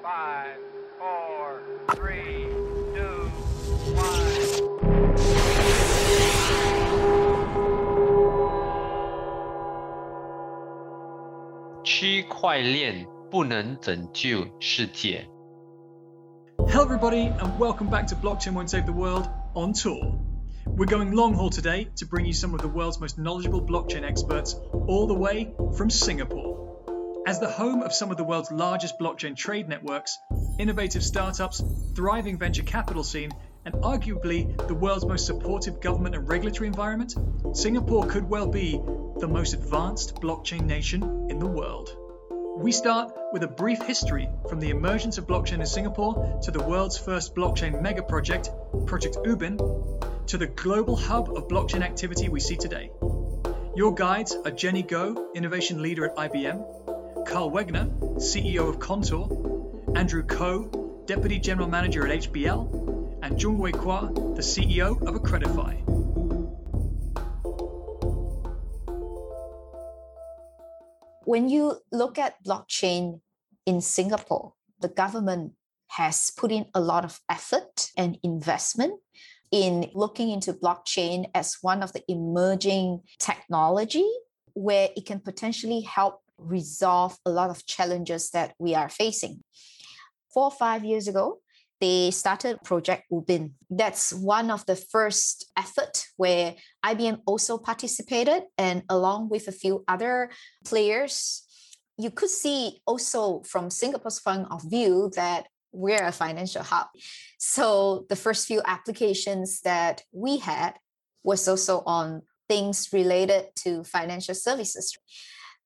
[0.00, 0.57] Five,
[0.97, 1.61] four,
[1.95, 2.47] three,
[2.95, 3.29] two,
[3.93, 4.21] one.
[11.83, 15.27] 区块链不能拯救世界。
[16.57, 20.17] Hello, everybody, and welcome back to Blockchain Won't Save the World on tour.
[20.65, 24.03] We're going long haul today to bring you some of the world's most knowledgeable blockchain
[24.03, 24.55] experts,
[24.87, 26.69] all the way from Singapore.
[27.27, 30.17] As the home of some of the world's largest blockchain trade networks,
[30.57, 31.61] innovative startups,
[31.95, 33.31] thriving venture capital scene,
[33.63, 37.13] and arguably the world's most supportive government and regulatory environment,
[37.53, 38.81] Singapore could well be
[39.19, 41.95] the most advanced blockchain nation in the world.
[42.57, 46.63] We start with a brief history from the emergence of blockchain in Singapore to the
[46.63, 48.49] world's first blockchain mega project,
[48.87, 49.57] Project Ubin,
[50.25, 52.89] to the global hub of blockchain activity we see today.
[53.75, 56.90] Your guides are Jenny Go, innovation leader at IBM,
[57.25, 59.27] Carl Wegner, CEO of Contour,
[59.95, 65.81] Andrew Ko, deputy general manager at HBL, and Jung Wei Kwa, the CEO of Accredify.
[71.31, 73.21] when you look at blockchain
[73.65, 75.53] in Singapore, the government
[75.87, 78.99] has put in a lot of effort and investment
[79.49, 84.09] in looking into blockchain as one of the emerging technology
[84.55, 89.43] where it can potentially help resolve a lot of challenges that we are facing.
[90.33, 91.39] Four or five years ago,
[91.79, 93.53] they started Project Ubin.
[93.69, 99.83] That's one of the first effort where IBM also participated, and along with a few
[99.87, 100.29] other
[100.63, 101.43] players,
[101.97, 106.87] you could see also from Singapore's point of view that we're a financial hub.
[107.39, 110.73] So the first few applications that we had
[111.23, 114.97] was also on things related to financial services.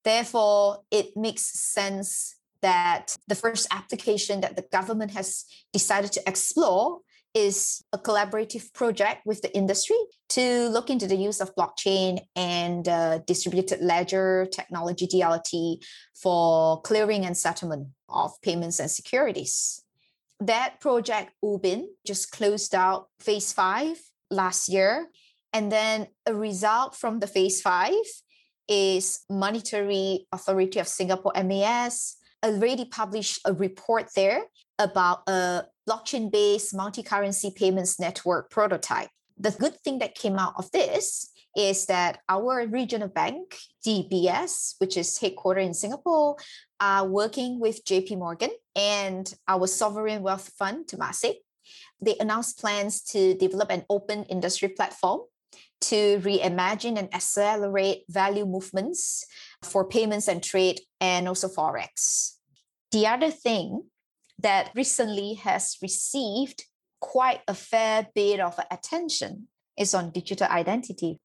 [0.06, 7.00] Therefore, it makes sense that the first application that the government has decided to explore
[7.34, 9.97] is a collaborative project with the industry
[10.30, 15.84] to look into the use of blockchain and uh, distributed ledger technology DLT
[16.16, 19.84] for clearing and settlement of payments and securities.
[20.40, 23.97] That project, Ubin, just closed out phase five
[24.31, 25.07] last year.
[25.51, 28.06] And then a result from the phase five
[28.68, 34.44] is Monetary Authority of Singapore, MAS, already published a report there
[34.80, 39.09] about a blockchain based multi currency payments network prototype.
[39.38, 44.98] The good thing that came out of this is that our regional bank, DBS, which
[44.98, 46.36] is headquartered in Singapore,
[46.80, 51.36] are working with JP Morgan and our sovereign wealth fund, Temasek.
[52.02, 55.22] They announced plans to develop an open industry platform
[55.90, 59.25] to reimagine and accelerate value movements
[59.62, 62.38] for payments and trade and also forex.
[62.91, 63.84] The other thing
[64.40, 66.66] that recently has received
[67.00, 69.47] quite a fair bit of attention
[69.78, 71.19] is on digital identity.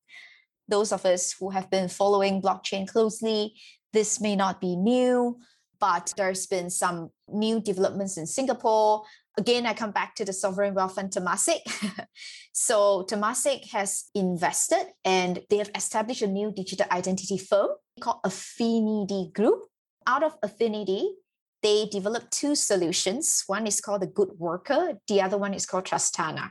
[0.68, 3.54] Those of us who have been following blockchain closely,
[3.92, 5.38] this may not be new,
[5.80, 9.04] but there's been some new developments in Singapore.
[9.40, 11.60] Again, I come back to the sovereign wealth fund Temasek.
[12.52, 17.70] so Temasek has invested and they have established a new digital identity firm
[18.02, 19.60] called Affinidi Group.
[20.06, 21.06] Out of Affinidi,
[21.62, 23.44] they developed two solutions.
[23.46, 26.50] One is called the Good Worker, the other one is called Trustana.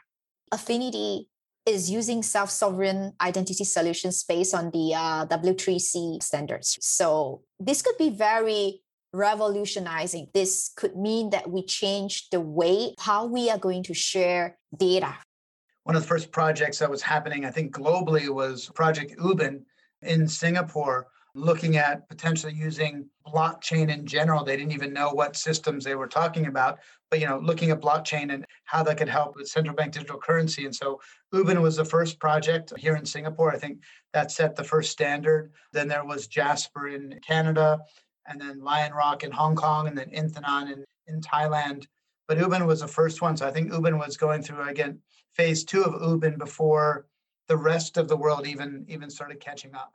[0.52, 1.26] Affinidi
[1.68, 6.80] is using self sovereign identity solutions based on the uh, W3C standards.
[6.82, 8.82] So this could be very
[9.14, 10.28] revolutionizing.
[10.34, 15.16] This could mean that we change the way how we are going to share data.
[15.84, 19.62] One of the first projects that was happening, I think globally, was Project Ubin
[20.04, 24.44] in Singapore, looking at potentially using blockchain in general.
[24.44, 27.82] They didn't even know what systems they were talking about, but you know, looking at
[27.82, 30.66] blockchain and how that could help with central bank digital currency.
[30.66, 31.00] And so
[31.34, 33.52] Ubin was the first project here in Singapore.
[33.52, 33.80] I think
[34.14, 35.52] that set the first standard.
[35.72, 37.80] Then there was Jasper in Canada,
[38.28, 41.86] and then Lion Rock in Hong Kong, and then Inthanon in, in Thailand.
[42.28, 43.36] But Ubin was the first one.
[43.36, 45.00] So I think Ubin was going through again
[45.34, 47.08] phase two of Ubin before
[47.48, 49.94] the rest of the world even even started catching up.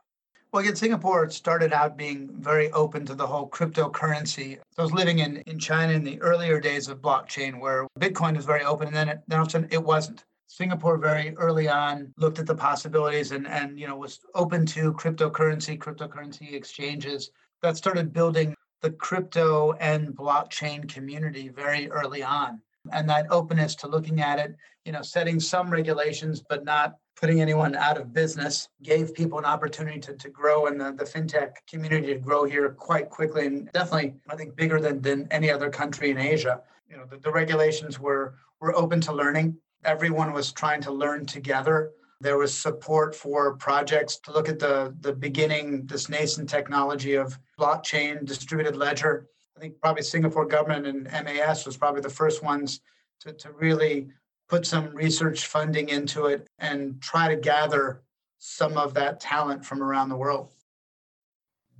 [0.51, 4.57] Well, again, Singapore started out being very open to the whole cryptocurrency.
[4.77, 8.45] I was living in, in China in the earlier days of blockchain where Bitcoin was
[8.45, 10.23] very open and then, it, then all of a sudden it wasn't.
[10.47, 14.93] Singapore very early on looked at the possibilities and, and you know was open to
[14.93, 17.31] cryptocurrency, cryptocurrency exchanges
[17.65, 22.61] that started building the crypto and blockchain community very early on.
[22.91, 27.41] and that openness to looking at it, you know, setting some regulations, but not putting
[27.41, 31.53] anyone out of business, gave people an opportunity to, to grow and the, the fintech
[31.67, 35.69] community to grow here quite quickly and definitely, I think, bigger than, than any other
[35.69, 36.61] country in Asia.
[36.89, 39.57] You know, the, the regulations were were open to learning.
[39.83, 41.91] Everyone was trying to learn together.
[42.21, 47.37] There was support for projects to look at the, the beginning, this nascent technology of
[47.59, 49.27] blockchain, distributed ledger.
[49.57, 52.79] I think probably Singapore government and MAS was probably the first ones
[53.21, 54.09] to, to really
[54.47, 58.03] put some research funding into it and try to gather
[58.37, 60.51] some of that talent from around the world.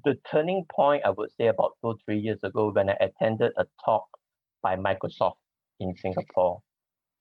[0.04, 3.66] The turning point, I would say, about two, three years ago, when I attended a
[3.84, 4.06] talk
[4.62, 5.36] by Microsoft
[5.80, 6.62] in Singapore.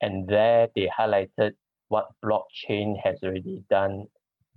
[0.00, 1.52] And there they highlighted
[1.88, 4.06] what blockchain has already done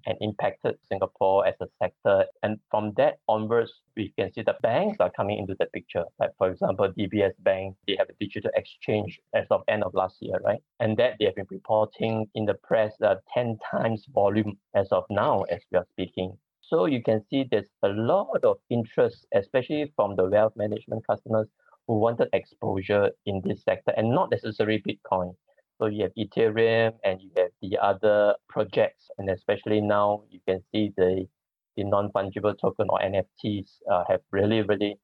[0.06, 2.26] and impacted Singapore as a sector.
[2.44, 6.06] And from that onwards, we can see the banks are coming into the picture.
[6.20, 10.18] Like for example, DBS Bank, they have a digital exchange as of end of last
[10.22, 10.62] year, right?
[10.80, 15.04] And that they have been reporting in the press that 10 times volume as of
[15.10, 16.38] now as we are speaking.
[16.62, 21.48] So you can see there's a lot of interest, especially from the wealth management customers
[21.88, 25.34] who wanted exposure in this sector and not necessarily Bitcoin.
[25.80, 30.62] So you have Ethereum and you have the other projects, and especially now you can
[30.72, 31.28] see the
[31.76, 34.96] the non-fungible token or NFTs uh, have really really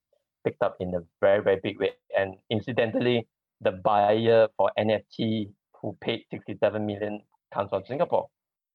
[0.44, 1.92] picked up in a very very big way.
[2.18, 3.28] And incidentally,
[3.62, 7.22] the buyer for NFT who paid 67 million
[7.54, 8.28] comes from Singapore.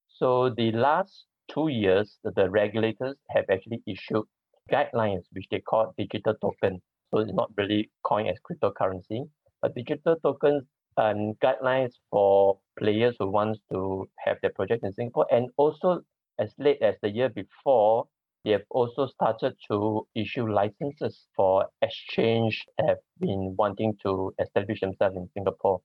[0.08, 4.24] So the last two years, the, regulators have actually issued
[4.70, 6.80] guidelines which they call digital token.
[7.10, 9.28] So it's not really coined as cryptocurrency,
[9.62, 10.64] but digital tokens
[10.98, 15.26] um, guidelines for players who wants to have their project in Singapore.
[15.30, 16.02] And also,
[16.38, 18.06] as late as the year before,
[18.44, 25.16] they have also started to issue licenses for exchange have been wanting to establish themselves
[25.16, 25.80] in Singapore.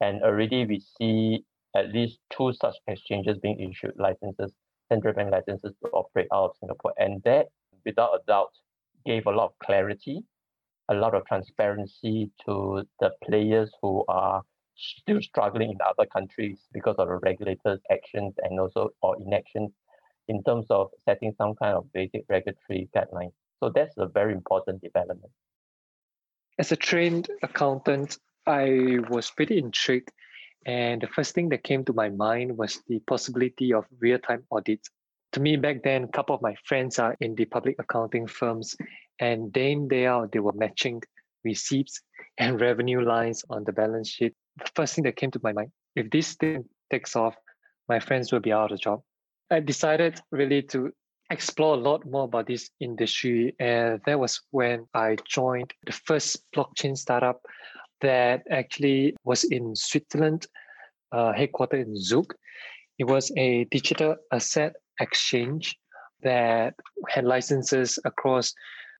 [0.00, 1.44] And already we see
[1.76, 4.52] at least two such exchanges being issued licenses,
[4.90, 6.92] central bank licenses to operate out of Singapore.
[6.98, 7.46] And that,
[7.84, 8.52] without a doubt,
[9.04, 10.22] gave a lot of clarity,
[10.88, 14.42] a lot of transparency to the players who are
[14.76, 19.70] still struggling in other countries because of the regulators' actions and also or inactions
[20.28, 23.32] in terms of setting some kind of basic regulatory guidelines.
[23.60, 25.32] So that's a very important development.
[26.58, 30.12] As a trained accountant, I was pretty intrigued.
[30.66, 34.44] And the first thing that came to my mind was the possibility of real time
[34.50, 34.88] audits.
[35.32, 38.76] To me, back then, a couple of my friends are in the public accounting firms,
[39.18, 41.02] and day in, day out, they were matching
[41.44, 42.00] receipts
[42.38, 45.70] and revenue lines on the balance sheet the first thing that came to my mind
[45.96, 47.34] if this thing takes off,
[47.88, 49.00] my friends will be out of job.
[49.50, 50.92] I decided really to
[51.30, 53.54] explore a lot more about this industry.
[53.58, 57.40] And that was when I joined the first blockchain startup
[58.00, 60.46] that actually was in Switzerland,
[61.12, 62.34] uh, headquartered in Zug.
[62.98, 65.76] It was a digital asset exchange
[66.22, 66.74] that
[67.08, 68.52] had licenses across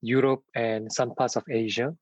[0.02, 1.94] Europe and some parts of Asia.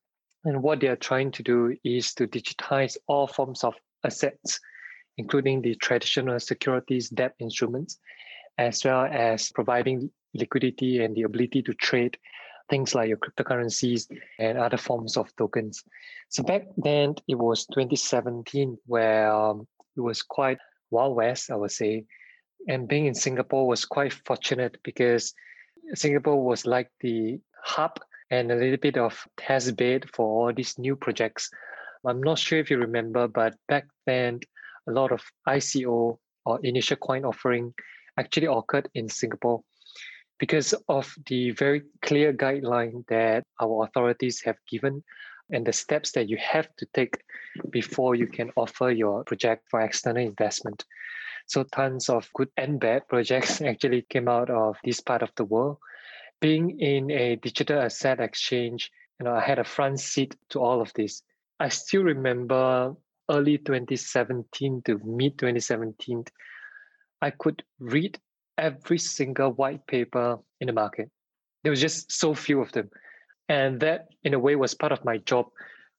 [0.44, 3.75] And what they are trying to do is to digitize all forms of
[4.05, 4.59] assets,
[5.17, 7.99] including the traditional securities debt instruments,
[8.59, 12.19] as well as providing liquidity and the ability to trade
[12.71, 14.06] things like your cryptocurrencies
[14.39, 15.85] and other forms of tokens.
[16.29, 19.67] So back then, it was 2017, where um,
[19.97, 20.59] it was quite
[20.91, 22.05] wild west, I would say.
[22.69, 25.35] And being in Singapore was quite fortunate because
[25.94, 27.99] Singapore was like the hub
[28.32, 31.50] and a little bit of test bed for all these new projects.
[32.05, 34.41] I'm not sure if you remember, but back then,
[34.89, 37.74] a lot of ICO or initial coin offering
[38.19, 39.62] actually occurred in Singapore
[40.41, 45.05] because of the very clear guideline that our authorities have given
[45.51, 47.22] and the steps that you have to take
[47.69, 50.84] before you can offer your project for external investment.
[51.46, 55.44] So tons of good and bad projects actually came out of this part of the
[55.44, 55.77] world
[56.43, 60.82] being in a digital asset exchange, you know, I had a front seat to all
[60.82, 61.22] of this.
[61.61, 62.94] I still remember
[63.31, 66.25] early 2017 to mid 2017,
[67.22, 68.19] I could read
[68.58, 71.11] every single white paper in the market.
[71.63, 72.91] There was just so few of them.
[73.49, 75.46] And that, in a way, was part of my job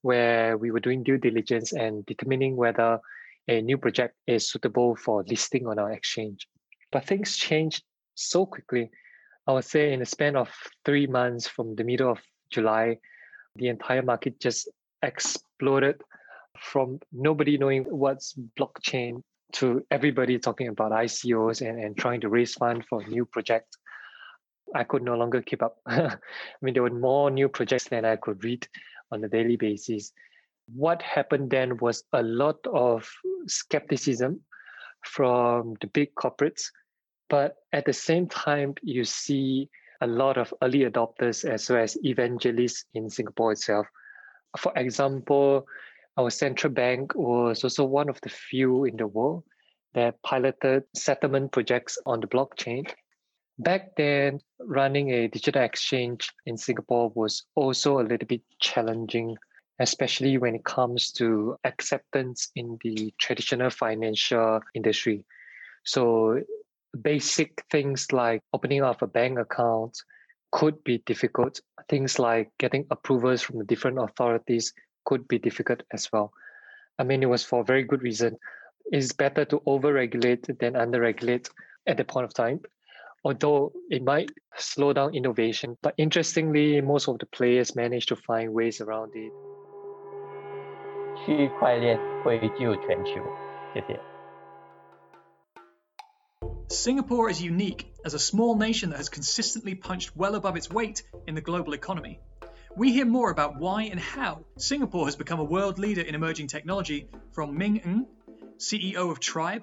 [0.02, 3.00] where we were doing due diligence and determining whether
[3.48, 6.50] a new project is suitable for listing on our exchange.
[6.92, 7.84] But things changed
[8.16, 8.92] so quickly
[9.48, 10.50] I would say in the span of
[10.86, 12.20] three months from the middle of
[12.50, 12.98] July,
[13.56, 14.70] the entire market just
[15.02, 16.02] exploded
[16.60, 19.22] from nobody knowing what's blockchain
[19.54, 23.78] to everybody talking about ICOs and, and trying to raise funds for new projects.
[24.74, 25.78] I could no longer keep up.
[25.86, 26.18] I
[26.62, 28.68] mean, there were more new projects than I could read
[29.12, 30.12] on a daily basis.
[30.74, 33.08] What happened then was a lot of
[33.48, 34.40] skepticism
[35.04, 36.72] from the big corporates,
[37.34, 39.68] but at the same time, you see
[40.02, 43.88] a lot of early adopters as well as evangelists in Singapore itself.
[44.56, 45.66] For example,
[46.16, 49.46] our central bank was also one of the few in the world
[49.96, 52.88] that piloted settlement projects on the blockchain.
[53.58, 59.38] Back then, running a digital exchange in Singapore was also a little bit challenging,
[59.80, 65.26] especially when it comes to acceptance in the traditional financial industry.
[65.84, 66.44] So,
[67.03, 69.97] basic things like opening up a bank account
[70.51, 71.61] could be difficult.
[71.89, 74.73] Things like getting approvals from the different authorities
[75.05, 76.33] could be difficult as well.
[76.99, 78.37] I mean, it was for a very good reason.
[78.91, 81.49] It's better to overregulate than underregulate
[81.87, 82.61] at the point of time,
[83.25, 85.77] although it might slow down innovation.
[85.83, 89.33] But interestingly, most of the players managed to find ways around it.
[91.27, 93.21] 区块链会救全球。
[93.75, 94.12] 谢谢。
[96.74, 101.04] Singapore is unique as a small nation that has consistently punched well above its weight
[101.28, 102.20] in the global economy.
[102.76, 106.48] We hear more about why and how Singapore has become a world leader in emerging
[106.48, 108.08] technology from Ming Ng,
[108.58, 109.62] CEO of Tribe,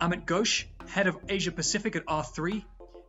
[0.00, 2.64] Amit Ghosh, head of Asia Pacific at R3,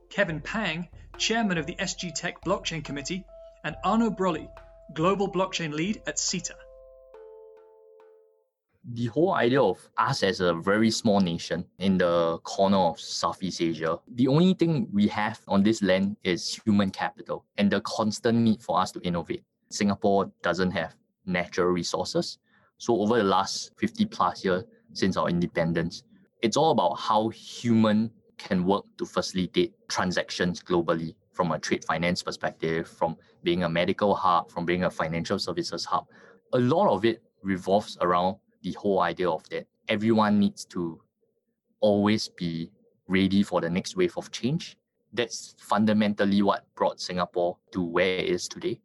[0.09, 0.87] Kevin Pang,
[1.19, 3.25] chairman of the SG Tech Blockchain Committee,
[3.63, 4.49] and Arno Broly,
[4.91, 6.55] global blockchain lead at CETA.
[8.93, 13.61] The whole idea of us as a very small nation in the corner of Southeast
[13.61, 18.37] Asia, the only thing we have on this land is human capital and the constant
[18.37, 19.43] need for us to innovate.
[19.69, 22.37] Singapore doesn't have natural resources.
[22.77, 24.63] So over the last 50 plus years
[24.93, 26.03] since our independence,
[26.41, 32.21] it's all about how human can work to facilitate transactions globally from a trade finance
[32.21, 36.05] perspective, from being a medical hub, from being a financial services hub.
[36.53, 41.00] A lot of it revolves around the whole idea of that everyone needs to
[41.81, 42.72] always be
[43.07, 44.75] ready for the next wave of change.
[45.13, 48.81] That's fundamentally what brought Singapore to where it is today.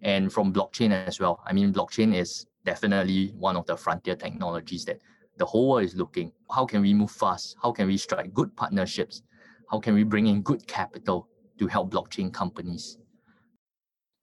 [0.00, 1.42] And from blockchain as well.
[1.44, 4.98] I mean, blockchain is definitely one of the frontier technologies that
[5.36, 6.32] the whole world is looking.
[6.50, 7.56] How can we move fast?
[7.62, 9.22] How can we strike good partnerships?
[9.70, 12.96] How can we bring in good capital to help blockchain companies?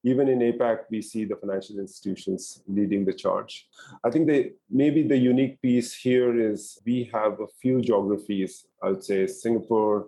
[0.06, 3.68] Even in APAC, we see the financial institutions leading the charge.
[4.04, 4.30] I think
[4.70, 10.06] maybe the unique piece here is we have a few geographies, I would say Singapore,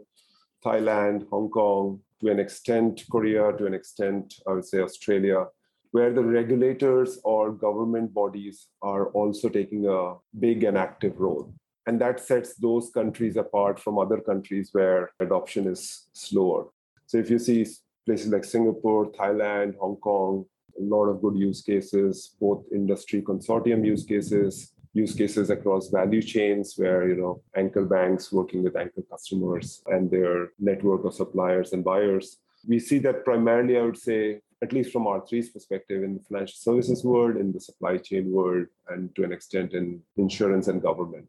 [0.64, 5.48] Thailand, Hong Kong, to an extent, Korea, to an extent, I would say Australia,
[5.92, 11.52] where the regulators or government bodies are also taking a big and active role.
[11.88, 16.68] And that sets those countries apart from other countries where adoption is slower.
[17.08, 17.66] So if you see
[18.08, 20.46] places like Singapore, Thailand, Hong Kong,
[20.80, 26.22] a lot of good use cases, both industry consortium use cases, use cases across value
[26.22, 31.74] chains where, you know, anchor banks working with anchor customers and their network of suppliers
[31.74, 32.38] and buyers.
[32.66, 36.58] We see that primarily, I would say, at least from R3's perspective, in the financial
[36.58, 41.28] services world, in the supply chain world, and to an extent in insurance and government.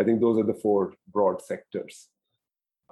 [0.00, 2.08] I think those are the four broad sectors.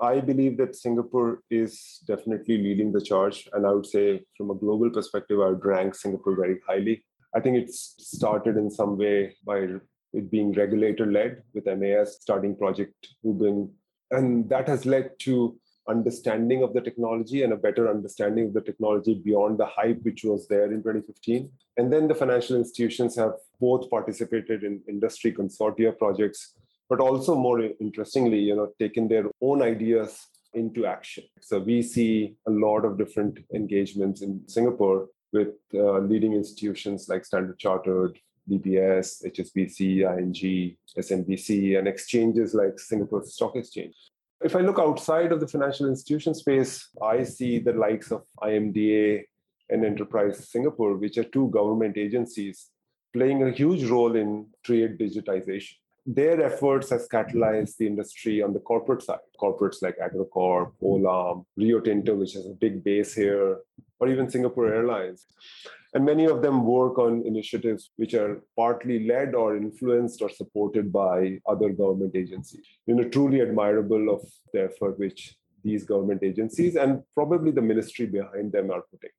[0.01, 3.49] I believe that Singapore is definitely leading the charge.
[3.53, 7.05] And I would say, from a global perspective, I would rank Singapore very highly.
[7.35, 9.69] I think it's started in some way by
[10.13, 13.71] it being regulator led with MAS starting Project Ubin.
[14.11, 15.57] And that has led to
[15.89, 20.25] understanding of the technology and a better understanding of the technology beyond the hype which
[20.25, 21.51] was there in 2015.
[21.77, 26.55] And then the financial institutions have both participated in industry consortia projects
[26.89, 31.25] but also more interestingly, you know, taken their own ideas into action.
[31.41, 37.25] So we see a lot of different engagements in Singapore with uh, leading institutions like
[37.25, 43.95] Standard Chartered, DBS, HSBC, ING, SMBC, and exchanges like Singapore Stock Exchange.
[44.43, 49.25] If I look outside of the financial institution space, I see the likes of IMDA
[49.71, 52.69] and Enterprise Singapore, which are two government agencies
[53.13, 55.77] playing a huge role in trade digitization
[56.07, 59.19] their efforts has catalyzed the industry on the corporate side.
[59.41, 63.59] Corporates like Agrocorp, Olam, Rio Tinto, which has a big base here,
[63.99, 65.27] or even Singapore Airlines.
[65.95, 70.93] And many of them work on initiatives which are partly led or influenced or supported
[70.93, 72.67] by other government agencies.
[72.87, 78.07] You know, truly admirable of the effort which these government agencies and probably the ministry
[78.07, 79.11] behind them are putting.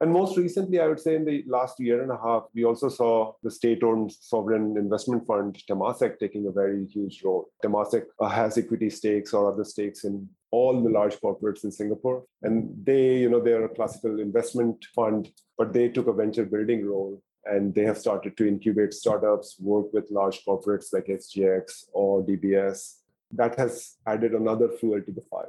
[0.00, 2.88] And most recently, I would say in the last year and a half, we also
[2.88, 7.50] saw the state owned sovereign investment fund, Temasek, taking a very huge role.
[7.62, 12.24] Temasek uh, has equity stakes or other stakes in all the large corporates in Singapore.
[12.42, 15.28] And they, you know, they're a classical investment fund,
[15.58, 19.92] but they took a venture building role and they have started to incubate startups, work
[19.92, 22.96] with large corporates like SGX or DBS.
[23.32, 25.46] That has added another fuel to the fire.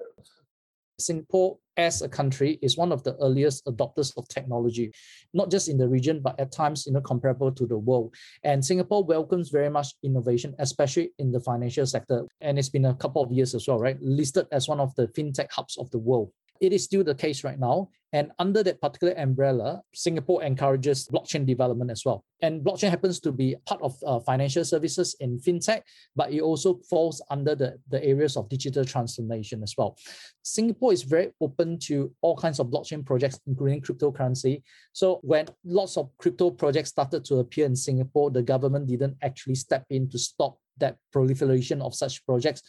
[1.02, 4.92] Singapore, as a country, is one of the earliest adopters of technology,
[5.34, 8.14] not just in the region, but at times, you know, comparable to the world.
[8.44, 12.26] And Singapore welcomes very much innovation, especially in the financial sector.
[12.42, 13.98] And it's been a couple of years as well, right?
[14.02, 17.44] Listed as one of the fintech hubs of the world it is still the case
[17.44, 17.90] right now.
[18.14, 22.26] And under that particular umbrella, Singapore encourages blockchain development as well.
[22.42, 25.82] And blockchain happens to be part of uh, financial services in fintech,
[26.16, 29.98] but it also falls under the, the areas of digital transformation as well.
[30.44, 34.62] Singapore is very open to all kinds of blockchain projects, including cryptocurrency.
[34.92, 39.56] So when lots of crypto projects started to appear in Singapore, the government didn't actually
[39.56, 42.62] step in to stop that proliferation of such projects.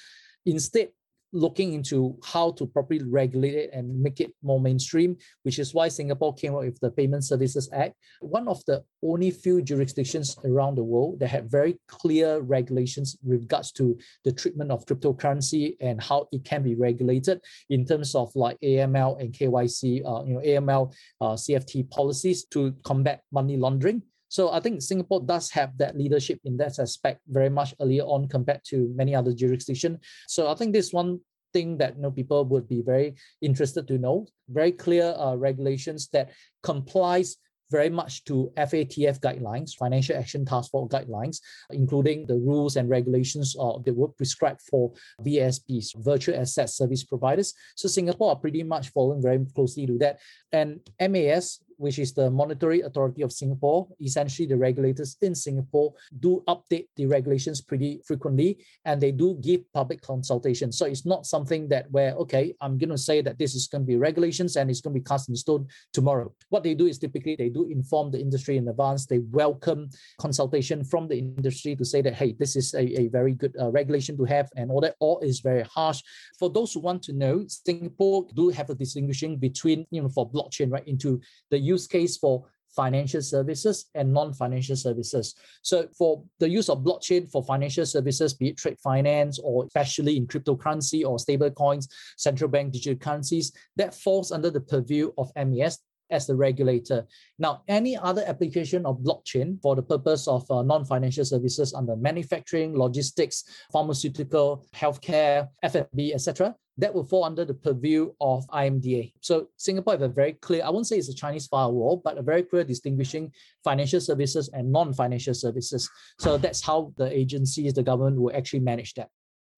[0.47, 0.89] Instead,
[1.33, 5.89] looking into how to properly regulate it and make it more mainstream, which is why
[5.89, 7.95] Singapore came up with the Payment Services Act.
[8.21, 13.41] One of the only few jurisdictions around the world that had very clear regulations with
[13.41, 18.31] regards to the treatment of cryptocurrency and how it can be regulated in terms of
[18.35, 24.03] like AML and KYC, uh, you know, AML, uh, CFT policies to combat money laundering.
[24.33, 28.29] So I think Singapore does have that leadership in that aspect very much earlier on
[28.29, 29.99] compared to many other jurisdictions.
[30.27, 31.21] So I think this one
[31.53, 34.27] thing that you know, people would be very interested to know.
[34.49, 36.31] Very clear uh, regulations that
[36.63, 37.37] complies
[37.73, 43.57] very much to FATF guidelines, Financial Action Task Force guidelines, including the rules and regulations
[43.59, 47.55] uh, that were prescribed for VASPs, virtual asset service providers.
[47.75, 50.21] So Singapore are pretty much following very closely to that.
[50.53, 56.45] And MAS which is the Monetary Authority of Singapore, essentially the regulators in Singapore do
[56.47, 60.71] update the regulations pretty frequently and they do give public consultation.
[60.71, 63.83] So it's not something that where, okay, I'm going to say that this is going
[63.83, 66.33] to be regulations and it's going to be cast in stone tomorrow.
[66.51, 69.07] What they do is typically they do inform the industry in advance.
[69.07, 73.35] They welcome consultation from the industry to say that, hey, this is a, a very
[73.35, 76.01] good uh, regulation to have and all that, all is very harsh.
[76.39, 80.31] For those who want to know, Singapore do have a distinguishing between, you know, for
[80.43, 81.21] blockchain, right, into
[81.51, 82.45] the use case for
[82.75, 85.35] financial services and non-financial services.
[85.63, 90.17] So for the use of blockchain for financial services, be it trade finance or especially
[90.17, 95.31] in cryptocurrency or stable coins, central bank digital currencies, that falls under the purview of
[95.37, 95.79] MAS
[96.13, 97.07] as the regulator.
[97.39, 102.77] Now, any other application of blockchain for the purpose of uh, non-financial services under manufacturing,
[102.77, 109.13] logistics, pharmaceutical, healthcare, F&B, etc., that will fall under the purview of IMDA.
[109.21, 112.23] So Singapore have a very clear, I won't say it's a Chinese firewall, but a
[112.23, 115.89] very clear distinguishing financial services and non-financial services.
[116.19, 119.11] So that's how the agencies, the government will actually manage that.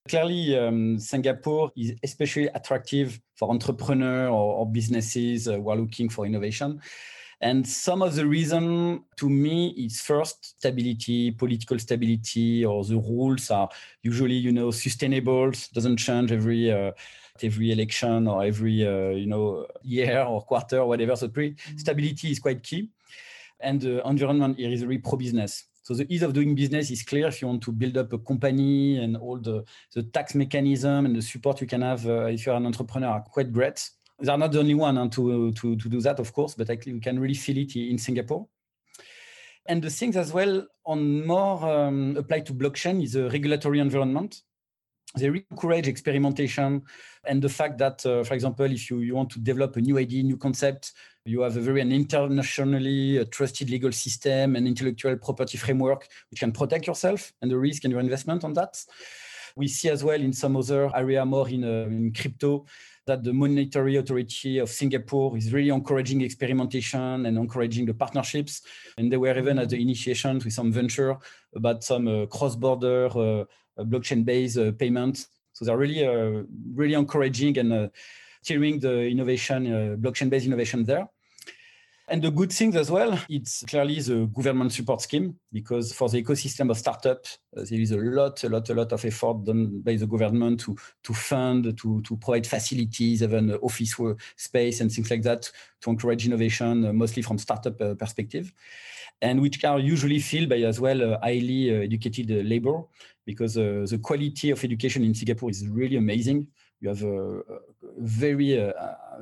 [0.09, 6.11] Clearly, um, Singapore is especially attractive for entrepreneurs or, or businesses uh, who are looking
[6.11, 6.81] for innovation.
[7.41, 13.51] And some of the reason to me is first stability, political stability, or the rules
[13.51, 13.69] are
[14.03, 16.93] usually, you know, sustainable, doesn't change every uh,
[17.43, 21.17] every election or every uh, you know year or quarter or whatever.
[21.17, 21.79] So pre- mm-hmm.
[21.79, 22.91] stability is quite key.
[23.61, 25.65] And the environment here is really pro-business.
[25.85, 28.19] So the ease of doing business is clear if you want to build up a
[28.19, 32.45] company and all the, the tax mechanism and the support you can have uh, if
[32.45, 35.89] you're an entrepreneur are quite great they're not the only one uh, to, to, to
[35.89, 38.47] do that, of course, but actually we can really feel it in Singapore.
[39.67, 44.43] And the things as well on more um, applied to blockchain is a regulatory environment.
[45.17, 46.83] They encourage experimentation
[47.27, 49.99] and the fact that, uh, for example, if you, you want to develop a new
[49.99, 50.93] idea, new concept,
[51.25, 56.41] you have a very an internationally uh, trusted legal system and intellectual property framework which
[56.41, 58.83] can protect yourself and the risk and your investment on that.
[59.57, 62.67] We see as well in some other area more in, uh, in crypto
[63.07, 68.63] that the Monetary Authority of Singapore is really encouraging experimentation and encouraging the partnerships.
[68.99, 71.17] And they were even at the initiation with some venture
[71.55, 73.45] about some uh, cross-border uh,
[73.83, 75.29] blockchain-based uh, payments.
[75.53, 76.43] So they're really, uh,
[76.75, 77.89] really encouraging and uh,
[78.43, 79.67] steering the innovation,
[80.01, 81.09] blockchain-based innovation there.
[82.07, 86.23] And the good things as well, it's clearly the government support scheme because for the
[86.23, 89.81] ecosystem of startups, uh, there is a lot, a lot, a lot of effort done
[89.81, 93.97] by the government to to fund, to to provide facilities, even office
[94.37, 98.53] space and things like that to encourage innovation, uh, mostly from startup uh, perspective,
[99.23, 102.83] and which are usually filled by as well uh, highly uh, educated uh, labor
[103.25, 106.47] because the quality of education in Singapore is really amazing
[106.85, 107.43] you have a,
[107.97, 108.73] very uh,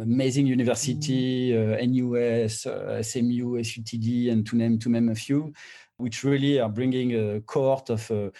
[0.00, 5.52] amazing university, uh, NUS, uh, SMU, SUTD, and to name to name a few,
[5.96, 8.30] which really are bringing a cohort of, uh,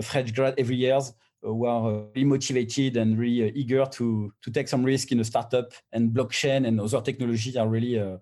[0.00, 1.10] fresh grad every year uh,
[1.42, 5.72] who are really motivated and really eager to to take some risk in a startup.
[5.92, 8.18] And blockchain and other technologies are really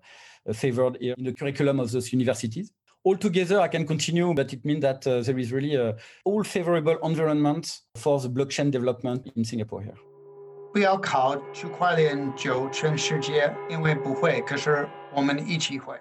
[0.53, 2.71] favored in the curriculum of those universities.
[3.05, 5.95] altogether, I can continue, but it means that uh, there is really a
[6.25, 10.08] all favorable environment for the blockchain development in Singapore here.
[10.72, 15.96] 不要考区块链九全世界，因为不会，可是我们一起会。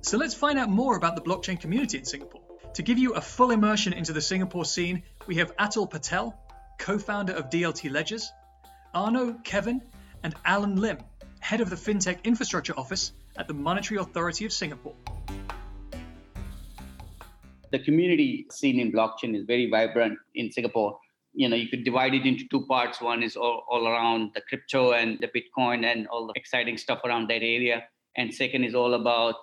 [0.00, 2.42] So let's find out more about the blockchain community in Singapore.
[2.74, 6.34] To give you a full immersion into the Singapore scene, we have Atul Patel,
[6.78, 8.30] co founder of DLT Ledgers,
[8.94, 9.82] Arno Kevin,
[10.22, 10.98] and Alan Lim,
[11.40, 14.94] head of the FinTech Infrastructure Office at the Monetary Authority of Singapore.
[17.72, 20.98] The community scene in blockchain is very vibrant in Singapore.
[21.33, 23.01] you know, you could divide it into two parts.
[23.01, 27.01] One is all, all around the crypto and the Bitcoin and all the exciting stuff
[27.03, 27.83] around that area.
[28.15, 29.35] And second is all about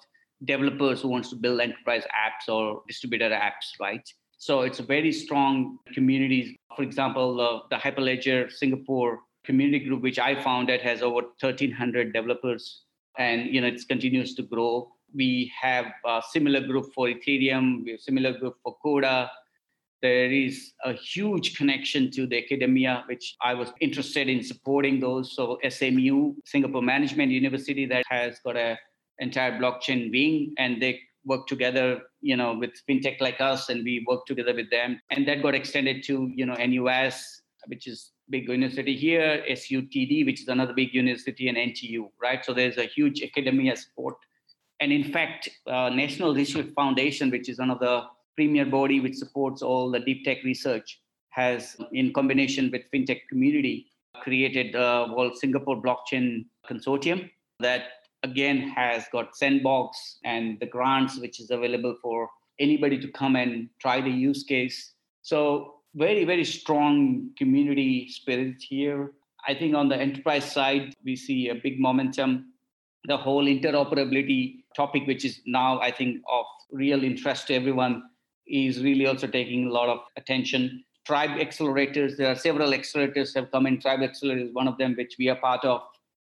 [0.44, 4.08] developers who wants to build enterprise apps or distributed apps, right?
[4.38, 6.56] So it's a very strong communities.
[6.74, 12.84] For example, uh, the Hyperledger Singapore community group, which I founded, has over 1,300 developers,
[13.18, 14.92] and you know it continues to grow.
[15.14, 17.84] We have a similar group for Ethereum.
[17.84, 19.30] We have similar group for Corda.
[20.02, 25.36] There is a huge connection to the academia, which I was interested in supporting those.
[25.36, 28.78] So SMU, Singapore Management University, that has got an
[29.18, 34.04] entire blockchain wing, and they work together, you know, with fintech like us, and we
[34.08, 35.00] work together with them.
[35.10, 40.40] And that got extended to, you know, NUS, which is big university here, SUTD, which
[40.40, 42.42] is another big university, and NTU, right?
[42.44, 44.14] So there's a huge academia support.
[44.80, 48.04] And in fact, uh, National Research Foundation, which is the
[48.36, 53.86] premier body which supports all the deep tech research, has, in combination with fintech community,
[54.22, 57.84] created the World Singapore Blockchain Consortium that
[58.22, 63.68] again has got sandbox and the grants which is available for anybody to come and
[63.80, 64.92] try the use case.
[65.22, 69.12] So very very strong community spirit here.
[69.46, 72.52] I think on the enterprise side we see a big momentum.
[73.06, 78.02] The whole interoperability topic which is now i think of real interest to everyone
[78.46, 80.84] is really also taking a lot of attention.
[81.06, 83.80] Tribe accelerators there are several accelerators have come in.
[83.80, 85.82] Tribe accelerator is one of them which we are part of.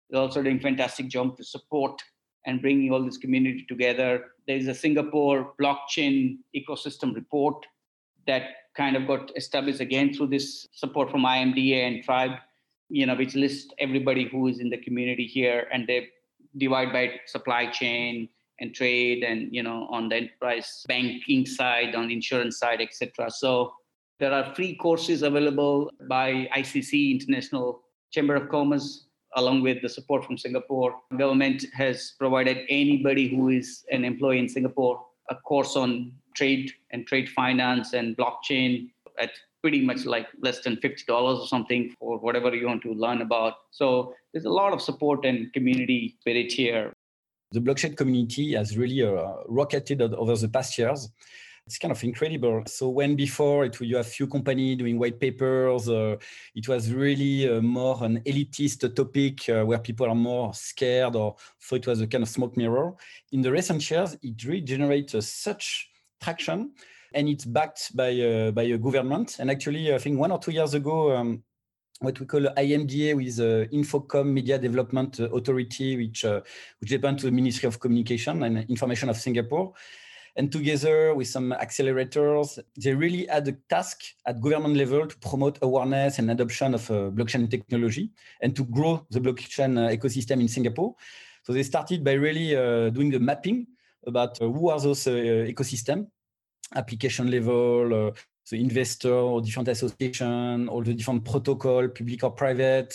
[0.09, 2.01] They're also doing fantastic job to support
[2.46, 4.27] and bringing all this community together.
[4.46, 7.66] There's a Singapore blockchain ecosystem report
[8.27, 8.42] that
[8.77, 12.33] kind of got established again through this support from IMDA and Tribe,
[12.88, 16.09] you know, which lists everybody who is in the community here and they
[16.57, 18.29] divide by supply chain
[18.61, 23.31] and trade and you know on the enterprise banking side, on insurance side, etc.
[23.31, 23.73] So
[24.18, 30.25] there are free courses available by ICC International Chamber of Commerce along with the support
[30.25, 30.96] from Singapore.
[31.16, 37.07] Government has provided anybody who is an employee in Singapore a course on trade and
[37.07, 39.31] trade finance and blockchain at
[39.62, 43.55] pretty much like less than $50 or something for whatever you want to learn about.
[43.70, 46.92] So there's a lot of support and community spirit here.
[47.52, 51.10] The blockchain community has really uh, rocketed over the past years
[51.70, 52.64] it's kind of incredible.
[52.66, 56.16] So when before it you have few companies doing white papers, uh,
[56.52, 61.36] it was really uh, more an elitist topic uh, where people are more scared or
[61.60, 62.92] so it was a kind of smoke mirror.
[63.30, 65.88] In the recent years, it really generates such
[66.20, 66.72] traction
[67.14, 69.38] and it's backed by by a government.
[69.38, 71.16] And actually, I think one or two years ago.
[71.16, 71.44] Um,
[72.00, 76.40] what we call IMDA with uh, Infocomm Media Development Authority, which uh,
[76.80, 79.74] which depends to the Ministry of Communication and Information of Singapore,
[80.36, 85.58] and together with some accelerators, they really had a task at government level to promote
[85.60, 88.10] awareness and adoption of uh, blockchain technology
[88.40, 90.94] and to grow the blockchain uh, ecosystem in Singapore.
[91.42, 93.66] So they started by really uh, doing the mapping
[94.06, 96.06] about uh, who are those uh, ecosystem,
[96.74, 98.12] application level,
[98.50, 102.94] the investor, or different association, all the different protocol, public or private,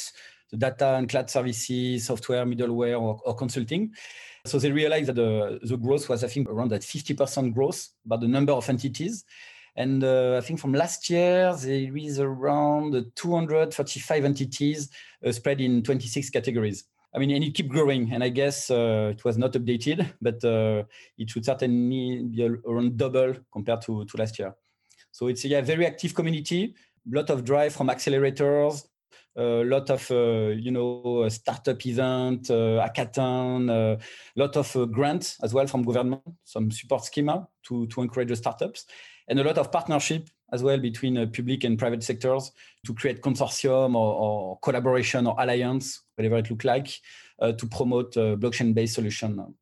[0.52, 3.92] the data and cloud services, software, middleware, or, or consulting.
[4.46, 8.22] So they realized that the, the growth was, I think, around that 50% growth about
[8.22, 9.24] the number of entities.
[9.76, 14.90] And uh, I think from last year, there is around 235 entities
[15.26, 16.86] uh, spread in 26 categories.
[17.14, 18.12] I mean, and it keep growing.
[18.14, 20.84] And I guess uh, it was not updated, but uh,
[21.18, 24.54] it should certainly be around double compared to, to last year.
[25.16, 26.76] So it's a yeah, very active community,
[27.10, 28.86] a lot of drive from accelerators,
[29.38, 33.98] a lot of uh, you know startup event, uh, hackathon, a
[34.36, 38.36] lot of uh, grants as well from government, some support schema to to encourage the
[38.36, 38.88] startups,
[39.30, 42.52] and a lot of partnership as well between uh, public and private sectors
[42.86, 46.90] to create consortium or, or collaboration or alliance, whatever it look like,
[47.40, 49.56] uh, to promote uh, blockchain-based solution.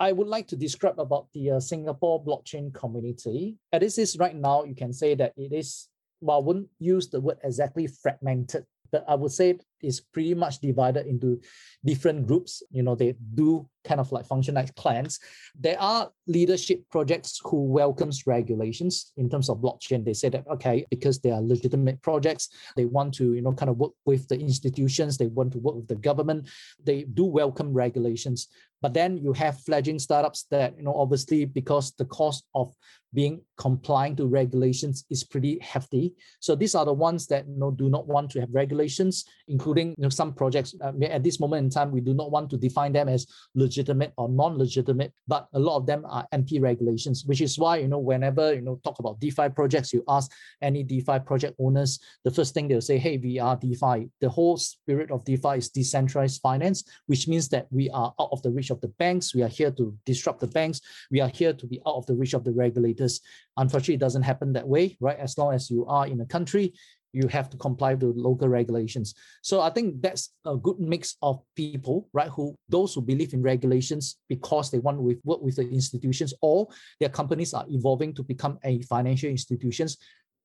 [0.00, 3.56] I would like to describe about the uh, Singapore blockchain community.
[3.72, 5.88] As this is right now, you can say that it is,
[6.20, 10.60] well, I wouldn't use the word exactly fragmented, but I would say is pretty much
[10.60, 11.40] divided into
[11.84, 12.62] different groups.
[12.70, 15.18] You know, they do kind of like function like clans.
[15.58, 20.04] There are leadership projects who welcomes regulations in terms of blockchain.
[20.04, 23.70] They say that okay, because they are legitimate projects, they want to you know kind
[23.70, 26.48] of work with the institutions, they want to work with the government.
[26.84, 28.48] They do welcome regulations.
[28.80, 32.72] But then you have fledgling startups that, you know, obviously because the cost of
[33.12, 36.14] being complying to regulations is pretty hefty.
[36.40, 39.67] So these are the ones that you know do not want to have regulations, including
[39.76, 40.74] you know some projects.
[40.80, 44.12] Uh, at this moment in time, we do not want to define them as legitimate
[44.16, 48.54] or non-legitimate, but a lot of them are anti-regulations, which is why you know whenever
[48.54, 50.30] you know talk about DeFi projects, you ask
[50.62, 54.56] any DeFi project owners, the first thing they'll say, "Hey, we are DeFi." The whole
[54.56, 58.70] spirit of DeFi is decentralized finance, which means that we are out of the reach
[58.70, 59.34] of the banks.
[59.34, 60.80] We are here to disrupt the banks.
[61.10, 63.20] We are here to be out of the reach of the regulators.
[63.56, 65.18] Unfortunately, it doesn't happen that way, right?
[65.18, 66.74] As long as you are in a country,
[67.12, 69.14] you have to comply with local regulations.
[69.42, 72.28] So I think that's a good mix of people, right?
[72.28, 76.68] Who those who believe in regulations because they want to work with the institutions, or
[77.00, 79.98] their companies are evolving to become a financial institutions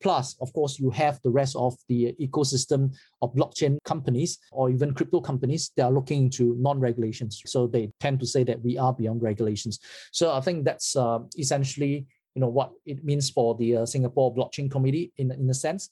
[0.03, 4.93] Plus, of course, you have the rest of the ecosystem of blockchain companies or even
[4.93, 7.41] crypto companies that are looking into non-regulations.
[7.45, 9.79] So they tend to say that we are beyond regulations.
[10.11, 14.35] So I think that's uh, essentially you know what it means for the uh, Singapore
[14.35, 15.89] Blockchain Committee in in a sense.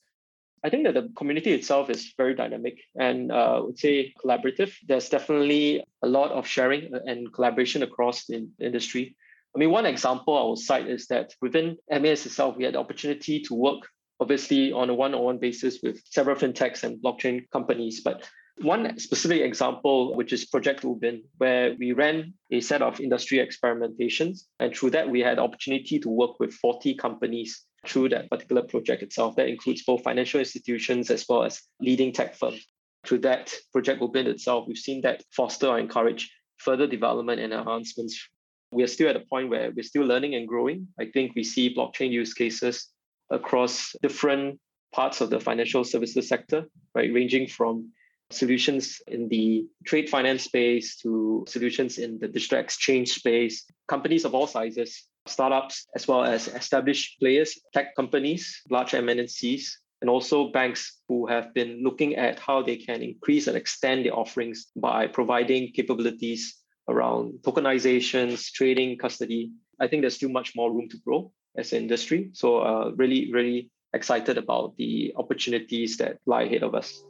[0.64, 4.74] I think that the community itself is very dynamic and uh, I would say collaborative.
[4.88, 9.16] There's definitely a lot of sharing and collaboration across the industry.
[9.56, 12.80] I mean, one example I will cite is that within MAS itself, we had the
[12.80, 13.88] opportunity to work
[14.20, 18.02] obviously on a one-on-one basis with several fintechs and blockchain companies.
[18.02, 18.30] But
[18.62, 24.44] one specific example, which is Project Ubin, where we ran a set of industry experimentations.
[24.60, 29.04] And through that, we had opportunity to work with 40 companies through that particular project
[29.04, 29.36] itself.
[29.36, 32.66] That includes both financial institutions as well as leading tech firms.
[33.06, 38.28] Through that Project Ubin itself, we've seen that foster or encourage further development and enhancements.
[38.72, 40.88] We are still at a point where we're still learning and growing.
[41.00, 42.90] I think we see blockchain use cases
[43.32, 44.60] across different
[44.94, 47.12] parts of the financial services sector, right?
[47.12, 47.92] Ranging from
[48.30, 54.36] solutions in the trade finance space to solutions in the digital exchange space, companies of
[54.36, 59.66] all sizes, startups, as well as established players, tech companies, large MNCs,
[60.02, 64.18] and also banks who have been looking at how they can increase and extend their
[64.18, 66.58] offerings by providing capabilities
[66.90, 69.52] around tokenizations, trading, custody.
[69.80, 72.30] I think there's still much more room to grow as an industry.
[72.34, 77.04] So uh, really, really excited about the opportunities that lie ahead of us.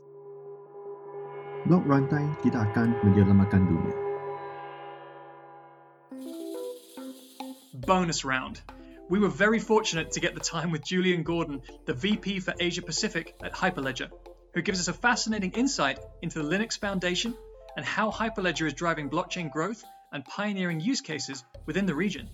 [1.69, 4.10] Blok rantai tidak akan menyelamatkan dunia.
[7.73, 8.61] Bonus round.
[9.09, 12.81] We were very fortunate to get the time with Julian Gordon, the VP for Asia
[12.81, 14.09] Pacific at Hyperledger,
[14.53, 17.33] who gives us a fascinating insight into the Linux Foundation
[17.77, 22.29] and how Hyperledger is driving blockchain growth and pioneering use cases within the region.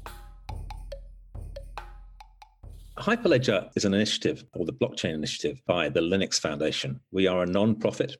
[2.97, 6.99] Hyperledger is an initiative, or the blockchain initiative, by the Linux Foundation.
[7.11, 8.17] We are a non-profit.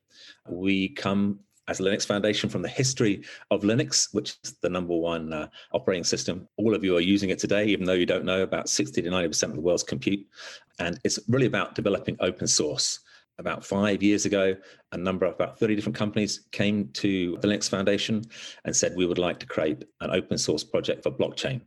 [0.48, 5.34] We come as Linux Foundation from the history of Linux, which is the number one
[5.34, 6.48] uh, operating system.
[6.58, 9.10] All of you are using it today, even though you don't know about 60 to
[9.10, 10.26] 90% of the world's compute.
[10.80, 13.00] And it's really about developing open source
[13.40, 14.56] about five years ago,
[14.92, 18.24] a number of about 30 different companies came to the Linux Foundation
[18.66, 21.62] and said we would like to create an open source project for blockchain.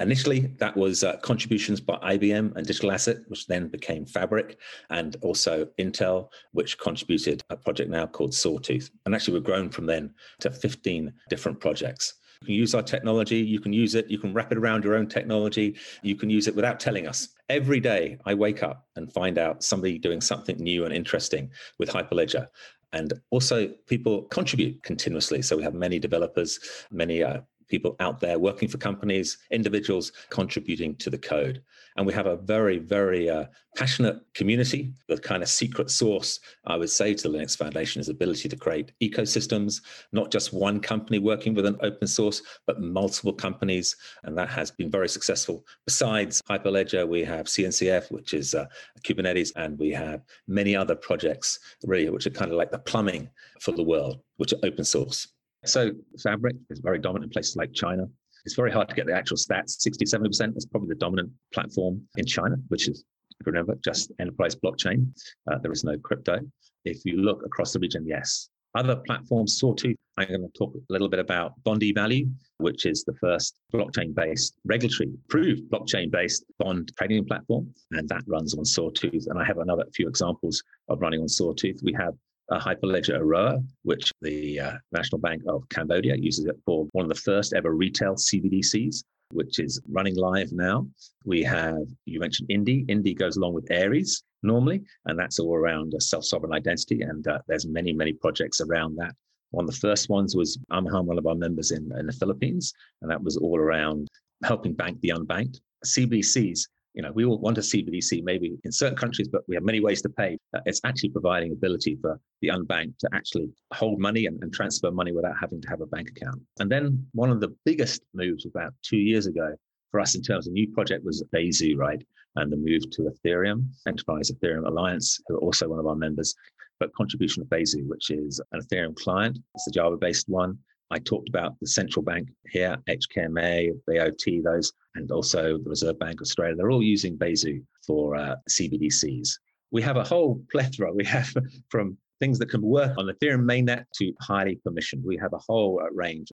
[0.00, 4.58] Initially, that was uh, contributions by IBM and Digital Asset, which then became Fabric,
[4.90, 8.90] and also Intel, which contributed a project now called Sawtooth.
[9.06, 12.14] And actually, we've grown from then to 15 different projects.
[12.40, 14.94] You can use our technology, you can use it, you can wrap it around your
[14.94, 17.28] own technology, you can use it without telling us.
[17.48, 21.88] Every day I wake up and find out somebody doing something new and interesting with
[21.88, 22.46] Hyperledger.
[22.92, 25.42] And also, people contribute continuously.
[25.42, 26.58] So we have many developers,
[26.90, 31.62] many uh, people out there working for companies, individuals contributing to the code.
[31.96, 34.92] And we have a very, very uh, passionate community.
[35.08, 38.56] The kind of secret source, I would say, to the Linux Foundation is ability to
[38.56, 39.80] create ecosystems,
[40.12, 43.96] not just one company working with an open source, but multiple companies.
[44.24, 45.64] And that has been very successful.
[45.86, 48.66] Besides Hyperledger, we have CNCF, which is uh,
[49.02, 53.30] Kubernetes, and we have many other projects, really, which are kind of like the plumbing
[53.60, 55.28] for the world, which are open source.
[55.66, 55.90] So
[56.22, 58.06] Fabric is very dominant in places like China.
[58.44, 59.80] It's very hard to get the actual stats.
[59.80, 63.04] 60, 70% is probably the dominant platform in China, which is,
[63.40, 65.08] if you remember, just enterprise blockchain.
[65.50, 66.38] Uh, there is no crypto.
[66.84, 68.48] If you look across the region, yes.
[68.76, 73.14] Other platforms, Sawtooth, I'm going to talk a little bit about BondEvalue, which is the
[73.14, 77.72] first blockchain based, regulatory approved blockchain based bond trading platform.
[77.92, 79.26] And that runs on Sawtooth.
[79.28, 81.80] And I have another few examples of running on Sawtooth.
[81.82, 82.14] We have
[82.50, 87.08] uh, Hyperledger Iroha, which the uh, National Bank of Cambodia uses it for one of
[87.08, 90.86] the first ever retail CBDCs, which is running live now.
[91.24, 92.84] We have, you mentioned Indy.
[92.88, 97.02] Indy goes along with Aries normally, and that's all around a self-sovereign identity.
[97.02, 99.14] And uh, there's many, many projects around that.
[99.50, 102.72] One of the first ones was Amaham, one of our members in, in the Philippines,
[103.02, 104.08] and that was all around
[104.44, 105.60] helping bank the unbanked.
[105.84, 109.64] CBDCs you know, we all want a CBDC maybe in certain countries, but we have
[109.64, 110.38] many ways to pay.
[110.56, 114.90] Uh, it's actually providing ability for the unbanked to actually hold money and, and transfer
[114.90, 116.40] money without having to have a bank account.
[116.58, 119.54] And then one of the biggest moves about two years ago
[119.90, 122.02] for us in terms of new project was Besu, right?
[122.36, 126.34] And the move to Ethereum, Enterprise Ethereum Alliance, who are also one of our members,
[126.80, 129.38] but contribution of Besu, which is an Ethereum client.
[129.54, 130.58] It's a Java based one.
[130.90, 136.20] I talked about the central bank here, HKMA, BOT, those, and also the Reserve Bank
[136.20, 136.56] of Australia.
[136.56, 139.28] They're all using Besu for uh, CBDCs.
[139.70, 140.92] We have a whole plethora.
[140.92, 141.32] We have
[141.70, 145.04] from things that can work on Ethereum mainnet to highly permissioned.
[145.04, 146.32] We have a whole uh, range.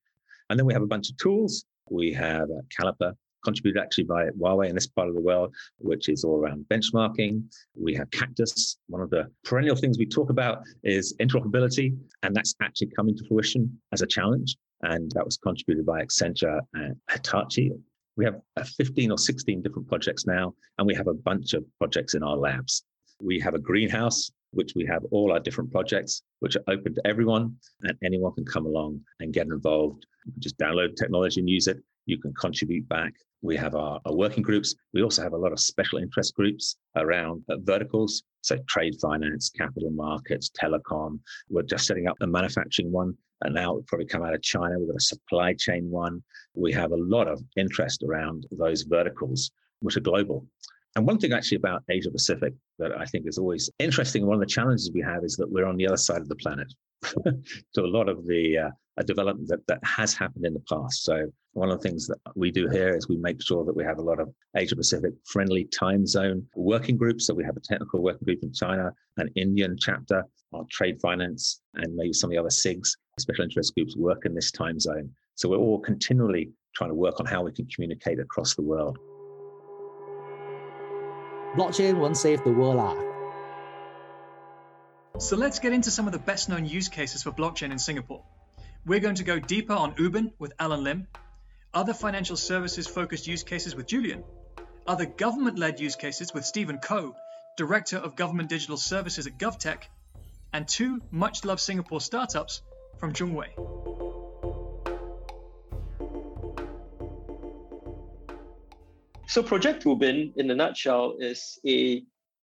[0.49, 1.65] And then we have a bunch of tools.
[1.89, 6.09] We have uh, Caliper, contributed actually by Huawei in this part of the world, which
[6.09, 7.43] is all around benchmarking.
[7.75, 8.77] We have Cactus.
[8.87, 13.27] One of the perennial things we talk about is interoperability, and that's actually coming to
[13.27, 14.55] fruition as a challenge.
[14.81, 17.71] And that was contributed by Accenture and Hitachi.
[18.15, 21.65] We have uh, 15 or 16 different projects now, and we have a bunch of
[21.79, 22.83] projects in our labs.
[23.19, 27.07] We have a greenhouse, which we have all our different projects, which are open to
[27.07, 30.05] everyone, and anyone can come along and get involved.
[30.39, 31.77] Just download technology and use it.
[32.05, 33.13] You can contribute back.
[33.41, 34.75] We have our, our working groups.
[34.93, 39.49] We also have a lot of special interest groups around uh, verticals, so trade finance,
[39.49, 41.19] capital markets, telecom.
[41.49, 44.77] We're just setting up a manufacturing one, and now it'll probably come out of China.
[44.79, 46.23] We've got a supply chain one.
[46.55, 50.45] We have a lot of interest around those verticals, which are global.
[50.95, 54.39] And one thing actually about Asia Pacific that I think is always interesting, one of
[54.41, 56.71] the challenges we have is that we're on the other side of the planet.
[57.71, 61.03] so a lot of the uh, development that, that has happened in the past.
[61.03, 63.83] So one of the things that we do here is we make sure that we
[63.83, 67.27] have a lot of Asia Pacific friendly time zone working groups.
[67.27, 71.61] So we have a technical working group in China, an Indian chapter, our trade finance,
[71.75, 72.89] and maybe some of the other SIGs,
[73.19, 75.09] special interest groups work in this time zone.
[75.35, 78.97] So we're all continually trying to work on how we can communicate across the world.
[81.55, 82.77] Blockchain won't save the world.
[82.77, 83.12] lah.
[85.19, 88.23] So let's get into some of the best known use cases for blockchain in Singapore.
[88.83, 91.07] We're going to go deeper on Ubin with Alan Lim,
[91.71, 94.23] other financial services focused use cases with Julian,
[94.87, 97.15] other government led use cases with Stephen Koh,
[97.57, 99.83] Director of Government Digital Services at GovTech,
[100.51, 102.63] and two much loved Singapore startups
[102.97, 103.53] from Jungwei.
[109.27, 112.03] So Project Ubin, in a nutshell, is a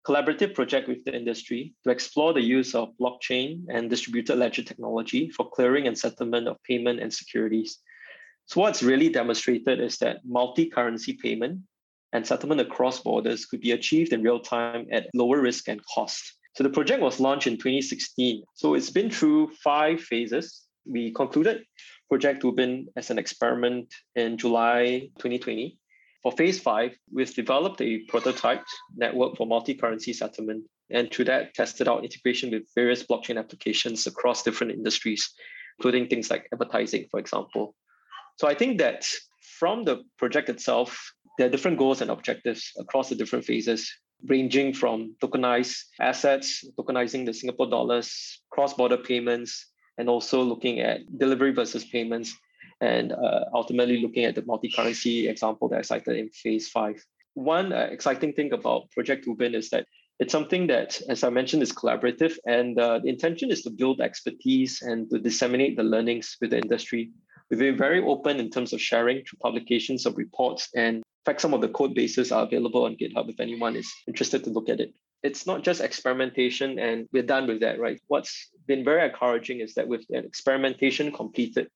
[0.06, 5.30] collaborative project with the industry to explore the use of blockchain and distributed ledger technology
[5.30, 7.80] for clearing and settlement of payment and securities.
[8.46, 11.60] So what's really demonstrated is that multi-currency payment
[12.14, 16.38] and settlement across borders could be achieved in real time at lower risk and cost.
[16.56, 18.44] So the project was launched in 2016.
[18.56, 20.68] So it's been through five phases.
[20.86, 21.64] We concluded
[22.10, 25.78] Project Ubin as an experiment in July 2020
[26.24, 28.64] for phase five, we've developed a prototype
[28.96, 34.44] network for multi-currency settlement, and through that, tested out integration with various blockchain applications across
[34.44, 35.34] different industries,
[35.80, 37.76] including things like advertising, for example.
[38.38, 39.08] So I think that
[39.60, 41.00] from the project itself,
[41.38, 43.92] there are different goals and objectives across the different phases,
[44.26, 51.52] ranging from tokenized assets, tokenizing the Singapore dollars, cross-border payments, and also looking at delivery
[51.52, 52.36] versus payments
[52.80, 57.04] and uh, ultimately looking at the multi-currency example that I cited in phase five.
[57.34, 59.86] One uh, exciting thing about Project Ubin is that
[60.20, 64.02] it's something that, as I mentioned, is collaborative, and uh, the intention is to build
[64.02, 67.10] expertise and to disseminate the learnings with the industry.
[67.50, 71.42] We've been very open in terms of sharing through publications of reports, and in fact,
[71.42, 74.70] some of the code bases are available on GitHub if anyone is interested to look
[74.70, 74.94] at it.
[75.24, 78.00] It's not just experimentation, and we're done with that, right?
[78.08, 81.68] What's been very encouraging is that with the experimentation completed,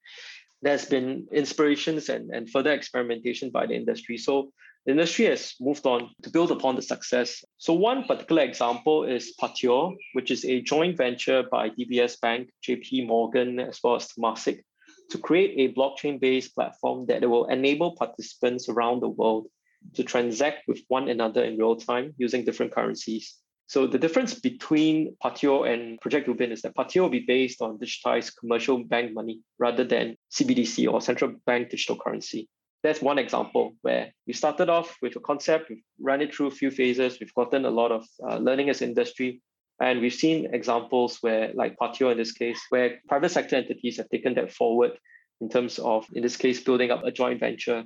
[0.65, 4.17] there's been inspirations and, and further experimentation by the industry.
[4.17, 4.51] So
[4.87, 7.45] the industry has moved on to build upon the success.
[7.59, 13.05] So one particular example is Partior, which is a joint venture by DBS Bank, JP
[13.05, 14.63] Morgan, as well as Temasek,
[15.11, 19.45] to create a blockchain-based platform that will enable participants around the world
[19.93, 23.35] to transact with one another in real time using different currencies.
[23.67, 27.79] So the difference between Partior and Project Ubin is that Partior will be based on
[27.79, 32.47] digitized commercial bank money rather than CBDC or central bank digital currency.
[32.83, 36.51] That's one example where we started off with a concept, we've run it through a
[36.51, 39.41] few phases, we've gotten a lot of uh, learning as industry,
[39.79, 44.09] And we've seen examples where, like Partior in this case, where private sector entities have
[44.09, 44.91] taken that forward
[45.41, 47.83] in terms of, in this case, building up a joint venture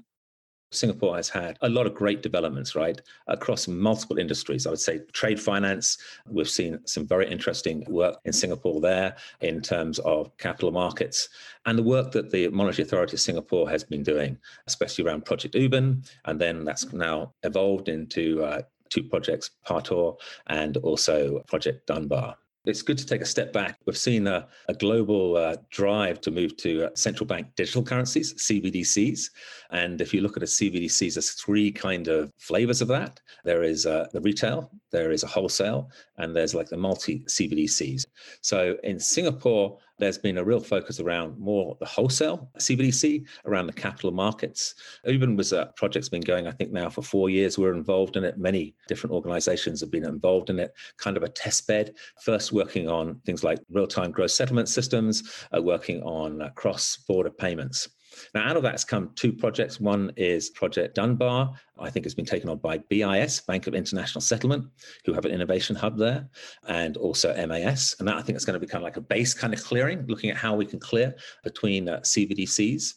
[0.71, 4.67] Singapore has had a lot of great developments, right, across multiple industries.
[4.67, 5.97] I would say trade finance,
[6.27, 11.29] we've seen some very interesting work in Singapore there in terms of capital markets
[11.65, 15.55] and the work that the Monetary Authority of Singapore has been doing, especially around Project
[15.55, 16.03] Ubin.
[16.25, 20.17] And then that's now evolved into uh, two projects, Partior
[20.47, 22.35] and also Project Dunbar.
[22.65, 23.77] It's good to take a step back.
[23.85, 28.33] We've seen a, a global uh, drive to move to uh, central bank digital currencies,
[28.33, 29.29] CBDCs.
[29.71, 33.21] And if you look at a CBDCs, there's three kind of flavors of that.
[33.45, 38.05] There is uh, the retail, there is a wholesale, and there's like the multi CBDCs.
[38.41, 43.73] So in Singapore, there's been a real focus around more the wholesale CBDC, around the
[43.73, 44.75] capital markets.
[45.05, 47.57] Ubin was a project's been going, I think, now for four years.
[47.57, 48.37] We're involved in it.
[48.37, 51.93] Many different organizations have been involved in it, kind of a test bed.
[52.21, 56.97] First, working on things like real time gross settlement systems, uh, working on uh, cross
[57.07, 57.89] border payments.
[58.33, 59.79] Now, out of that has come two projects.
[59.79, 61.53] One is Project Dunbar.
[61.79, 64.65] I think has been taken on by BIS, Bank of International Settlement,
[65.05, 66.27] who have an innovation hub there,
[66.67, 67.95] and also MAS.
[67.99, 70.29] And that I think is going to become like a base kind of clearing, looking
[70.29, 72.95] at how we can clear between uh, CBDCs.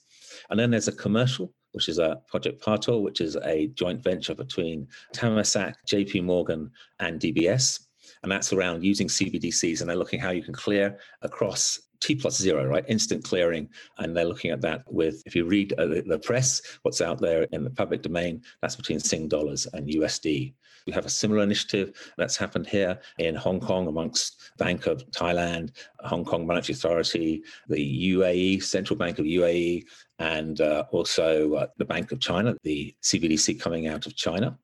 [0.51, 4.35] And then there's a commercial, which is a Project Partior, which is a joint venture
[4.35, 7.81] between Temasek, JP Morgan, and DBS.
[8.23, 12.37] And that's around using CBDCs, and they're looking how you can clear across T plus
[12.37, 12.85] zero, right?
[12.89, 13.69] Instant clearing.
[13.99, 17.45] And they're looking at that with, if you read uh, the, press, what's out there
[17.53, 20.53] in the public domain, that's between Sing dollars and USD.
[20.87, 25.71] We have a similar initiative that's happened here in Hong Kong amongst Bank of Thailand,
[26.01, 29.85] Hong Kong Monetary Authority, the UAE, Central Bank of UAE,
[30.19, 34.59] and uh, also uh, the Bank of China, the CBDC coming out of China.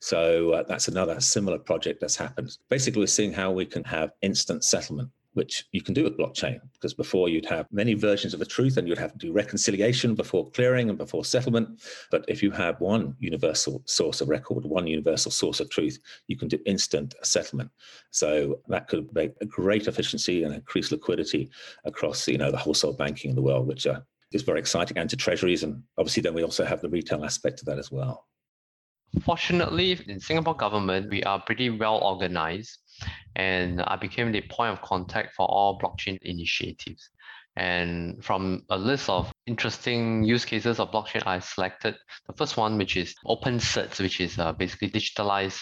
[0.00, 2.58] So uh, that's another similar project that's happened.
[2.68, 6.60] Basically, we're seeing how we can have instant settlement which you can do with blockchain
[6.74, 10.14] because before you'd have many versions of the truth and you'd have to do reconciliation
[10.14, 11.80] before clearing and before settlement.
[12.10, 16.36] But if you have one universal source of record, one universal source of truth, you
[16.36, 17.70] can do instant settlement.
[18.10, 21.50] So that could make a great efficiency and increase liquidity
[21.84, 24.00] across you know the wholesale banking in the world, which uh,
[24.32, 25.62] is very exciting, and to treasuries.
[25.62, 28.26] And obviously, then we also have the retail aspect of that as well.
[29.24, 32.78] Fortunately, in Singapore government, we are pretty well organized
[33.36, 37.10] and I became the point of contact for all blockchain initiatives.
[37.56, 41.96] And from a list of interesting use cases of blockchain, I selected
[42.26, 45.60] the first one, which is Open Certs, which is uh, basically digitalized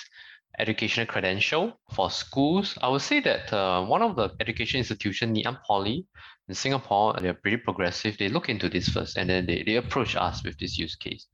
[0.58, 2.76] educational credential for schools.
[2.82, 6.06] I would say that uh, one of the education institution, Ngee Poly
[6.48, 8.18] in Singapore, they're pretty progressive.
[8.18, 11.26] They look into this first and then they, they approach us with this use case.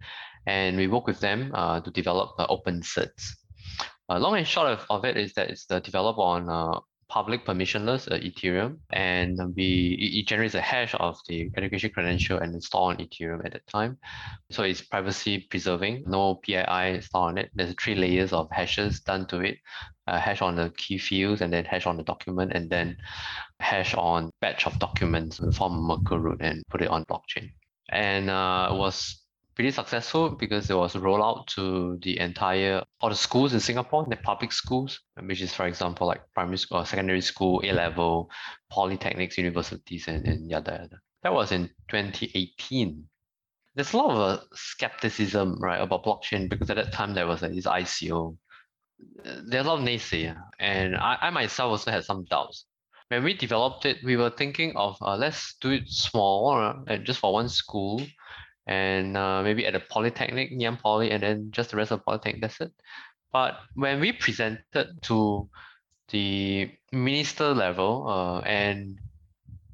[0.46, 3.32] And we work with them uh, to develop uh, open certs.
[4.08, 6.78] Uh, long and short of, of it is that it's uh, developed on uh,
[7.08, 12.54] public permissionless uh, Ethereum, and we it, generates a hash of the education credential and
[12.54, 13.98] install on Ethereum at that time.
[14.50, 17.50] So it's privacy preserving, no PII installed on it.
[17.54, 19.58] There's three layers of hashes done to it,
[20.06, 22.96] hash on the key fields, and then hash on the document, and then
[23.60, 27.50] hash on batch of documents, a Merkle root, and put it on blockchain.
[27.88, 29.25] And uh, it was
[29.56, 34.06] pretty successful because it was rolled out to the entire all the schools in Singapore,
[34.08, 38.30] the public schools, which is for example like primary school, secondary school, A level,
[38.70, 41.00] polytechnics, universities, and, and yada yada.
[41.22, 43.02] That was in 2018.
[43.74, 47.42] There's a lot of uh, skepticism, right, about blockchain because at that time there was
[47.42, 48.36] uh, this ICO.
[49.24, 52.66] There's a lot of naysayers, and I, I myself also had some doubts.
[53.08, 57.20] When we developed it, we were thinking of uh, let's do it small, uh, just
[57.20, 58.02] for one school,
[58.66, 62.42] and uh, maybe at a polytechnic, Ngee Poly, and then just the rest of polytechnic,
[62.42, 62.72] that's it.
[63.32, 65.48] But when we presented to
[66.08, 68.98] the minister level, uh, and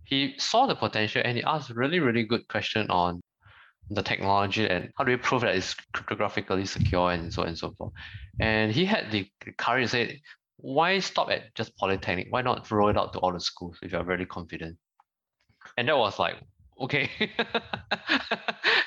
[0.05, 3.20] he saw the potential and he asked really, really good question on
[3.90, 7.59] the technology and how do we prove that it's cryptographically secure and so on and
[7.59, 7.93] so forth.
[8.40, 10.20] And he had the courage to say,
[10.57, 12.28] why stop at just polytechnic?
[12.30, 14.76] Why not roll it out to all the schools if you're really confident?
[15.76, 16.36] And that was like,
[16.80, 17.10] okay.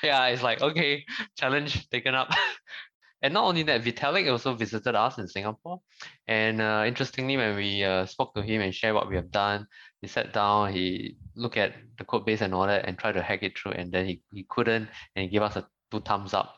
[0.02, 1.04] yeah, it's like, okay,
[1.36, 2.30] challenge taken up.
[3.22, 5.80] and not only that, Vitalik also visited us in Singapore.
[6.26, 9.66] And uh, interestingly, when we uh, spoke to him and shared what we have done,
[10.00, 13.22] he sat down, he looked at the code base and all that and tried to
[13.22, 13.72] hack it through.
[13.72, 16.56] And then he, he couldn't, and he gave us a two thumbs up.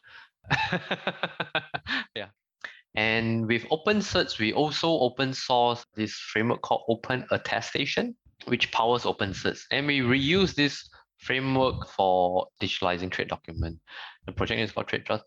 [2.17, 2.29] yeah.
[2.95, 8.17] And with open certs, we also open source this framework called Open Attestation,
[8.47, 9.63] which powers open certs.
[9.71, 10.89] And we reuse this
[11.19, 13.79] framework for digitalizing trade document.
[14.27, 15.25] The project is called Trade Trust.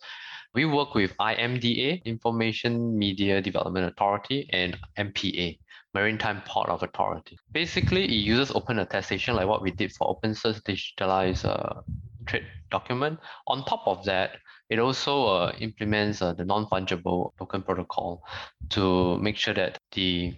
[0.54, 5.58] We work with IMDA, Information Media Development Authority, and MPA,
[5.94, 7.38] Maritime Port of Authority.
[7.52, 11.82] Basically, it uses open attestation like what we did for OpenCerts digitalized uh,
[12.26, 13.20] trade document.
[13.48, 14.38] On top of that,
[14.70, 18.24] it also uh, implements uh, the non-fungible token protocol
[18.70, 20.34] to make sure that the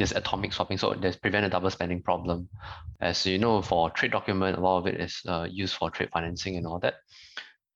[0.00, 2.48] there's atomic swapping, so there's prevent a double spending problem.
[3.02, 6.08] As you know, for trade document, a lot of it is uh, used for trade
[6.10, 6.94] financing and all that.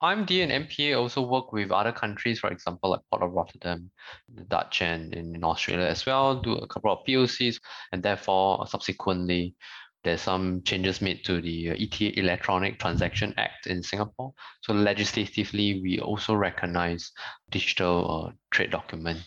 [0.03, 3.91] IMD and MPA also work with other countries, for example, like Port of Rotterdam,
[4.35, 7.61] the Dutch, and in Australia as well, do a couple of POCs,
[7.93, 9.55] and therefore subsequently
[10.03, 14.33] there's some changes made to the uh, ETA Electronic Transaction Act in Singapore.
[14.62, 17.12] So legislatively, we also recognize
[17.51, 19.20] digital uh, trade document.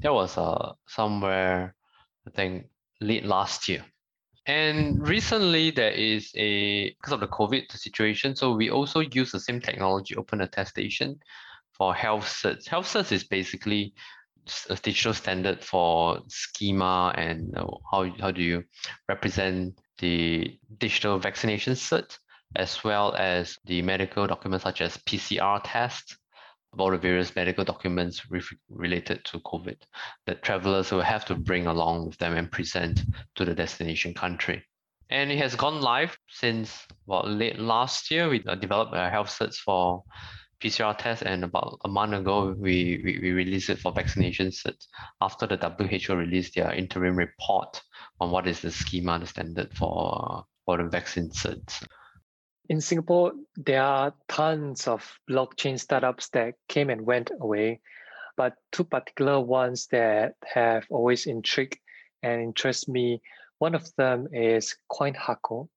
[0.00, 1.76] There was uh, somewhere,
[2.26, 2.66] I think,
[3.00, 3.84] late last year.
[4.46, 9.40] And recently, there is a because of the COVID situation, so we also use the
[9.40, 11.20] same technology, open attestation,
[11.72, 12.66] for health certs.
[12.66, 13.94] Health certs is basically
[14.68, 17.54] a digital standard for schema and
[17.90, 18.64] how how do you
[19.08, 22.18] represent the digital vaccination cert
[22.56, 26.16] as well as the medical documents such as PCR tests
[26.72, 29.76] about the various medical documents re- related to COVID
[30.26, 33.02] that travelers will have to bring along with them and present
[33.34, 34.62] to the destination country.
[35.10, 38.28] And it has gone live since well late last year.
[38.28, 40.04] We uh, developed a health certs for
[40.62, 44.86] PCR test, and about a month ago, we, we, we released it for vaccination certs
[45.20, 47.82] after the WHO released their interim report
[48.20, 51.82] on what is the schema, the standard for, for the vaccine certs
[52.70, 57.80] in Singapore, there are tons of blockchain startups that came and went away,
[58.36, 61.78] but two particular ones that have always intrigued
[62.22, 63.20] and interest me.
[63.58, 65.68] One of them is CoinHako.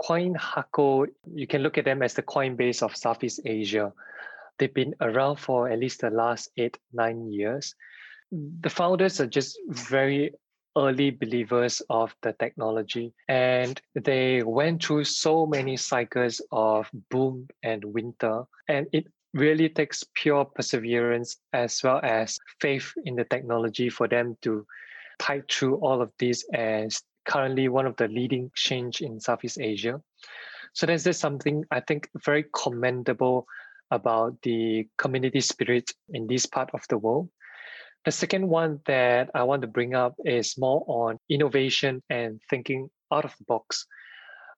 [0.00, 3.92] CoinHako, you can look at them as the Coinbase of Southeast Asia.
[4.58, 7.74] They've been around for at least the last eight, nine years.
[8.32, 10.32] The founders are just very
[10.76, 17.84] early believers of the technology and they went through so many cycles of boom and
[17.84, 24.08] winter and it really takes pure perseverance as well as faith in the technology for
[24.08, 24.66] them to
[25.18, 30.00] tide through all of this as currently one of the leading exchange in Southeast Asia.
[30.72, 33.46] So there's just something I think very commendable
[33.90, 37.28] about the community spirit in this part of the world.
[38.06, 42.88] The second one that I want to bring up is more on innovation and thinking
[43.12, 43.86] out of the box.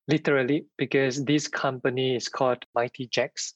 [0.06, 3.54] Literally, because this company is called Mighty Jaxx.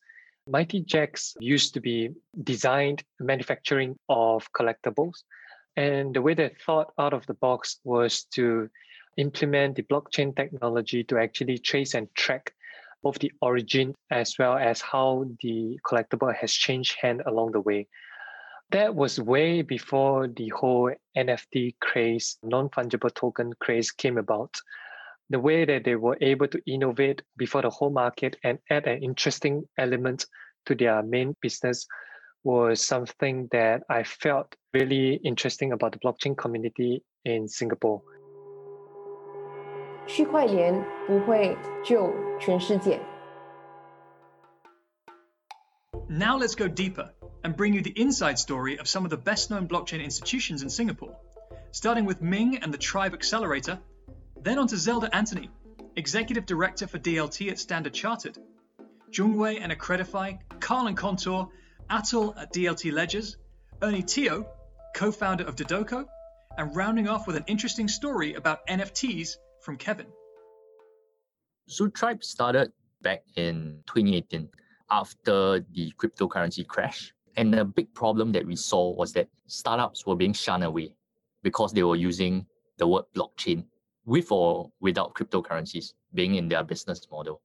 [0.49, 2.11] Mighty Jaxx used to be
[2.43, 5.23] designed manufacturing of collectibles.
[5.77, 8.69] And the way they thought out of the box was to
[9.19, 12.53] implement the blockchain technology to actually trace and track
[13.03, 17.87] both the origin as well as how the collectible has changed hand along the way
[18.72, 24.56] that was way before the whole NFT craze, non fungible token craze came about.
[25.30, 29.04] The way that they were able to innovate before the whole market and add an
[29.04, 30.26] interesting element
[30.66, 31.88] to their main business
[32.44, 38.02] was something that I felt really interesting about the blockchain community in Singapore.
[40.08, 40.74] 区块链
[41.08, 43.00] 不会救全世界。
[46.10, 47.12] Now let's go deeper
[47.47, 50.69] and bring you the inside story of some of the best known blockchain institutions in
[50.69, 51.17] Singapore,
[51.71, 53.79] starting with Ming and the Tribe Accelerator,
[54.43, 55.49] then on to Zelda Anthony,
[55.95, 58.37] Executive Director for DLT at Standard Chartered,
[59.13, 61.49] Jungwei and Accredify, Carl and Contour,
[61.89, 63.37] Atul at DLT Ledgers,
[63.81, 64.45] Ernie Teo,
[64.97, 66.05] co founder of Dodoko,
[66.59, 70.09] and rounding off with an interesting story about NFTs from Kevin.
[71.69, 72.73] So Tribe started
[73.03, 74.49] back in 2018
[74.91, 77.13] after the cryptocurrency crash.
[77.37, 80.95] And the big problem that we saw was that startups were being shunned away
[81.43, 82.47] because they were using
[82.79, 83.65] the word blockchain
[84.07, 87.43] with or without cryptocurrencies being in their business model.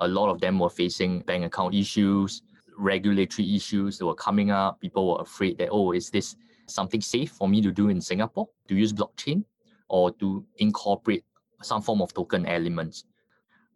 [0.00, 2.42] A lot of them were facing bank account issues,
[2.76, 4.80] regulatory issues that were coming up.
[4.80, 6.36] People were afraid that, oh, is this
[6.66, 9.44] something safe for me to do in Singapore to use blockchain
[9.88, 11.24] or to incorporate
[11.62, 13.04] some form of token elements?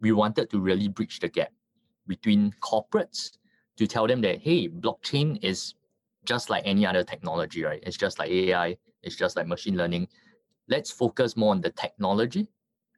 [0.01, 1.51] We wanted to really bridge the gap
[2.07, 3.37] between corporates
[3.77, 5.75] to tell them that hey blockchain is
[6.25, 7.83] just like any other technology right?
[7.85, 10.07] It's just like ai it's just like machine learning.
[10.69, 12.47] Let's focus more on the technology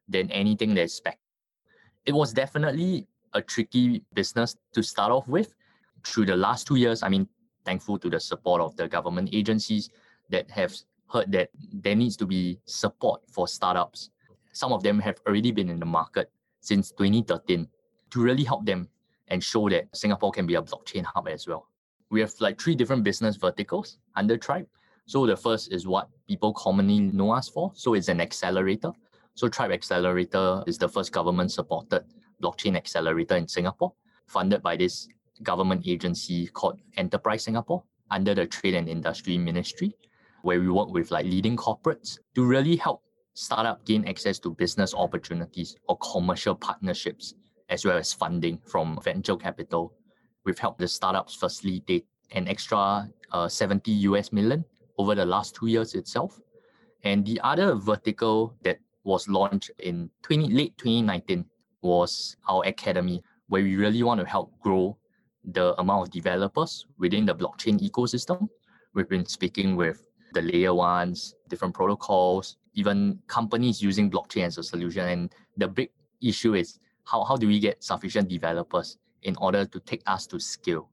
[0.07, 1.17] than anything that's spec.
[2.05, 5.53] It was definitely a tricky business to start off with.
[6.05, 7.27] Through the last two years i mean
[7.65, 9.89] thankful to the support of the government agencies
[10.29, 10.73] that have
[11.11, 14.09] heard that there needs to be support for startups.
[14.53, 17.67] Some of them have already been in the market since 2013
[18.11, 18.87] to really help them
[19.27, 21.67] and show that Singapore can be a blockchain hub as well.
[22.09, 24.67] We have like three different business verticals under Tribe.
[25.07, 27.71] So the first is what people commonly know us for.
[27.75, 28.91] So it's an accelerator.
[29.35, 32.05] So Tribe Accelerator is the first government supported
[32.41, 33.93] blockchain accelerator in Singapore,
[34.27, 35.07] funded by this
[35.43, 39.93] government agency called Enterprise Singapore under the Trade and Industry Ministry,
[40.43, 43.01] where we work with like leading corporates to really help
[43.33, 47.33] startup gain access to business opportunities or commercial partnerships,
[47.69, 49.93] as well as funding from venture capital.
[50.45, 54.63] We've helped the startups facilitate an extra uh, 70 US million
[54.97, 56.39] over the last two years itself.
[57.03, 61.45] And the other vertical that was launched in 20, late 2019
[61.81, 64.97] was our academy, where we really want to help grow
[65.43, 68.49] the amount of developers within the blockchain ecosystem.
[68.93, 74.63] We've been speaking with the layer ones, different protocols, even companies using blockchain as a
[74.63, 75.07] solution.
[75.07, 75.91] And the big
[76.21, 80.39] issue is how, how do we get sufficient developers in order to take us to
[80.39, 80.89] scale?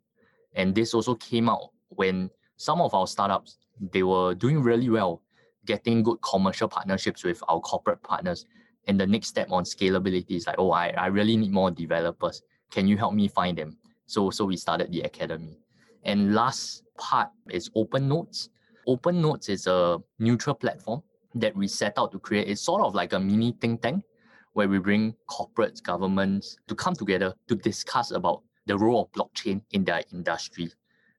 [0.55, 3.59] And this also came out when some of our startups,
[3.93, 5.23] they were doing really well,
[5.67, 8.47] getting good commercial partnerships with our corporate partners.
[8.87, 12.43] And the next step on scalability is like, oh, I, I really need more developers.
[12.71, 13.77] Can you help me find them?
[14.07, 15.59] So, so we started the academy.
[16.05, 18.51] And last part is Open Notes.
[18.87, 21.03] Open Notes is a neutral platform
[21.35, 22.49] that we set out to create.
[22.49, 24.05] It's sort of like a mini think tank
[24.53, 29.63] where we bring corporates, governments to come together to discuss about the role of blockchain
[29.73, 30.71] in their industry.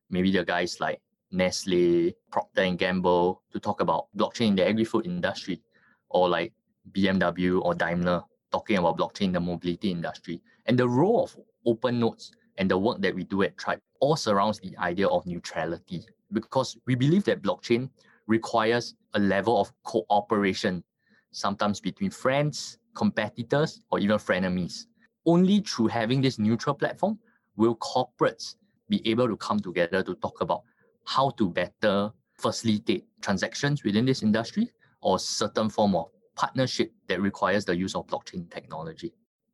[0.09, 5.05] Maybe the guys like Nestle, Procter and Gamble to talk about blockchain in the agri-food
[5.05, 5.61] industry,
[6.09, 6.53] or like
[6.91, 10.41] BMW or Daimler talking about blockchain in the mobility industry.
[10.67, 14.15] And the role of open notes and the work that we do at Tribe all
[14.15, 17.89] surrounds the idea of neutrality because we believe that blockchain
[18.27, 20.83] requires a level of cooperation,
[21.31, 24.85] sometimes between friends, competitors, or even frenemies.
[25.25, 27.19] Only through having this neutral platform
[27.55, 28.55] will corporates
[28.89, 30.63] be able to come together to talk about
[31.05, 34.69] how to better facilitate transactions within this industry
[35.01, 39.13] or certain form of partnership that requires the use of blockchain technology.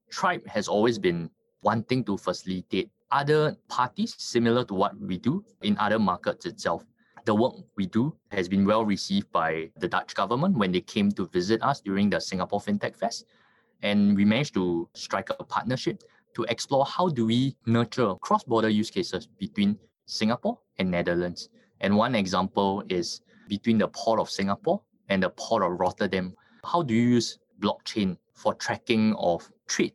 [0.10, 1.30] Tribe has always been
[1.62, 6.84] wanting to facilitate other parties similar to what we do in other markets itself.
[7.26, 11.12] The work we do has been well received by the Dutch government when they came
[11.12, 13.26] to visit us during the Singapore FinTech Fest.
[13.82, 16.04] And we managed to strike a partnership
[16.36, 21.50] to explore how do we nurture cross-border use cases between Singapore and Netherlands.
[21.82, 26.36] And one example is between the port of Singapore and the port of Rotterdam.
[26.64, 29.94] How do you use blockchain for tracking of trade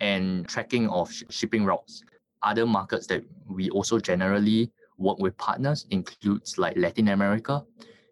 [0.00, 2.02] and tracking of sh- shipping routes?
[2.42, 7.64] Other markets that we also generally work with partners includes like Latin America,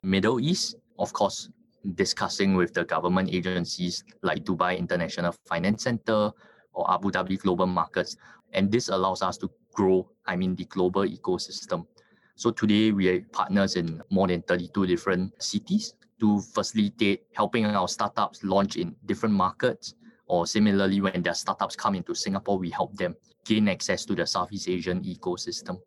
[0.02, 1.48] Middle East, of course,
[1.94, 6.30] discussing with the government agencies like Dubai International Finance Center,
[6.74, 8.16] or Abu Dhabi global markets.
[8.52, 11.86] And this allows us to grow, I mean, the global ecosystem.
[12.34, 17.88] So today we are partners in more than 32 different cities to facilitate helping our
[17.88, 19.94] startups launch in different markets.
[20.26, 23.14] Or similarly, when their startups come into Singapore, we help them
[23.44, 25.78] gain access to the Southeast Asian ecosystem.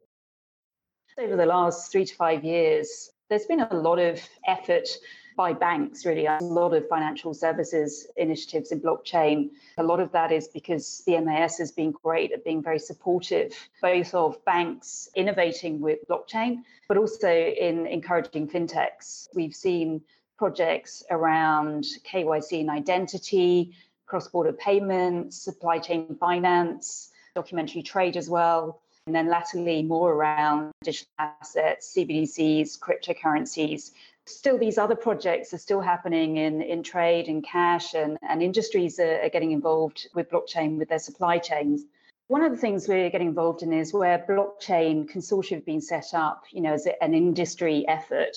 [1.17, 4.89] Over the last three to five years, there's been a lot of effort
[5.37, 6.25] by banks, really.
[6.25, 9.51] A lot of financial services initiatives in blockchain.
[9.77, 13.53] A lot of that is because the MAS has been great at being very supportive,
[13.81, 19.29] both of banks innovating with blockchain, but also in encouraging fintechs.
[19.33, 20.01] We've seen
[20.37, 23.73] projects around KYC and identity,
[24.05, 28.81] cross border payments, supply chain finance, documentary trade as well.
[29.07, 33.91] And then latterly, more around digital assets, CBDCs, cryptocurrencies,
[34.25, 38.99] still these other projects are still happening in, in trade and cash and, and industries
[38.99, 41.83] are, are getting involved with blockchain with their supply chains.
[42.27, 46.15] One of the things we're getting involved in is where blockchain consortia have been set
[46.15, 48.35] up, you know, as an industry effort.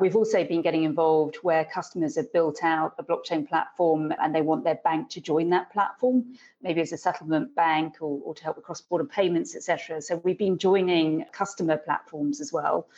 [0.00, 4.42] We've also been getting involved where customers have built out a blockchain platform and they
[4.42, 8.42] want their bank to join that platform, maybe as a settlement bank or, or to
[8.42, 10.00] help with cross-border payments, etc.
[10.00, 12.88] So we've been joining customer platforms as well.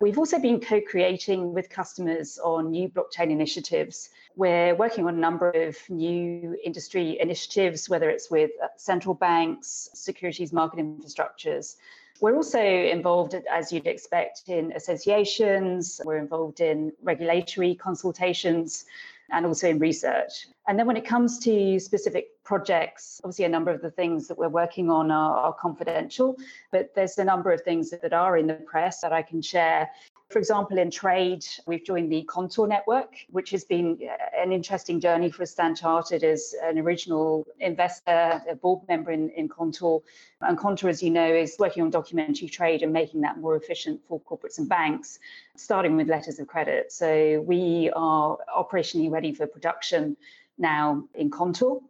[0.00, 4.08] We've also been co creating with customers on new blockchain initiatives.
[4.34, 10.54] We're working on a number of new industry initiatives, whether it's with central banks, securities
[10.54, 11.76] market infrastructures.
[12.20, 18.84] We're also involved, as you'd expect, in associations, we're involved in regulatory consultations
[19.30, 20.48] and also in research.
[20.68, 24.36] And then when it comes to specific projects, obviously a number of the things that
[24.36, 26.36] we're working on are, are confidential,
[26.72, 29.88] but there's a number of things that are in the press that I can share.
[30.30, 35.00] For example, in trade, we've joined the Contour Network, which has been uh, an interesting
[35.00, 35.50] journey for us.
[35.50, 40.00] Stan Chartered as an original investor, a board member in, in Contour.
[40.40, 44.00] And Contour, as you know, is working on documentary trade and making that more efficient
[44.06, 45.18] for corporates and banks,
[45.56, 46.92] starting with letters of credit.
[46.92, 50.16] So we are operationally ready for production
[50.58, 51.80] now in Contour.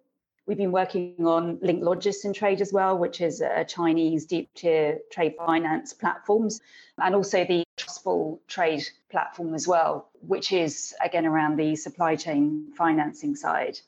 [0.47, 4.99] We've been working on Linklogis in trade as well, which is a Chinese deep tier
[5.13, 6.61] trade finance platforms,
[6.99, 7.63] and also the
[8.01, 13.79] Trustful Trade platform as well, which is again around the supply chain financing side.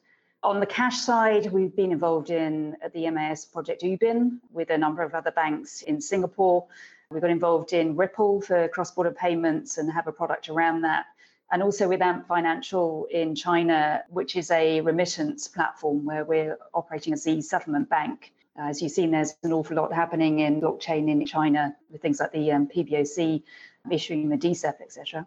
[0.43, 5.03] On the cash side, we've been involved in the MAS project UBIN with a number
[5.03, 6.67] of other banks in Singapore.
[7.09, 11.07] We got involved in Ripple for cross border payments and have a product around that
[11.51, 17.15] and also with Ant Financial in China, which is a remittance platform where we're operating
[17.15, 18.35] as the settlement bank.
[18.57, 22.33] As you've seen, there's an awful lot happening in blockchain in China with things like
[22.33, 23.43] the um, PBOC
[23.91, 25.27] issuing the DCEP, etc.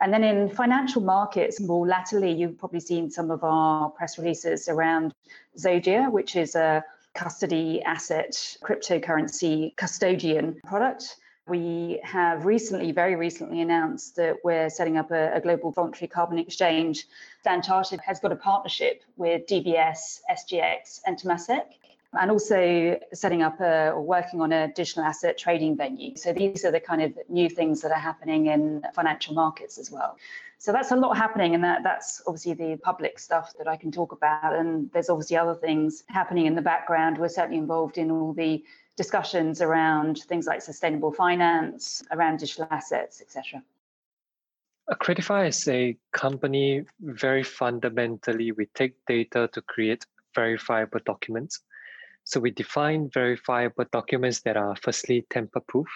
[0.00, 4.68] And then in financial markets, more latterly, you've probably seen some of our press releases
[4.68, 5.14] around
[5.58, 6.84] Zodia, which is a
[7.14, 8.32] custody asset
[8.62, 11.16] cryptocurrency custodian product
[11.48, 16.38] we have recently, very recently, announced that we're setting up a, a global voluntary carbon
[16.38, 17.06] exchange.
[17.40, 21.66] Stan Chartered has got a partnership with DBS, SGX, and Temasek,
[22.20, 26.16] and also setting up a, or working on a digital asset trading venue.
[26.16, 29.90] So these are the kind of new things that are happening in financial markets as
[29.90, 30.16] well.
[30.58, 33.92] So that's a lot happening, and that, that's obviously the public stuff that I can
[33.92, 34.56] talk about.
[34.56, 37.18] And there's obviously other things happening in the background.
[37.18, 38.64] We're certainly involved in all the
[38.96, 43.62] discussions around things like sustainable finance, around digital assets, etc.
[44.90, 51.60] Accreditify is a company very fundamentally, we take data to create verifiable documents.
[52.26, 55.86] So we define verifiable documents that are firstly tamper proof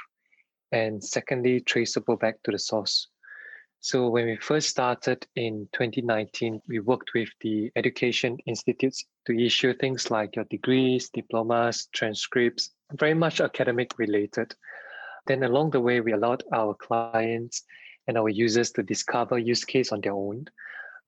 [0.71, 3.09] and secondly traceable back to the source.
[3.81, 9.75] So when we first started in 2019, we worked with the education institutes to issue
[9.75, 14.55] things like your degrees, diplomas, transcripts, very much academic related.
[15.27, 17.65] Then along the way, we allowed our clients
[18.07, 20.47] and our users to discover use case on their own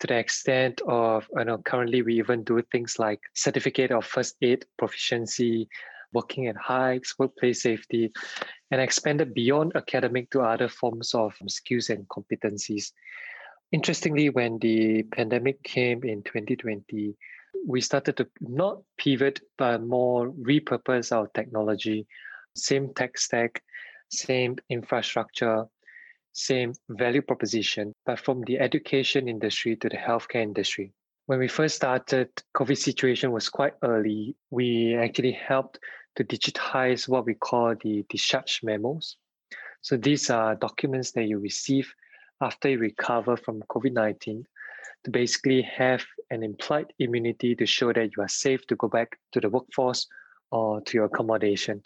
[0.03, 4.35] to the extent of, you know, currently we even do things like certificate of first
[4.43, 5.69] aid proficiency,
[6.13, 8.11] working at heights, workplace safety,
[8.73, 12.91] and expanded beyond academic to other forms of skills and competencies.
[13.71, 17.15] Interestingly, when the pandemic came in 2020,
[17.65, 22.09] we started to not pivot, but more repurpose our technology,
[22.57, 23.63] same tech stack,
[24.11, 25.67] same infrastructure,
[26.33, 30.93] same value proposition, but from the education industry to the healthcare industry.
[31.27, 34.35] When we first started, COVID situation was quite early.
[34.51, 35.79] We actually helped
[36.17, 39.17] to digitize what we call the discharge memos.
[39.83, 41.93] So these are documents that you receive
[42.41, 44.45] after you recover from COVID 19
[45.05, 49.19] to basically have an implied immunity to show that you are safe to go back
[49.33, 50.07] to the workforce
[50.51, 51.83] or to your accommodation.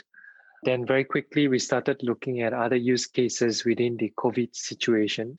[0.62, 5.38] Then, very quickly, we started looking at other use cases within the COVID situation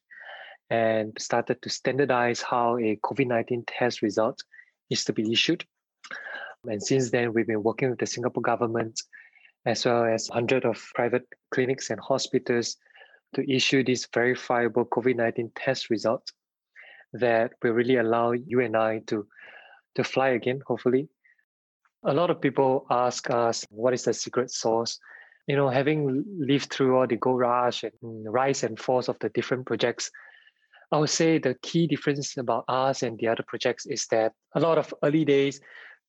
[0.69, 4.43] and started to standardize how a COVID 19 test result
[4.89, 5.65] is to be issued.
[6.65, 9.01] And since then, we've been working with the Singapore government
[9.65, 12.77] as well as hundreds of private clinics and hospitals
[13.35, 16.31] to issue these verifiable COVID 19 test results
[17.13, 19.27] that will really allow you and I to
[19.95, 21.09] to fly again, hopefully.
[22.07, 24.97] A lot of people ask us, what is the secret sauce?
[25.45, 27.93] You know, having lived through all the gold rush and
[28.33, 30.09] rise and falls of the different projects,
[30.89, 34.59] I would say the key difference about us and the other projects is that a
[34.61, 35.59] lot of early days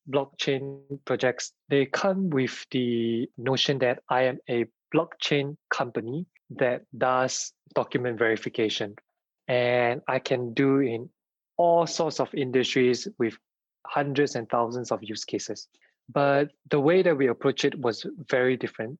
[0.09, 7.51] blockchain projects, they come with the notion that I am a blockchain company that does
[7.75, 8.95] document verification
[9.49, 11.09] and I can do in
[11.57, 13.37] all sorts of industries with
[13.85, 15.67] hundreds and thousands of use cases.
[16.11, 18.99] But the way that we approach it was very different.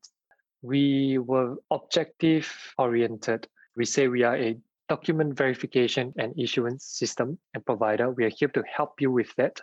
[0.61, 3.47] We were objective oriented.
[3.75, 4.57] We say we are a
[4.87, 8.11] document verification and issuance system and provider.
[8.11, 9.59] We are here to help you with that.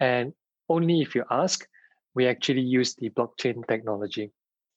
[0.00, 0.32] And
[0.68, 1.66] only if you ask,
[2.14, 4.32] we actually use the blockchain technology.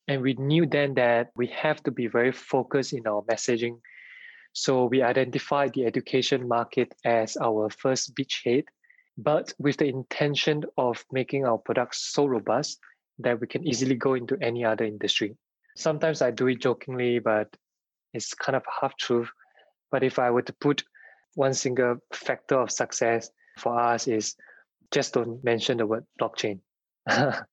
[0.07, 3.77] And we knew then that we have to be very focused in our messaging
[4.53, 8.65] so we identified the education market as our first beachhead,
[9.17, 12.79] but with the intention of making our products so robust
[13.19, 15.35] that we can easily go into any other industry.
[15.75, 17.55] Sometimes I do it jokingly, but
[18.13, 19.29] it's kind of half truth.
[19.91, 20.83] But if I were to put
[21.35, 24.35] one single factor of success for us is
[24.91, 26.59] just don't mention the word blockchain.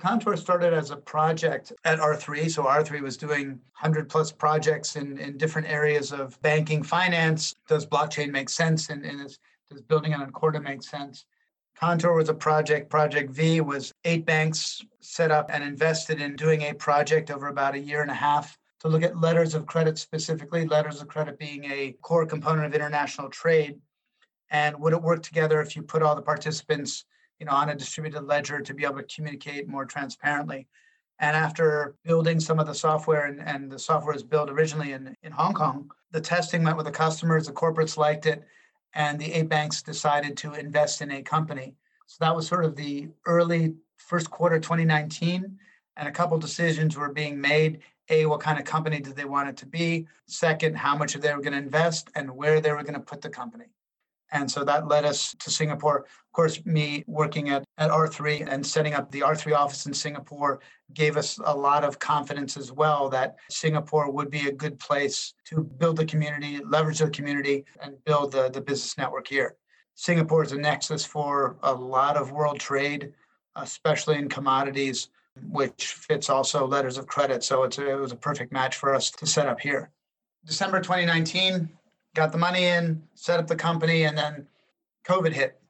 [0.00, 2.50] Contour started as a project at R3.
[2.50, 3.48] So R3 was doing
[3.80, 7.54] 100 plus projects in, in different areas of banking, finance.
[7.68, 8.90] Does blockchain make sense?
[8.90, 9.20] And, and
[9.70, 11.24] does building it on Corda make sense?
[11.76, 12.88] Contour was a project.
[12.88, 17.74] Project V was eight banks set up and invested in doing a project over about
[17.74, 21.38] a year and a half to look at letters of credit specifically, letters of credit
[21.38, 23.80] being a core component of international trade.
[24.50, 27.04] And would it work together if you put all the participants
[27.40, 30.68] you know, on a distributed ledger to be able to communicate more transparently?
[31.18, 35.16] And after building some of the software, and, and the software was built originally in,
[35.22, 38.44] in Hong Kong, the testing went with the customers, the corporates liked it,
[38.94, 41.74] and the eight banks decided to invest in a company.
[42.06, 45.58] So that was sort of the early first quarter 2019,
[45.96, 47.80] and a couple decisions were being made.
[48.10, 50.06] A, what kind of company did they want it to be?
[50.26, 53.22] Second, how much they were going to invest and where they were going to put
[53.22, 53.66] the company.
[54.34, 56.00] And so that led us to Singapore.
[56.00, 60.60] Of course, me working at, at R3 and setting up the R3 office in Singapore
[60.92, 65.34] gave us a lot of confidence as well that Singapore would be a good place
[65.44, 69.54] to build the community, leverage the community, and build the, the business network here.
[69.94, 73.12] Singapore is a nexus for a lot of world trade,
[73.54, 75.10] especially in commodities,
[75.48, 77.44] which fits also letters of credit.
[77.44, 79.90] So it's a, it was a perfect match for us to set up here.
[80.44, 81.68] December 2019,
[82.14, 84.46] got the money in, set up the company, and then
[85.06, 85.60] COVID hit.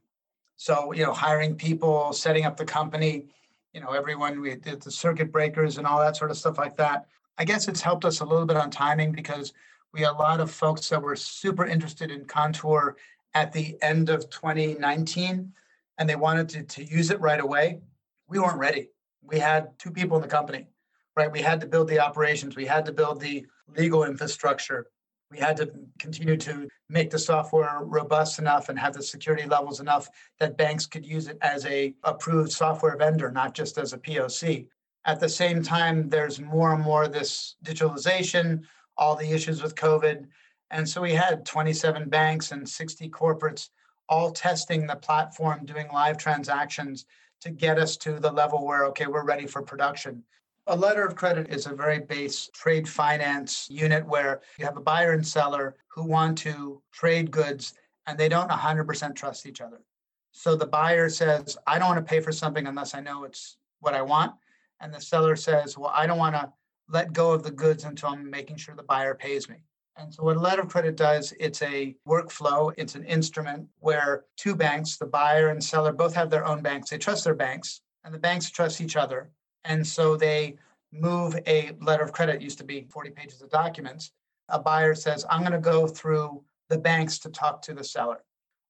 [0.56, 3.26] So, you know, hiring people, setting up the company,
[3.72, 6.76] you know, everyone, we did the circuit breakers and all that sort of stuff like
[6.76, 7.06] that.
[7.38, 9.52] I guess it's helped us a little bit on timing because
[9.92, 12.96] we had a lot of folks that were super interested in Contour
[13.34, 15.52] at the end of 2019
[15.98, 17.80] and they wanted to, to use it right away.
[18.28, 18.90] We weren't ready.
[19.22, 20.68] We had two people in the company,
[21.16, 21.30] right?
[21.30, 24.86] We had to build the operations, we had to build the legal infrastructure,
[25.34, 29.80] we had to continue to make the software robust enough and have the security levels
[29.80, 30.08] enough
[30.38, 34.68] that banks could use it as a approved software vendor, not just as a POC.
[35.06, 38.62] At the same time, there's more and more this digitalization,
[38.96, 40.26] all the issues with COVID.
[40.70, 43.70] And so we had 27 banks and 60 corporates
[44.08, 47.06] all testing the platform, doing live transactions
[47.40, 50.22] to get us to the level where, okay, we're ready for production.
[50.66, 54.80] A letter of credit is a very base trade finance unit where you have a
[54.80, 57.74] buyer and seller who want to trade goods
[58.06, 59.82] and they don't 100% trust each other.
[60.32, 63.58] So the buyer says, I don't want to pay for something unless I know it's
[63.80, 64.32] what I want.
[64.80, 66.50] And the seller says, Well, I don't want to
[66.88, 69.56] let go of the goods until I'm making sure the buyer pays me.
[69.96, 74.24] And so what a letter of credit does, it's a workflow, it's an instrument where
[74.36, 76.90] two banks, the buyer and seller, both have their own banks.
[76.90, 79.30] They trust their banks and the banks trust each other.
[79.64, 80.56] And so they
[80.92, 84.12] move a letter of credit, used to be 40 pages of documents.
[84.48, 88.22] A buyer says, I'm going to go through the banks to talk to the seller.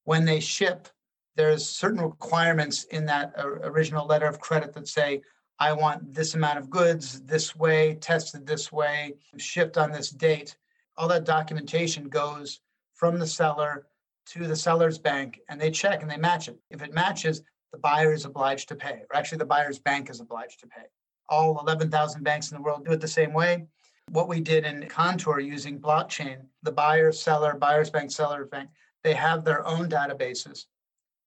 [0.05, 0.89] When they ship,
[1.37, 5.23] there's certain requirements in that original letter of credit that say,
[5.59, 10.57] I want this amount of goods this way, tested this way, shipped on this date.
[10.97, 12.61] All that documentation goes
[12.95, 13.87] from the seller
[14.27, 16.59] to the seller's bank and they check and they match it.
[16.71, 17.43] If it matches,
[17.75, 20.85] the buyer is obliged to pay, or actually the buyer's bank is obliged to pay.
[21.29, 23.67] All 11,000 banks in the world do it the same way.
[24.11, 28.71] What we did in Contour using blockchain, the buyer, seller, buyer's bank, seller's bank,
[29.03, 30.67] they have their own databases.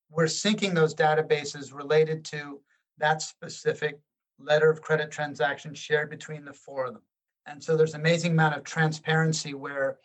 [0.10, 2.62] We're syncing those databases related to
[2.98, 4.00] that specific
[4.40, 7.04] letter of credit transaction shared between the four of them.
[7.46, 9.98] And so there's an amazing amount of transparency where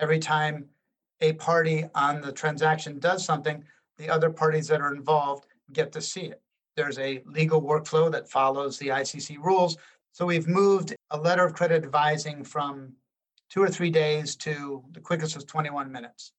[0.00, 0.66] every time
[1.20, 3.62] a party on the transaction does something,
[3.96, 6.40] the other parties that are involved get to see it.
[6.76, 9.76] There's a legal workflow that follows the ICC rules.
[10.12, 12.92] So we've moved a letter of credit advising from
[13.50, 16.32] two or three days to the quickest was 21 minutes.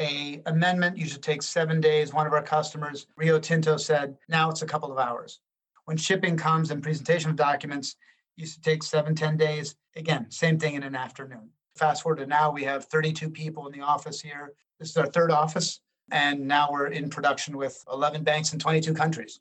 [0.00, 2.12] A amendment usually takes seven days.
[2.12, 5.40] One of our customers, Rio Tinto, said now it's a couple of hours.
[5.84, 7.96] When shipping comes and presentation of documents,
[8.36, 9.76] used to take seven, 10 days.
[9.96, 11.50] Again, same thing in an afternoon.
[11.76, 14.52] Fast forward to now, we have 32 people in the office here.
[14.78, 15.80] This is our third office.
[16.12, 19.40] And now we're in production with 11 banks in 22 countries.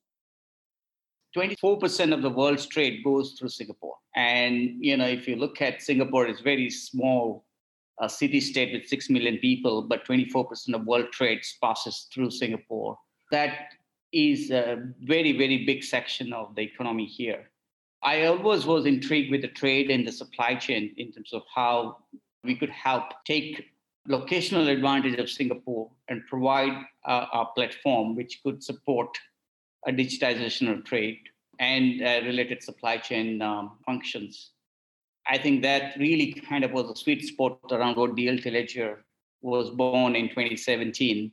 [1.36, 3.96] 24% of the world's trade goes through Singapore.
[4.16, 7.46] And, you know, if you look at Singapore, it's very small
[8.00, 12.98] a city state with 6 million people, but 24% of world trade passes through Singapore.
[13.32, 13.74] That
[14.12, 17.52] is a very, very big section of the economy here.
[18.04, 21.98] I always was intrigued with the trade and the supply chain in terms of how
[22.44, 23.68] we could help take
[24.10, 29.10] locational advantage of Singapore and provide a, a platform which could support
[29.88, 31.20] a digitization of trade
[31.60, 34.52] and uh, related supply chain um, functions.
[35.28, 39.06] I think that really kind of was a sweet spot around what DLT Ledger
[39.42, 41.32] was born in 2017.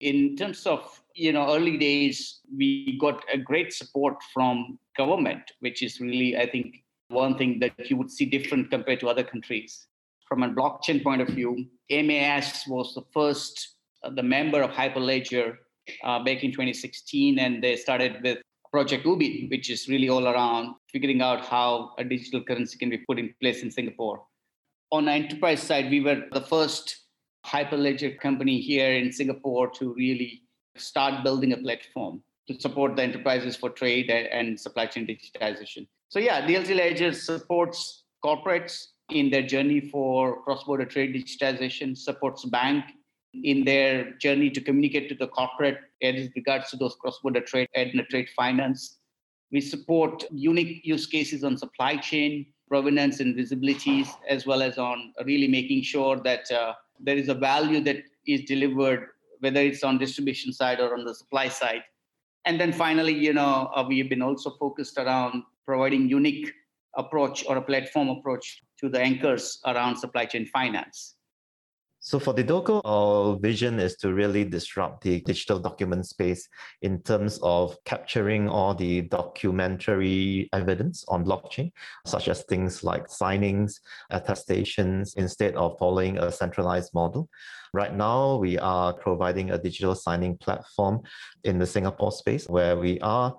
[0.00, 5.82] In terms of you know early days, we got a great support from government, which
[5.82, 9.86] is really I think one thing that you would see different compared to other countries.
[10.28, 15.56] From a blockchain point of view, MAS was the first, uh, the member of Hyperledger
[16.04, 18.38] uh, back in 2016, and they started with
[18.70, 22.98] Project Ubin, which is really all around figuring out how a digital currency can be
[22.98, 24.22] put in place in Singapore.
[24.92, 27.04] On the enterprise side, we were the first
[27.46, 30.42] Hyperledger company here in Singapore to really
[30.76, 35.86] start building a platform to support the enterprises for trade and supply chain digitization.
[36.08, 42.84] So yeah, DLT Ledger supports corporates in their journey for cross-border trade digitization, supports bank
[43.44, 47.92] in their journey to communicate to the corporate as regards to those cross-border trade and
[48.10, 48.98] trade finance.
[49.50, 55.12] We support unique use cases on supply chain provenance and visibilities, as well as on
[55.24, 57.96] really making sure that uh, there is a value that
[58.26, 59.08] is delivered,
[59.40, 61.82] whether it's on distribution side or on the supply side.
[62.44, 66.52] And then finally, you know, uh, we have been also focused around providing unique
[66.96, 71.16] approach or a platform approach to the anchors around supply chain finance.
[72.00, 76.48] So for Dedoco, our vision is to really disrupt the digital document space
[76.82, 81.72] in terms of capturing all the documentary evidence on blockchain,
[82.06, 87.28] such as things like signings, attestations, instead of following a centralized model.
[87.74, 91.02] Right now, we are providing a digital signing platform
[91.42, 93.36] in the Singapore space where we are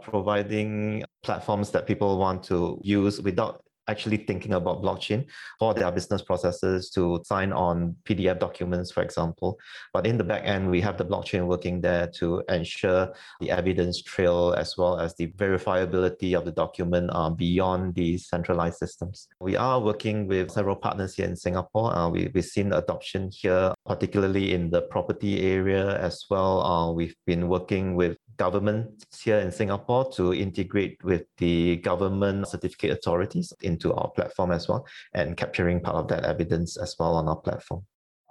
[0.00, 5.26] providing platforms that people want to use without actually thinking about blockchain
[5.58, 9.58] for their business processes to sign on PDF documents, for example.
[9.92, 14.02] But in the back end, we have the blockchain working there to ensure the evidence
[14.02, 19.28] trail as well as the verifiability of the document uh, beyond the centralized systems.
[19.40, 21.94] We are working with several partners here in Singapore.
[21.94, 26.62] Uh, we, we've seen adoption here, particularly in the property area as well.
[26.62, 32.92] Uh, we've been working with government here in Singapore to integrate with the government certificate
[32.92, 37.28] authorities into our platform as well and capturing part of that evidence as well on
[37.28, 37.82] our platform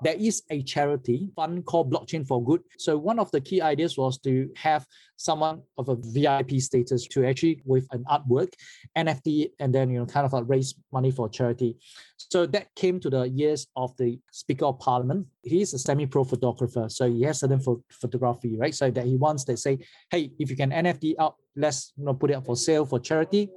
[0.03, 2.61] there is a charity fund called Blockchain for Good.
[2.77, 4.85] So one of the key ideas was to have
[5.15, 8.49] someone of a VIP status to actually with an artwork,
[8.95, 11.77] NFT, and then you know kind of like raise money for charity.
[12.17, 15.25] So that came to the years of the Speaker of Parliament.
[15.43, 18.75] He's a semi-pro photographer, so he has certain ph- photography, right?
[18.75, 19.79] So that he wants to say,
[20.11, 22.99] hey, if you can NFT out, let's you know put it up for sale for
[22.99, 23.49] charity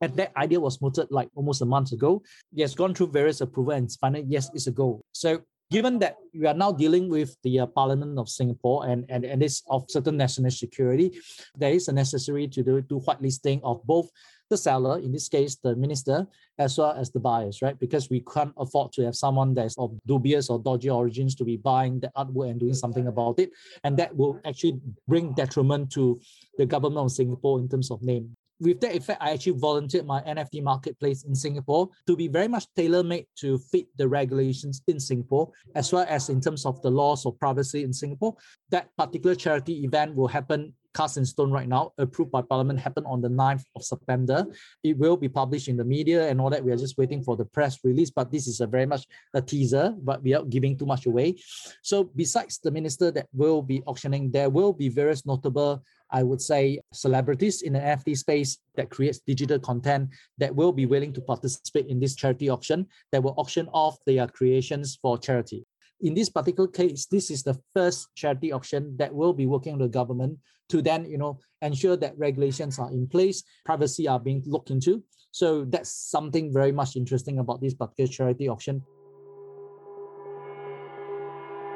[0.00, 2.22] and that idea was mooted like almost a month ago.
[2.56, 5.02] Has gone through various approval and finally, yes, it's a go.
[5.12, 9.24] So given that we are now dealing with the uh, Parliament of Singapore and, and,
[9.24, 11.18] and it's of certain national security,
[11.56, 14.10] there is a necessary to do, do whitelisting of both
[14.50, 16.26] the seller, in this case, the minister,
[16.58, 17.78] as well as the buyers, right?
[17.78, 21.58] Because we can't afford to have someone that's of dubious or dodgy origins to be
[21.58, 23.50] buying the artwork and doing something about it.
[23.84, 26.18] And that will actually bring detriment to
[26.56, 30.20] the government of Singapore in terms of name with that effect, I actually volunteered my
[30.22, 35.50] NFT marketplace in Singapore to be very much tailor-made to fit the regulations in Singapore,
[35.74, 38.34] as well as in terms of the laws of privacy in Singapore.
[38.70, 43.06] That particular charity event will happen cast in stone right now, approved by Parliament, happened
[43.06, 44.44] on the 9th of September.
[44.82, 46.64] It will be published in the media and all that.
[46.64, 49.40] We are just waiting for the press release, but this is a very much a
[49.40, 51.36] teaser, but without giving too much away.
[51.82, 56.40] So besides the minister that will be auctioning, there will be various notable I would
[56.40, 61.20] say, celebrities in the NFT space that creates digital content that will be willing to
[61.20, 65.66] participate in this charity auction that will auction off their creations for charity.
[66.00, 69.90] In this particular case, this is the first charity auction that will be working with
[69.90, 70.38] the government
[70.68, 75.02] to then, you know, ensure that regulations are in place, privacy are being looked into.
[75.32, 78.82] So that's something very much interesting about this particular charity auction.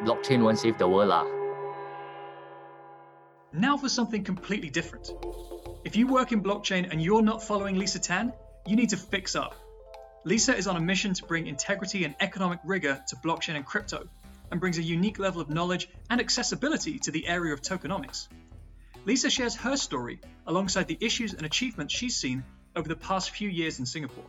[0.05, 1.43] Blockchain won't save the world, lah
[3.53, 5.13] now for something completely different.
[5.85, 8.33] If you work in blockchain and you're not following Lisa Tan,
[8.67, 9.55] you need to fix up.
[10.25, 14.07] Lisa is on a mission to bring integrity and economic rigor to blockchain and crypto,
[14.51, 18.29] and brings a unique level of knowledge and accessibility to the area of tokenomics.
[19.05, 22.45] Lisa shares her story alongside the issues and achievements she's seen
[22.77, 24.25] over the past few years in Singapore.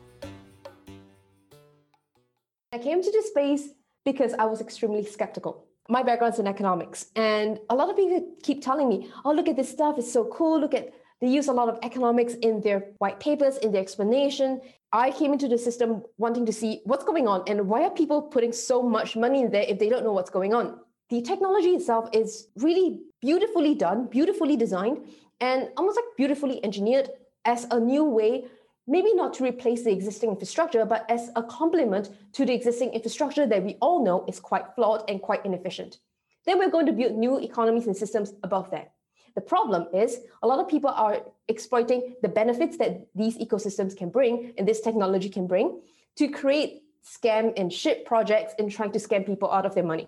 [2.71, 3.69] I came to this space
[4.03, 8.63] because I was extremely skeptical my background's in economics, and a lot of people keep
[8.63, 9.97] telling me, "Oh, look at this stuff!
[9.97, 10.59] It's so cool!
[10.59, 14.61] Look at they use a lot of economics in their white papers, in their explanation."
[14.91, 18.21] I came into the system wanting to see what's going on and why are people
[18.21, 20.79] putting so much money in there if they don't know what's going on.
[21.09, 24.99] The technology itself is really beautifully done, beautifully designed,
[25.39, 27.09] and almost like beautifully engineered
[27.43, 28.45] as a new way
[28.87, 33.45] maybe not to replace the existing infrastructure, but as a complement to the existing infrastructure
[33.47, 35.99] that we all know is quite flawed and quite inefficient.
[36.45, 38.91] then we're going to build new economies and systems above that.
[39.35, 44.09] The problem is a lot of people are exploiting the benefits that these ecosystems can
[44.09, 45.81] bring and this technology can bring
[46.17, 50.07] to create scam and shit projects and trying to scam people out of their money.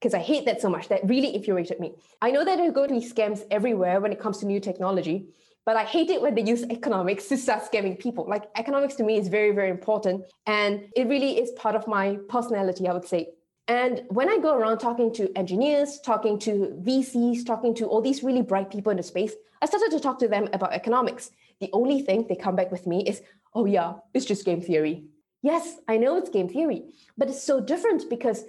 [0.00, 0.88] Because I hate that so much.
[0.88, 1.94] That really infuriated me.
[2.20, 4.60] I know that there are going to be scams everywhere when it comes to new
[4.60, 5.28] technology,
[5.64, 8.26] but I hate it when they use economics to start scamming people.
[8.28, 10.24] Like economics to me is very, very important.
[10.46, 13.28] And it really is part of my personality, I would say.
[13.66, 18.22] And when I go around talking to engineers, talking to VCs, talking to all these
[18.22, 21.30] really bright people in the space, I started to talk to them about economics.
[21.60, 23.22] The only thing they come back with me is,
[23.54, 25.04] oh, yeah, it's just game theory.
[25.40, 26.84] Yes, I know it's game theory,
[27.16, 28.44] but it's so different because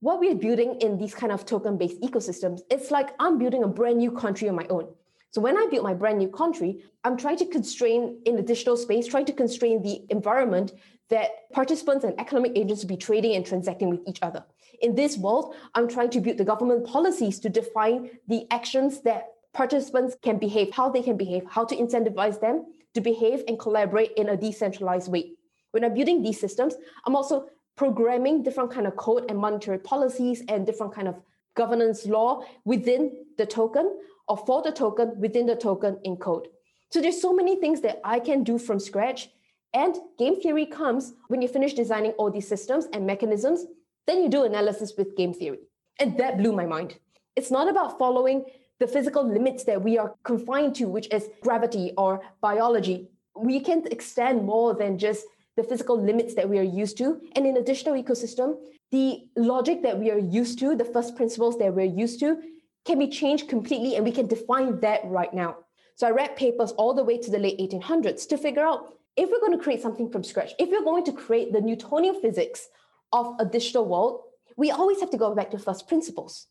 [0.00, 3.68] what we're building in these kind of token based ecosystems, it's like I'm building a
[3.68, 4.88] brand new country on my own.
[5.30, 8.76] So when I build my brand new country, I'm trying to constrain in the digital
[8.76, 10.72] space, trying to constrain the environment
[11.10, 14.44] that participants and economic agents will be trading and transacting with each other.
[14.80, 19.28] In this world, I'm trying to build the government policies to define the actions that
[19.52, 24.12] participants can behave, how they can behave, how to incentivize them to behave and collaborate
[24.16, 25.32] in a decentralized way.
[25.72, 30.42] When I'm building these systems, I'm also programming different kind of code and monetary policies
[30.48, 31.16] and different kind of
[31.54, 33.98] governance law within the token
[34.28, 36.48] or for the token within the token in code.
[36.90, 39.30] So there's so many things that I can do from scratch.
[39.72, 43.66] And game theory comes when you finish designing all these systems and mechanisms,
[44.06, 45.60] then you do analysis with game theory.
[45.98, 46.98] And that blew my mind.
[47.36, 48.44] It's not about following
[48.80, 53.08] the physical limits that we are confined to, which is gravity or biology.
[53.36, 55.24] We can extend more than just
[55.56, 57.20] the physical limits that we are used to.
[57.36, 58.56] And in a digital ecosystem,
[58.90, 62.40] the logic that we are used to, the first principles that we're used to,
[62.84, 65.56] can be changed completely and we can define that right now.
[65.96, 69.30] So I read papers all the way to the late 1800s to figure out if
[69.30, 72.68] we're going to create something from scratch, if we're going to create the Newtonian physics
[73.12, 74.20] of a digital world,
[74.56, 76.46] we always have to go back to first principles.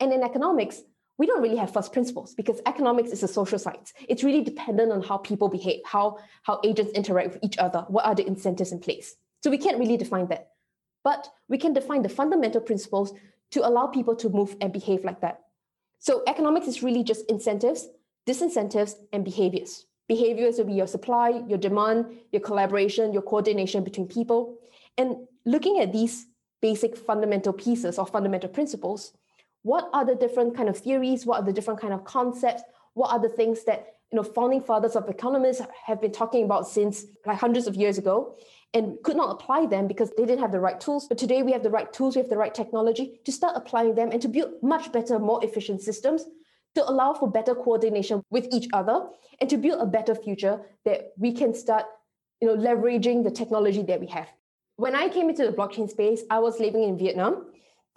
[0.00, 0.82] And in economics,
[1.18, 3.92] we don't really have first principles because economics is a social science.
[4.08, 8.04] It's really dependent on how people behave, how, how agents interact with each other, what
[8.04, 9.16] are the incentives in place.
[9.42, 10.50] So we can't really define that.
[11.02, 13.12] But we can define the fundamental principles
[13.50, 15.40] to allow people to move and behave like that.
[15.98, 17.88] So economics is really just incentives,
[18.26, 19.86] disincentives, and behaviors.
[20.08, 24.58] Behaviors will be your supply, your demand, your collaboration, your coordination between people.
[24.96, 26.26] And looking at these
[26.60, 29.12] basic fundamental pieces or fundamental principles,
[29.62, 31.24] what are the different kind of theories?
[31.26, 32.62] What are the different kind of concepts?
[32.94, 36.68] What are the things that you know founding fathers of economists have been talking about
[36.68, 38.36] since like hundreds of years ago?
[38.74, 41.06] and could not apply them because they didn't have the right tools.
[41.08, 43.94] But today we have the right tools, we have the right technology to start applying
[43.94, 46.26] them and to build much better, more efficient systems
[46.74, 49.06] to allow for better coordination with each other
[49.40, 51.86] and to build a better future that we can start
[52.40, 54.28] you know, leveraging the technology that we have.
[54.78, 57.46] When I came into the blockchain space, I was living in Vietnam.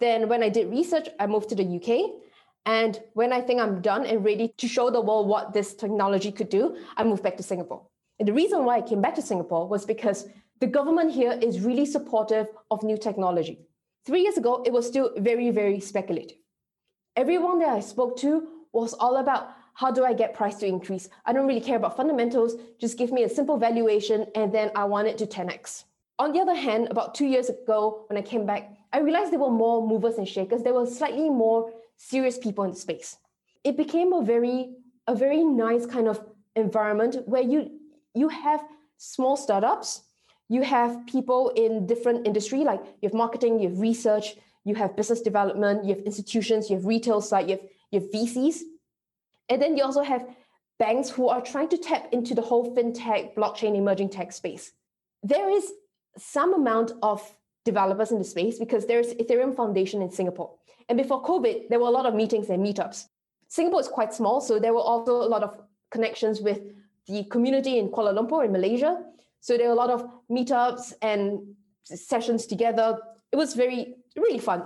[0.00, 2.10] Then when I did research, I moved to the UK.
[2.66, 6.32] And when I think I'm done and ready to show the world what this technology
[6.32, 7.86] could do, I moved back to Singapore.
[8.18, 10.26] And the reason why I came back to Singapore was because
[10.58, 13.60] the government here is really supportive of new technology.
[14.04, 16.38] Three years ago, it was still very, very speculative.
[17.14, 21.08] Everyone that I spoke to was all about how do I get price to increase?
[21.26, 24.82] I don't really care about fundamentals, just give me a simple valuation and then I
[24.82, 25.84] want it to 10x.
[26.18, 29.38] On the other hand, about two years ago, when I came back, I realized there
[29.38, 30.62] were more movers and shakers.
[30.62, 33.16] There were slightly more serious people in the space.
[33.64, 34.74] It became a very,
[35.06, 37.78] a very nice kind of environment where you
[38.14, 38.62] you have
[38.98, 40.02] small startups
[40.52, 44.34] you have people in different industry, like you have marketing, you have research,
[44.64, 48.10] you have business development, you have institutions, you have retail side, you have, you have
[48.10, 48.60] VCs.
[49.48, 50.26] And then you also have
[50.78, 54.72] banks who are trying to tap into the whole fintech, blockchain, emerging tech space.
[55.22, 55.72] There is
[56.16, 57.20] some amount of
[57.64, 60.50] developers in the space because there's Ethereum Foundation in Singapore.
[60.88, 63.06] And before COVID, there were a lot of meetings and meetups.
[63.48, 65.56] Singapore is quite small, so there were also a lot of
[65.90, 66.60] connections with
[67.06, 69.02] the community in Kuala Lumpur in Malaysia.
[69.40, 71.54] So there were a lot of meetups and
[71.84, 72.98] sessions together.
[73.30, 74.64] It was very, really fun.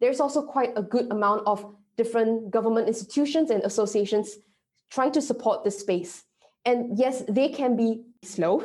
[0.00, 4.36] There's also quite a good amount of different government institutions and associations
[4.90, 6.24] trying to support this space.
[6.64, 8.62] And yes, they can be slow,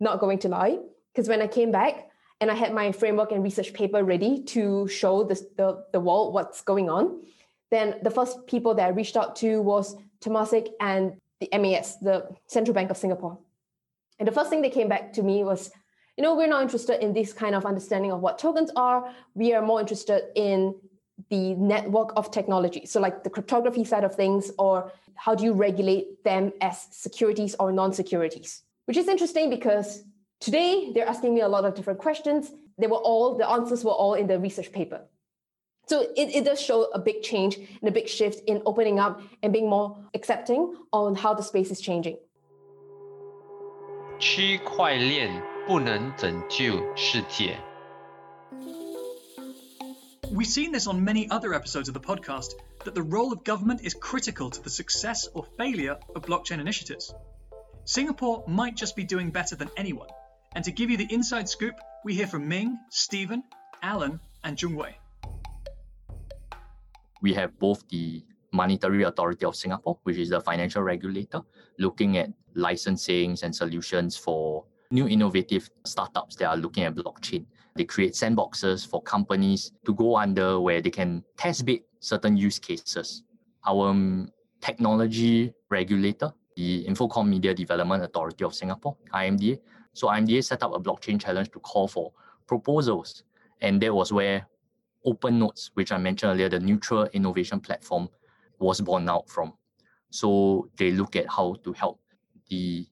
[0.00, 0.78] not going to lie,
[1.12, 2.08] because when I came back
[2.40, 6.34] and I had my framework and research paper ready to show the, the, the world
[6.34, 7.22] what's going on,
[7.70, 12.28] then the first people that I reached out to was Temasek and the MAS, the
[12.46, 13.38] Central Bank of Singapore.
[14.18, 15.70] And the first thing they came back to me was,
[16.16, 19.10] you know, we're not interested in this kind of understanding of what tokens are.
[19.34, 20.74] We are more interested in
[21.30, 22.86] the network of technology.
[22.86, 27.56] So, like the cryptography side of things, or how do you regulate them as securities
[27.58, 28.62] or non securities?
[28.86, 30.04] Which is interesting because
[30.41, 32.51] today they're asking me a lot of different questions.
[32.77, 35.01] They were all, the answers were all in the research paper.
[35.87, 39.21] So it, it does show a big change and a big shift in opening up
[39.41, 42.17] and being more accepting on how the space is changing.
[44.19, 45.29] 区块链
[45.67, 47.55] 不能拯救世界。
[50.33, 53.81] We've seen this on many other episodes of the podcast that the role of government
[53.83, 57.13] is critical to the success or failure of blockchain initiatives.
[57.85, 60.09] Singapore might just be doing better than anyone.
[60.54, 61.74] and to give you the inside scoop,
[62.04, 63.42] we hear from Ming, Stephen,
[63.82, 64.94] Alan, and Jungwei.
[67.22, 68.22] we have both the
[68.52, 71.40] Monetary Authority of Singapore, which is the financial regulator,
[71.78, 77.46] looking at licensings and solutions for new innovative startups that are looking at blockchain.
[77.76, 82.58] They create sandboxes for companies to go under where they can test bit certain use
[82.58, 83.22] cases.
[83.64, 84.28] Our um,
[84.60, 89.58] technology regulator, the Infocomm Media Development Authority of Singapore, IMDA.
[89.92, 92.12] So IMDA set up a blockchain challenge to call for
[92.46, 93.24] proposals.
[93.60, 94.46] And that was where
[95.04, 98.08] Open Notes, which I mentioned earlier, the neutral innovation platform,
[98.58, 99.52] was born out from.
[100.10, 102.00] So they look at how to help
[102.48, 102.86] the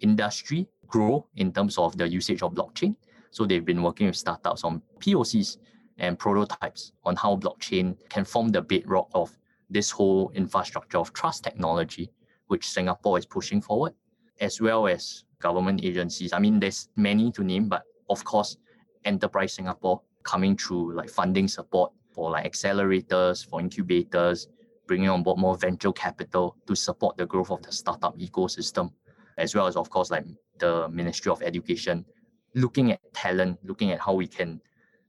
[0.00, 2.96] industry grow in terms of the usage of blockchain.
[3.30, 5.58] So they've been working with startups on POCs
[5.98, 9.36] and prototypes on how blockchain can form the bedrock of
[9.68, 12.10] this whole infrastructure of trust technology,
[12.46, 13.94] which Singapore is pushing forward,
[14.40, 16.32] as well as government agencies.
[16.32, 18.56] I mean, there's many to name, but of course,
[19.04, 24.48] Enterprise Singapore coming through like funding support for like accelerators, for incubators,
[24.86, 28.90] bringing on board more venture capital to support the growth of the startup ecosystem,
[29.38, 30.24] as well as, of course, like
[30.58, 32.04] the Ministry of Education,
[32.54, 34.60] looking at talent, looking at how we can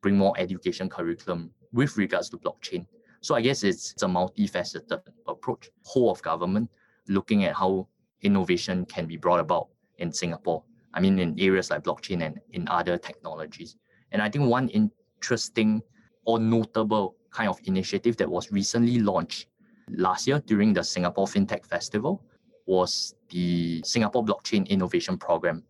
[0.01, 2.85] bring more education curriculum with regards to blockchain.
[3.21, 6.69] So I guess it's, it's a multifaceted approach, whole of government,
[7.07, 7.87] looking at how
[8.21, 10.63] innovation can be brought about in Singapore.
[10.93, 13.75] I mean, in areas like blockchain and in other technologies.
[14.11, 15.81] And I think one interesting
[16.25, 19.47] or notable kind of initiative that was recently launched
[19.89, 22.23] last year during the Singapore FinTech Festival
[22.65, 25.63] was the Singapore Blockchain Innovation Program.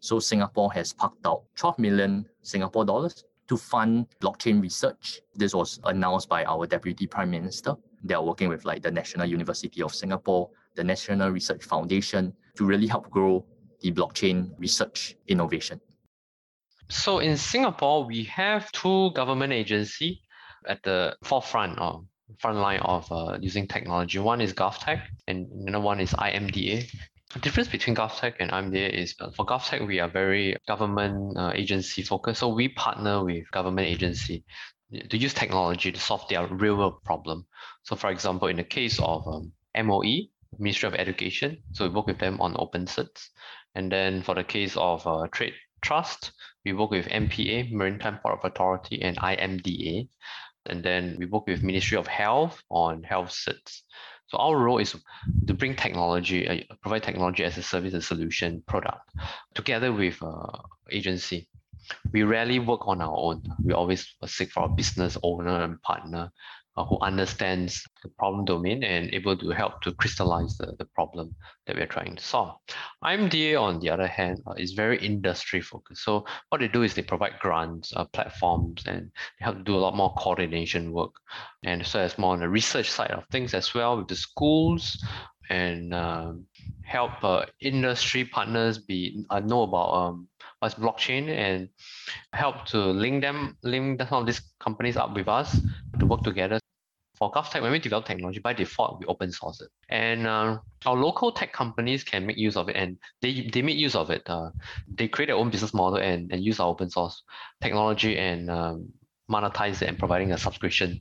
[0.00, 5.20] So Singapore has parked out 12 million Singapore dollars to fund blockchain research.
[5.34, 7.74] This was announced by our Deputy Prime Minister.
[8.02, 12.64] They are working with like the National University of Singapore, the National Research Foundation to
[12.64, 13.44] really help grow
[13.84, 15.78] the blockchain research innovation.
[16.88, 20.22] So in Singapore, we have two government agency
[20.66, 22.04] at the forefront or
[22.38, 24.18] front line of uh, using technology.
[24.18, 26.90] One is GovTech and another one is IMDA.
[27.34, 31.52] The difference between GovTech and IMDA is uh, for GovTech, we are very government uh,
[31.54, 32.40] agency focused.
[32.40, 34.44] So we partner with government agency
[35.10, 37.44] to use technology to solve their real world problem.
[37.82, 40.28] So for example, in the case of um, MOE,
[40.58, 43.28] Ministry of Education, so we work with them on OpenCerts.
[43.74, 46.32] And then for the case of uh, Trade Trust,
[46.64, 50.08] we work with MPA, Maritime Port of Authority, and IMDA.
[50.66, 53.82] And then we work with Ministry of Health on health certs.
[54.28, 54.96] So our role is
[55.46, 59.10] to bring technology, uh, provide technology as a service and solution product
[59.54, 60.58] together with uh,
[60.90, 61.48] agency.
[62.12, 63.42] We rarely work on our own.
[63.62, 66.32] We always seek for a business owner and partner
[66.76, 71.34] uh, who understands the problem domain and able to help to crystallize the, the problem
[71.66, 72.56] that we're trying to solve.
[73.02, 76.04] IMDA, on the other hand, uh, is very industry focused.
[76.04, 79.78] So what they do is they provide grants, uh, platforms, and they help do a
[79.78, 81.12] lot more coordination work.
[81.64, 85.02] And so as more on the research side of things as well with the schools
[85.50, 86.46] and um,
[86.84, 90.28] help uh, industry partners be uh, know about um,
[90.64, 91.68] what's blockchain and
[92.32, 95.60] help to link them, link some of these companies up with us
[95.98, 96.58] to work together
[97.16, 99.68] for GovTech, when we develop technology, by default, we open source it.
[99.88, 103.76] And uh, our local tech companies can make use of it and they, they make
[103.76, 104.22] use of it.
[104.26, 104.50] Uh,
[104.88, 107.22] they create their own business model and, and use our open source
[107.62, 108.88] technology and um,
[109.30, 110.98] monetize it and providing a subscription.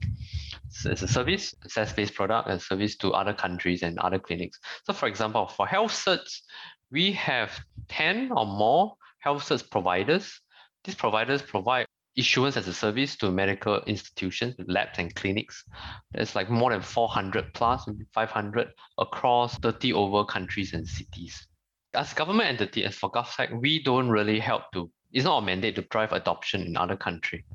[0.69, 4.59] So it's a service, a SaaS-based product, and service to other countries and other clinics.
[4.85, 6.41] So for example, for health certs,
[6.91, 7.59] we have
[7.89, 10.41] 10 or more health certs providers.
[10.83, 11.85] These providers provide
[12.15, 15.63] issuance as a service to medical institutions, labs and clinics.
[16.11, 18.67] There's like more than 400 plus, 500
[18.99, 21.47] across 30 over countries and cities.
[21.93, 25.75] As government entity, as for GovTech, we don't really help to, it's not a mandate
[25.75, 27.45] to drive adoption in other country,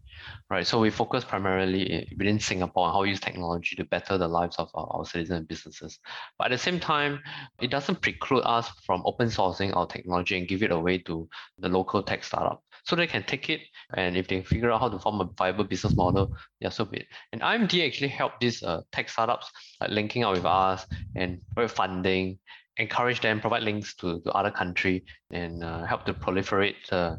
[0.48, 0.66] right?
[0.66, 4.56] So we focus primarily within Singapore on how we use technology to better the lives
[4.56, 5.98] of our, our citizens and businesses.
[6.38, 7.20] But at the same time,
[7.60, 11.28] it doesn't preclude us from open sourcing our technology and give it away to
[11.58, 13.60] the local tech startup so they can take it
[13.96, 16.98] and if they figure out how to form a viable business model, yeah, so be
[16.98, 17.06] it.
[17.32, 21.76] And IMD actually helped these uh, tech startups like linking up with us and provide
[21.76, 22.38] funding,
[22.78, 27.16] encourage them, provide links to, to other country and uh, help to proliferate uh,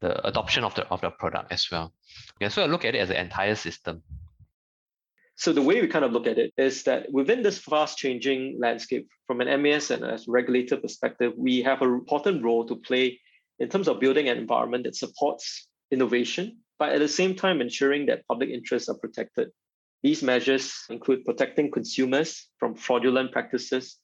[0.00, 1.92] the adoption of the of the product as well.
[2.40, 4.02] Yeah, so I look at it as an entire system.
[5.36, 8.58] So the way we kind of look at it is that within this fast changing
[8.60, 13.20] landscape, from an MAS and as regulator perspective, we have an important role to play
[13.60, 18.06] in terms of building an environment that supports innovation, but at the same time ensuring
[18.06, 19.50] that public interests are protected.
[20.02, 23.96] These measures include protecting consumers from fraudulent practices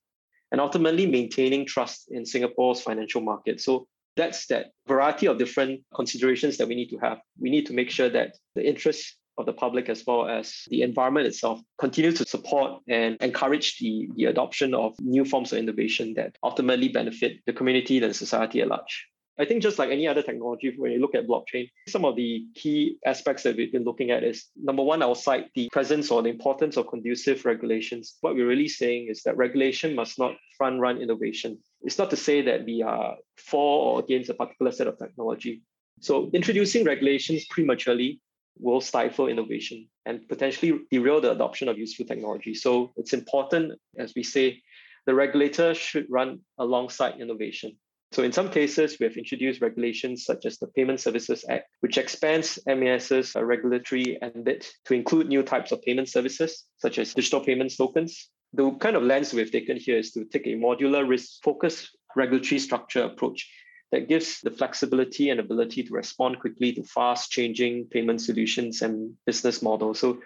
[0.52, 3.60] and ultimately maintaining trust in Singapore's financial market.
[3.60, 7.18] So that's that variety of different considerations that we need to have.
[7.38, 10.82] We need to make sure that the interests of the public as well as the
[10.82, 16.14] environment itself continue to support and encourage the, the adoption of new forms of innovation
[16.14, 19.08] that ultimately benefit the community and society at large.
[19.38, 22.44] I think just like any other technology, when you look at blockchain, some of the
[22.54, 26.22] key aspects that we've been looking at is number one, I'll cite the presence or
[26.22, 28.16] the importance of conducive regulations.
[28.20, 31.58] What we're really saying is that regulation must not front run innovation.
[31.82, 35.62] It's not to say that we are for or against a particular set of technology.
[36.00, 38.20] So introducing regulations prematurely
[38.58, 42.54] will stifle innovation and potentially derail the adoption of useful technology.
[42.54, 44.62] So it's important, as we say,
[45.06, 47.76] the regulator should run alongside innovation.
[48.14, 51.98] So in some cases, we have introduced regulations such as the Payment Services Act, which
[51.98, 57.40] expands MAS's uh, regulatory ambit to include new types of payment services, such as digital
[57.40, 58.30] payment tokens.
[58.52, 63.02] The kind of lens we've taken here is to take a modular risk-focused regulatory structure
[63.02, 63.50] approach
[63.90, 69.14] that gives the flexibility and ability to respond quickly to fast changing payment solutions and
[69.26, 69.98] business models.
[69.98, 70.20] So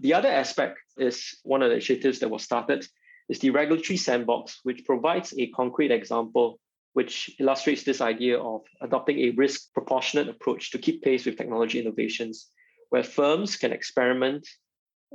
[0.00, 2.84] the other aspect is one of the initiatives that was started
[3.28, 6.58] is the regulatory sandbox, which provides a concrete example
[6.92, 11.80] which illustrates this idea of adopting a risk proportionate approach to keep pace with technology
[11.80, 12.48] innovations,
[12.90, 14.48] where firms can experiment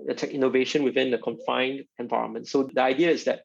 [0.07, 2.47] the tech innovation within a confined environment.
[2.47, 3.41] So the idea is that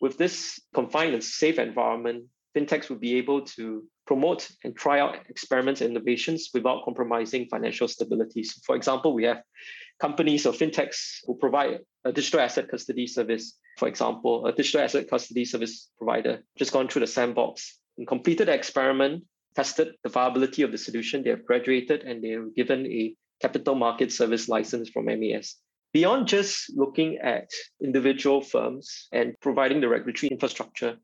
[0.00, 2.24] with this confined and safe environment,
[2.56, 7.88] fintechs will be able to promote and try out experiments and innovations without compromising financial
[7.88, 8.42] stability.
[8.42, 9.42] So for example, we have
[10.00, 13.58] companies or fintechs who provide a digital asset custody service.
[13.78, 18.48] For example, a digital asset custody service provider just gone through the sandbox and completed
[18.48, 19.24] the experiment,
[19.54, 21.22] tested the viability of the solution.
[21.22, 25.56] They have graduated and they were given a capital market service license from MAS.
[25.92, 27.50] Beyond just looking at
[27.82, 30.96] individual firms and providing the regulatory infrastructure,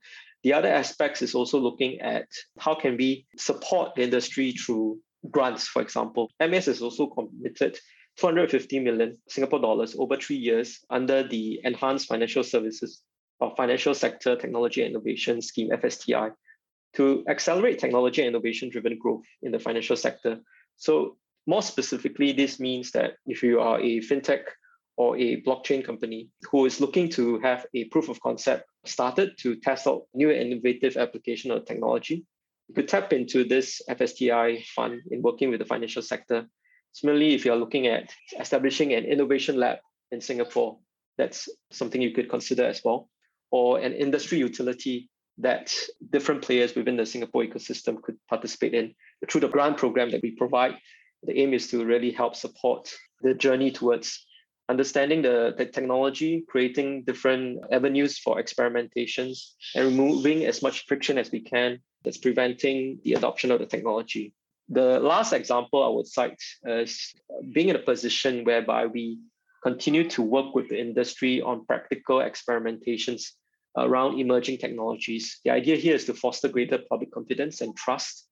[0.45, 4.99] the other aspects is also looking at how can we support the industry through
[5.31, 6.31] grants, for example.
[6.41, 7.79] MAS is also committed
[8.19, 13.03] 250 million Singapore dollars over three years under the Enhanced Financial Services
[13.41, 16.33] or Financial Sector Technology Innovation Scheme, FSTI,
[16.95, 20.41] to accelerate technology and innovation driven growth in the financial sector.
[20.77, 21.17] So,
[21.47, 24.43] more specifically, this means that if you are a fintech
[24.97, 29.57] or a blockchain company who is looking to have a proof of concept started to
[29.57, 32.27] test out new innovative application of technology,
[32.69, 36.47] you could tap into this FSTI fund in working with the financial sector.
[36.99, 39.79] Similarly, if you're looking at establishing an innovation lab
[40.11, 40.79] in Singapore,
[41.17, 43.09] that's something you could consider as well,
[43.53, 45.09] or an industry utility
[45.39, 45.73] that
[46.11, 48.97] different players within the Singapore ecosystem could participate in.
[49.31, 50.77] Through the grant program that we provide,
[51.23, 52.93] the aim is to really help support
[53.23, 54.27] the journey towards
[54.69, 61.31] understanding the, the technology, creating different avenues for experimentations, and removing as much friction as
[61.31, 64.35] we can that's preventing the adoption of the technology.
[64.69, 67.15] The last example I would cite is
[67.53, 69.19] being in a position whereby we
[69.63, 73.33] continue to work with the industry on practical experimentations
[73.77, 75.41] around emerging technologies.
[75.45, 78.27] The idea here is to foster greater public confidence and trust.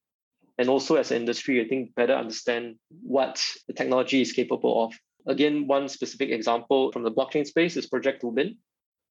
[0.57, 4.93] And also as an industry, I think better understand what the technology is capable of
[5.27, 8.55] Again, one specific example from the blockchain space is Project Ubin.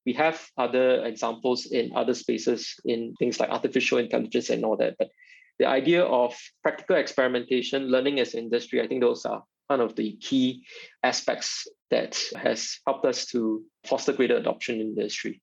[0.07, 4.97] We have other examples in other spaces in things like artificial intelligence and all that.
[4.98, 5.11] But
[5.58, 10.16] the idea of practical experimentation, learning as industry, I think those are one of the
[10.16, 10.64] key
[11.02, 15.42] aspects that has helped us to foster greater adoption in the industry.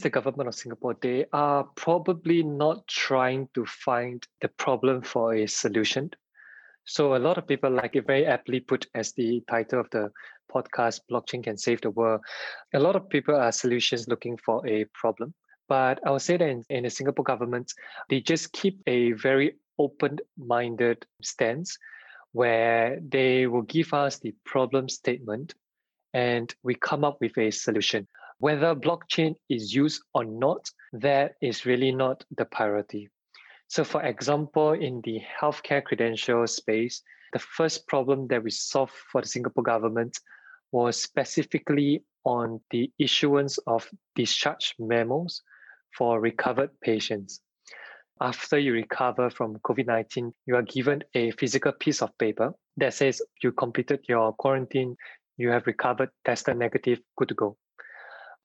[0.00, 5.46] The government of Singapore, they are probably not trying to find the problem for a
[5.48, 6.10] solution.
[6.84, 10.10] So a lot of people like it very aptly put as the title of the
[10.50, 12.20] podcast, Blockchain Can Save the World.
[12.74, 15.34] A lot of people are solutions looking for a problem.
[15.68, 17.72] But I would say that in, in the Singapore government,
[18.08, 21.78] they just keep a very open-minded stance
[22.32, 25.54] where they will give us the problem statement
[26.14, 28.06] and we come up with a solution.
[28.38, 33.08] Whether blockchain is used or not, that is really not the priority.
[33.66, 39.20] So, for example, in the healthcare credential space, the first problem that we solved for
[39.20, 40.18] the Singapore government
[40.72, 45.42] was specifically on the issuance of discharge memos
[45.96, 47.40] for recovered patients.
[48.20, 52.94] After you recover from COVID 19, you are given a physical piece of paper that
[52.94, 54.96] says you completed your quarantine,
[55.36, 57.56] you have recovered, tested negative, good to go.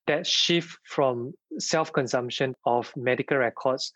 [0.05, 3.93] That shift from self consumption of medical records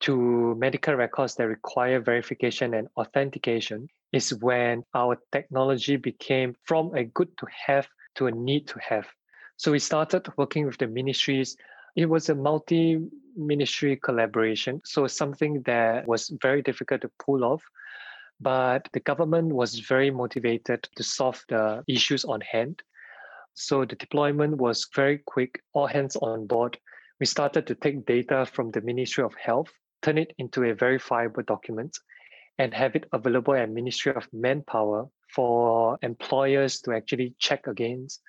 [0.00, 7.04] to medical records that require verification and authentication is when our technology became from a
[7.04, 9.06] good to have to a need to have.
[9.56, 11.56] So we started working with the ministries.
[11.96, 13.00] It was a multi
[13.34, 14.82] ministry collaboration.
[14.84, 17.62] So something that was very difficult to pull off.
[18.38, 22.82] But the government was very motivated to solve the issues on hand.
[23.54, 26.78] So the deployment was very quick, all hands on board.
[27.18, 31.42] We started to take data from the Ministry of Health, turn it into a verifiable
[31.44, 31.98] document,
[32.58, 38.20] and have it available at Ministry of Manpower for employers to actually check against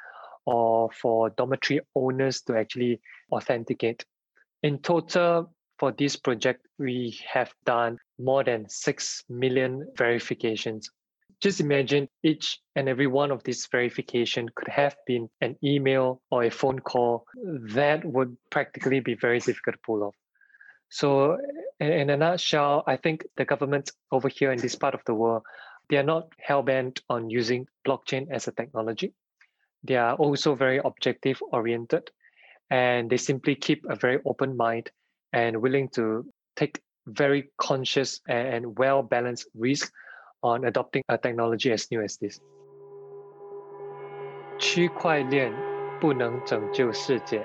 [0.48, 3.02] or for dormitory owners to actually
[3.32, 4.06] authenticate.
[4.64, 10.90] In total, for this project, we have done more than 6 million verifications.
[11.42, 16.44] Just imagine each and every one of these verification could have been an email or
[16.44, 17.26] a phone call.
[17.76, 20.16] That would practically be very difficult to pull off.
[20.90, 21.38] So,
[21.80, 25.44] in a nutshell, I think the government over here in this part of the world,
[25.90, 29.14] they are not hell bent on using blockchain as a technology.
[29.85, 32.11] They are also very objective oriented
[32.71, 34.91] and they simply keep a very open mind
[35.33, 36.25] and willing to
[36.57, 39.93] take very conscious and well balanced risk
[40.43, 42.41] on adopting a technology as new as this.
[44.59, 45.53] 区块链
[46.01, 47.45] 不能拯救世界。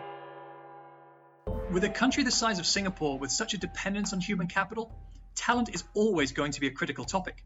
[1.72, 4.92] With a country the size of Singapore with such a dependence on human capital,
[5.36, 7.44] talent is always going to be a critical topic.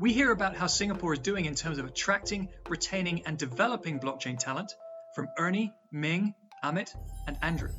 [0.00, 4.38] We hear about how Singapore is doing in terms of attracting, retaining, and developing blockchain
[4.38, 4.76] talent
[5.12, 6.94] from Ernie, Ming, Amit,
[7.26, 7.72] and Andrew.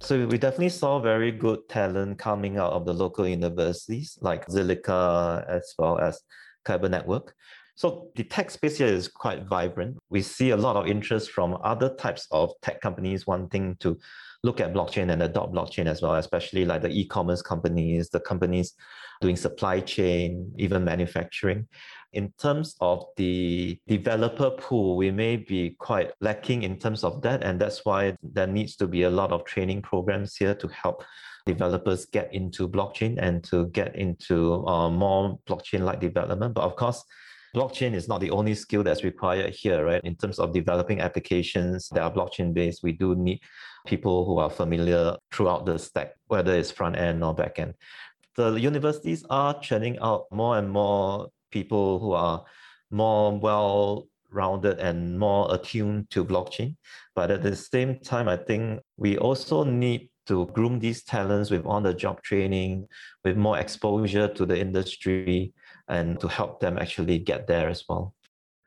[0.00, 5.48] So we definitely saw very good talent coming out of the local universities like Zilliqa
[5.48, 6.20] as well as
[6.66, 7.32] Kyber Network.
[7.76, 9.98] So the tech space here is quite vibrant.
[10.08, 13.96] We see a lot of interest from other types of tech companies wanting to
[14.42, 18.74] look at blockchain and adopt blockchain as well, especially like the e-commerce companies, the companies
[19.20, 21.66] doing supply chain, even manufacturing.
[22.12, 27.44] In terms of the developer pool, we may be quite lacking in terms of that.
[27.44, 31.04] And that's why there needs to be a lot of training programs here to help
[31.46, 36.54] developers get into blockchain and to get into uh, more blockchain-like development.
[36.54, 37.04] But of course,
[37.54, 40.00] blockchain is not the only skill that's required here, right?
[40.04, 43.40] In terms of developing applications that are blockchain based, we do need
[43.86, 47.74] people who are familiar throughout the stack, whether it's front end or back end.
[48.36, 52.44] The universities are churning out more and more people who are
[52.90, 56.76] more well rounded and more attuned to blockchain.
[57.14, 61.66] But at the same time, I think we also need to groom these talents with
[61.66, 62.86] on the job training,
[63.24, 65.52] with more exposure to the industry,
[65.90, 68.14] and to help them actually get there as well.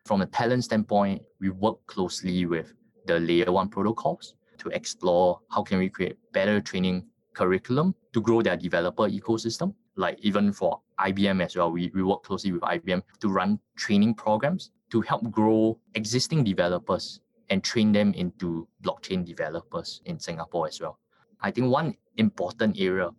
[0.06, 2.74] From a talent standpoint, we work closely with
[3.08, 8.42] the layer one protocols to explore how can we create better training curriculum to grow
[8.42, 9.74] their developer ecosystem.
[9.96, 14.16] Like even for IBM as well, we, we work closely with IBM to run training
[14.16, 20.82] programs to help grow existing developers and train them into blockchain developers in Singapore as
[20.82, 21.00] well.
[21.42, 23.10] I think one important area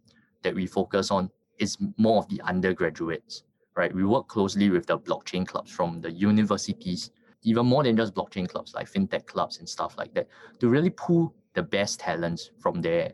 [0.43, 3.45] that we focus on is more of the undergraduates,
[3.77, 3.95] right?
[3.95, 7.11] We work closely with the blockchain clubs from the universities,
[7.43, 10.29] even more than just blockchain clubs like fintech clubs and stuff like that,
[10.61, 13.13] to really pull the best talents from there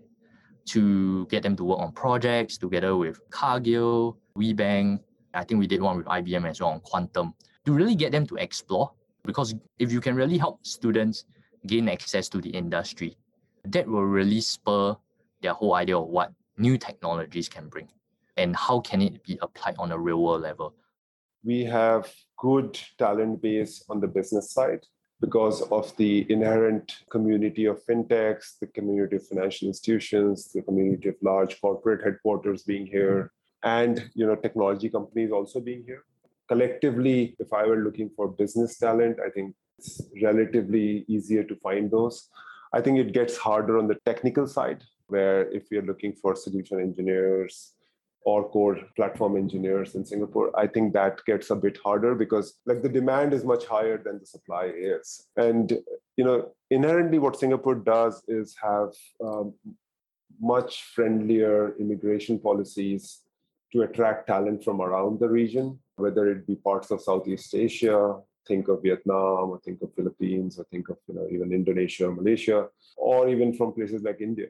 [0.67, 5.01] to get them to work on projects together with Cargill, WeBank.
[5.35, 7.35] I think we did one with IBM as well on Quantum
[7.65, 8.93] to really get them to explore.
[9.25, 11.25] Because if you can really help students
[11.67, 13.17] gain access to the industry,
[13.65, 14.97] that will really spur
[15.43, 17.89] their whole idea of what new technologies can bring
[18.41, 20.75] and how can it be applied on a real world level.
[21.45, 24.85] We have good talent base on the business side
[25.21, 31.17] because of the inherent community of fintechs, the community of financial institutions, the community of
[31.23, 36.05] large corporate headquarters being here, and you know technology companies also being here.
[36.49, 41.91] Collectively, if I were looking for business talent, I think it's relatively easier to find
[41.91, 42.29] those.
[42.73, 46.81] I think it gets harder on the technical side, where if you're looking for solution
[46.81, 47.75] engineers,
[48.25, 52.83] or core platform engineers in Singapore, I think that gets a bit harder because like
[52.83, 55.27] the demand is much higher than the supply is.
[55.37, 55.73] And
[56.17, 58.91] you know, inherently what Singapore does is have
[59.25, 59.55] um,
[60.41, 63.21] much friendlier immigration policies
[63.73, 68.17] to attract talent from around the region, whether it be parts of Southeast Asia,
[68.47, 72.69] think of Vietnam, or think of Philippines, or think of you know even Indonesia, Malaysia,
[72.97, 74.49] or even from places like India.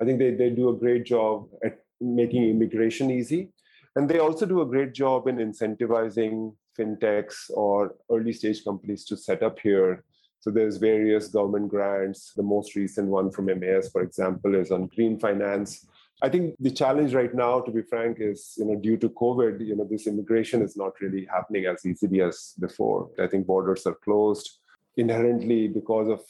[0.00, 3.50] I think they, they do a great job at making immigration easy.
[3.96, 9.16] And they also do a great job in incentivizing fintechs or early stage companies to
[9.16, 10.04] set up here.
[10.40, 12.32] So there's various government grants.
[12.34, 15.86] The most recent one from MAS, for example, is on green finance.
[16.22, 19.64] I think the challenge right now, to be frank, is you know due to COVID,
[19.64, 23.10] you know this immigration is not really happening as easily as before.
[23.20, 24.58] I think borders are closed
[24.96, 26.20] inherently because of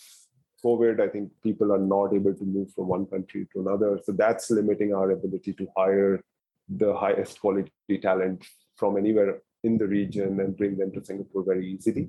[0.64, 1.00] COVID.
[1.00, 4.50] I think people are not able to move from one country to another, so that's
[4.50, 6.22] limiting our ability to hire
[6.68, 7.70] the highest quality
[8.00, 12.08] talent from anywhere in the region and bring them to Singapore very easily.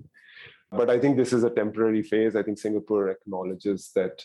[0.71, 2.35] But I think this is a temporary phase.
[2.35, 4.23] I think Singapore acknowledges that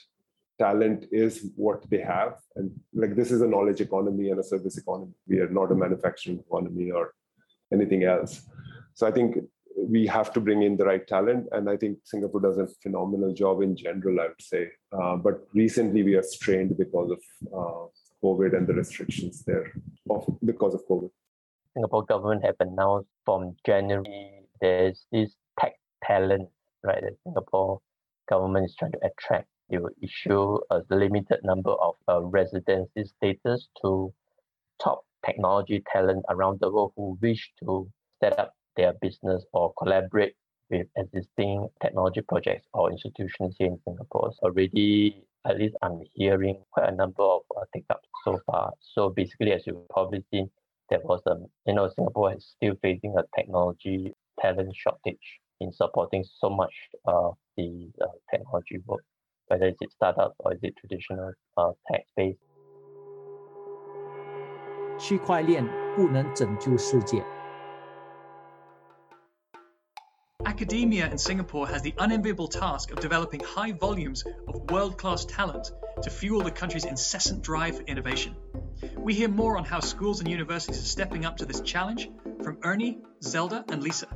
[0.59, 2.37] talent is what they have.
[2.57, 5.13] And like this is a knowledge economy and a service economy.
[5.27, 7.13] We are not a manufacturing economy or
[7.73, 8.43] anything else.
[8.95, 9.37] So I think
[9.89, 11.47] we have to bring in the right talent.
[11.53, 14.69] And I think Singapore does a phenomenal job in general, I would say.
[14.93, 17.21] Uh, but recently we are strained because of
[17.53, 17.87] uh,
[18.25, 19.73] COVID and the restrictions there
[20.11, 21.11] of, because of COVID.
[21.75, 26.49] Singapore government have announced from January there's this tech talent,
[26.83, 27.81] right, that Singapore
[28.29, 29.47] government is trying to attract.
[29.71, 34.13] They will issue a limited number of uh, residency status to
[34.83, 37.89] top technology talent around the world who wish to
[38.23, 40.36] set up their business or collaborate
[40.70, 44.32] with existing technology projects or institutions here in Singapore.
[44.34, 48.72] So already, at least I'm hearing quite a number of uh, take-ups so far.
[48.80, 50.50] So basically, as you've probably seen,
[50.90, 51.36] there was a,
[51.68, 56.74] you know, Singapore is still facing a technology talent shortage in supporting so much
[57.06, 59.04] of the uh, technology work,
[59.48, 62.36] whether it's startups or is it traditional uh, tech space.
[65.00, 65.66] 区块链
[65.96, 67.37] 不能拯救世界。
[70.49, 75.73] Academia in Singapore has the unenviable task of developing high volumes of world class talent
[76.03, 78.35] to fuel the country's incessant drive for innovation.
[78.97, 82.09] We hear more on how schools and universities are stepping up to this challenge
[82.43, 84.09] from Ernie, Zelda, and Lisa.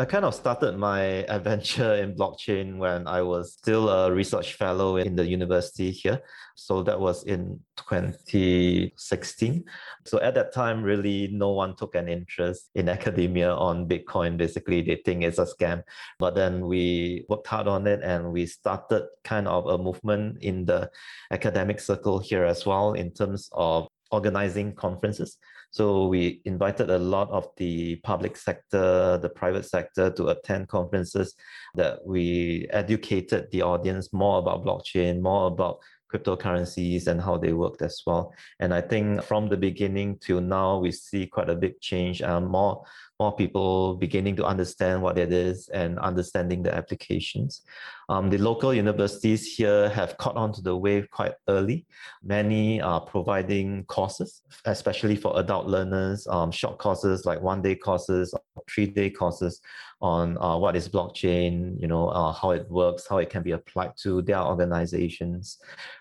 [0.00, 4.96] I kind of started my adventure in blockchain when I was still a research fellow
[4.96, 6.20] in the university here.
[6.54, 9.64] So that was in 2016.
[10.06, 14.36] So at that time, really no one took an interest in academia on Bitcoin.
[14.36, 15.82] Basically, they think it's a scam.
[16.20, 20.64] But then we worked hard on it and we started kind of a movement in
[20.64, 20.90] the
[21.32, 25.38] academic circle here as well in terms of organizing conferences.
[25.70, 31.34] So we invited a lot of the public sector, the private sector to attend conferences
[31.74, 35.78] that we educated the audience more about blockchain, more about
[36.12, 38.34] cryptocurrencies and how they worked as well.
[38.60, 42.22] And I think from the beginning till now, we see quite a big change.
[42.22, 42.84] Um, more
[43.20, 47.62] more people beginning to understand what it is and understanding the applications.
[48.08, 51.84] Um, the local universities here have caught on to the wave quite early.
[52.22, 58.32] Many are providing courses, especially for adult learners, um, short courses like one day courses,
[58.72, 59.60] three day courses
[60.00, 63.52] on uh, what is blockchain, you know, uh, how it works, how it can be
[63.52, 65.58] applied to their organizations,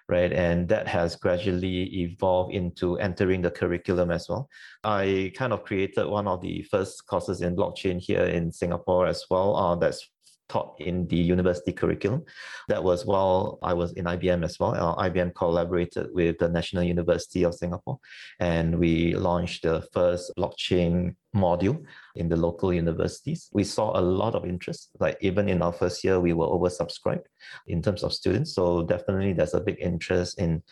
[0.08, 0.32] right?
[0.32, 4.50] And that has gradually evolved into entering the curriculum as well.
[4.84, 9.26] I kind of created one of the first courses in blockchain here in Singapore as
[9.30, 9.56] well.
[9.56, 10.08] Uh, that's
[10.50, 12.24] taught in the university curriculum.
[12.68, 14.74] That was while I was in IBM as well.
[14.74, 18.00] Uh, IBM collaborated with the National University of Singapore,
[18.40, 21.84] and we launched the first blockchain module
[22.16, 23.50] in the local universities.
[23.54, 24.92] We saw a lot of interest.
[25.00, 27.26] Like even in our first year, we were oversubscribed
[27.68, 28.54] in terms of students.
[28.56, 30.64] So definitely, there's a big interest in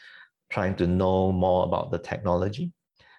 [0.50, 2.72] trying to know more about the technology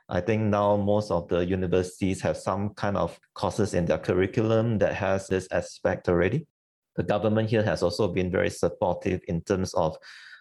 [0.09, 4.79] I think now most of the universities have some kind of courses in their curriculum
[4.79, 6.47] that has this aspect already.
[6.95, 9.97] The government here has also been very supportive in terms of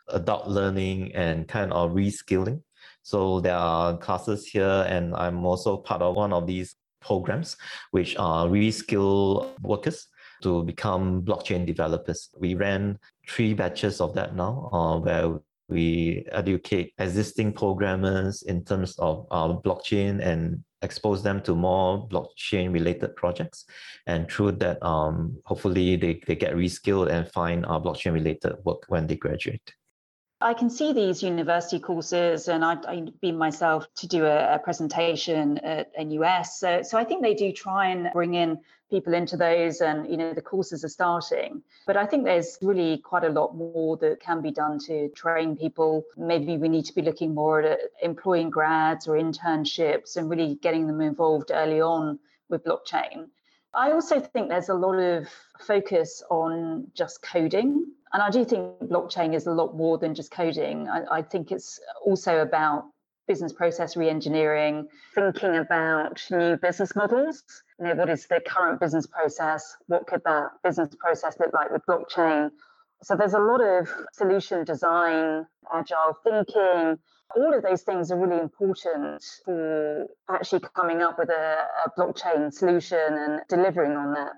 [0.10, 2.62] adult learning and kind of reskilling.
[3.02, 7.58] So there are classes here, and I'm also part of one of these programs,
[7.92, 10.08] which are reskill workers
[10.44, 12.30] to become blockchain developers.
[12.38, 18.96] We ran three batches of that now, uh, where we educate existing programmers in terms
[19.00, 23.66] of uh, blockchain and expose them to more blockchain related projects.
[24.06, 28.84] And through that, um, hopefully they, they get reskilled and find uh, blockchain related work
[28.88, 29.74] when they graduate.
[30.45, 34.59] I can see these university courses, and I've, I've been myself to do a, a
[34.59, 36.59] presentation at NUS.
[36.59, 38.59] So, so I think they do try and bring in
[38.91, 41.63] people into those, and you know the courses are starting.
[41.88, 45.57] But I think there's really quite a lot more that can be done to train
[45.57, 46.03] people.
[46.15, 50.85] Maybe we need to be looking more at employing grads or internships and really getting
[50.85, 52.19] them involved early on
[52.49, 53.30] with blockchain.
[53.76, 55.27] I also think there's a lot of
[55.60, 57.85] focus on just coding
[58.15, 60.88] and I do think blockchain is a lot more than just coding.
[60.88, 62.85] I, I think it's also about
[63.27, 67.43] business process reengineering, thinking about new business models.
[67.77, 69.76] You know, what is the current business process?
[69.88, 72.52] What could that business process look like with blockchain?
[73.03, 76.97] So there's a lot of solution design, agile thinking.
[77.35, 82.53] All of those things are really important for actually coming up with a, a blockchain
[82.53, 84.34] solution and delivering on that.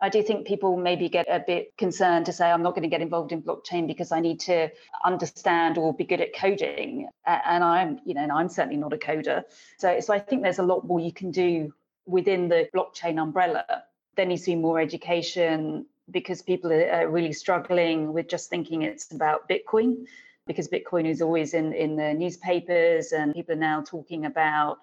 [0.00, 2.88] I do think people maybe get a bit concerned to say, I'm not going to
[2.88, 4.70] get involved in blockchain because I need to
[5.04, 7.08] understand or be good at coding.
[7.24, 9.44] And I'm, you know, and I'm certainly not a coder.
[9.78, 11.72] So, so I think there's a lot more you can do
[12.04, 13.64] within the blockchain umbrella.
[14.16, 19.10] There needs to be more education because people are really struggling with just thinking it's
[19.12, 20.04] about Bitcoin
[20.46, 24.78] because Bitcoin is always in, in the newspapers and people are now talking about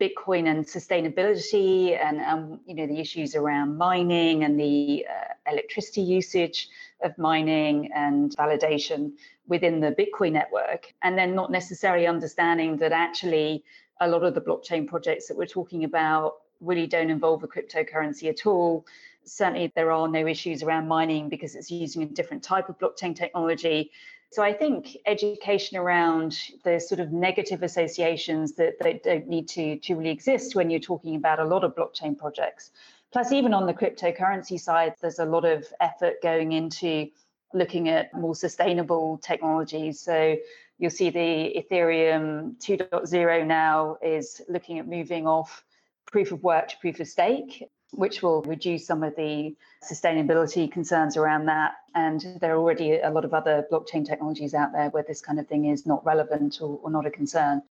[0.00, 6.00] Bitcoin and sustainability and, um, you know, the issues around mining and the uh, electricity
[6.00, 6.68] usage
[7.02, 9.12] of mining and validation
[9.48, 10.94] within the Bitcoin network.
[11.02, 13.64] And then not necessarily understanding that actually
[14.00, 18.28] a lot of the blockchain projects that we're talking about really don't involve a cryptocurrency
[18.28, 18.86] at all.
[19.24, 23.14] Certainly, there are no issues around mining because it's using a different type of blockchain
[23.14, 23.90] technology.
[24.32, 29.76] So I think education around the sort of negative associations that, that don't need to,
[29.76, 32.70] to really exist when you're talking about a lot of blockchain projects.
[33.12, 37.10] Plus, even on the cryptocurrency side, there's a lot of effort going into
[37.52, 40.00] looking at more sustainable technologies.
[40.00, 40.38] So
[40.78, 45.62] you'll see the Ethereum 2.0 now is looking at moving off
[46.06, 51.16] proof of work to proof of stake which will reduce some of the sustainability concerns
[51.16, 51.74] around that.
[51.94, 55.38] And there are already a lot of other blockchain technologies out there where this kind
[55.38, 57.62] of thing is not relevant or, or not a concern.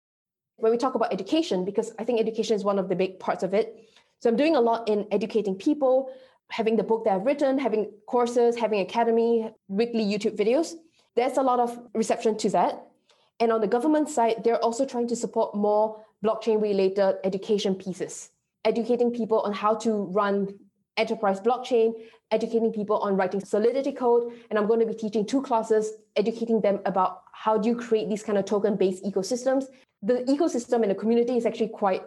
[0.57, 3.41] When we talk about education, because I think education is one of the big parts
[3.41, 3.89] of it.
[4.19, 6.13] So I'm doing a lot in educating people,
[6.49, 10.75] having the book that I've written, having courses, having academy, weekly YouTube videos.
[11.15, 12.79] There's a lot of reception to that.
[13.39, 18.29] And on the government side, they're also trying to support more blockchain related education pieces
[18.65, 20.59] educating people on how to run
[20.97, 21.93] enterprise blockchain,
[22.31, 24.33] educating people on writing Solidity code.
[24.49, 28.09] And I'm going to be teaching two classes, educating them about how do you create
[28.09, 29.65] these kind of token-based ecosystems.
[30.01, 32.03] The ecosystem in the community is actually quite,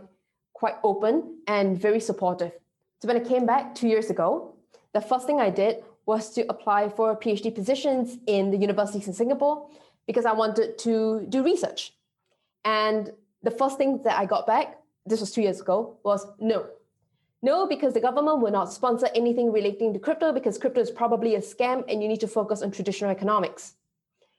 [0.53, 2.53] quite open and very supportive.
[3.01, 4.55] So when I came back two years ago,
[4.93, 9.15] the first thing I did was to apply for PhD positions in the universities in
[9.15, 9.69] Singapore
[10.07, 11.93] because I wanted to do research.
[12.65, 13.11] And
[13.43, 16.67] the first thing that I got back this was two years ago, was no.
[17.43, 21.35] No, because the government will not sponsor anything relating to crypto because crypto is probably
[21.35, 23.75] a scam and you need to focus on traditional economics.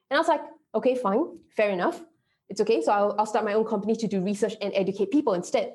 [0.09, 0.41] And I was like,
[0.73, 2.01] okay, fine, fair enough.
[2.49, 2.81] It's okay.
[2.81, 5.73] So I'll, I'll start my own company to do research and educate people instead.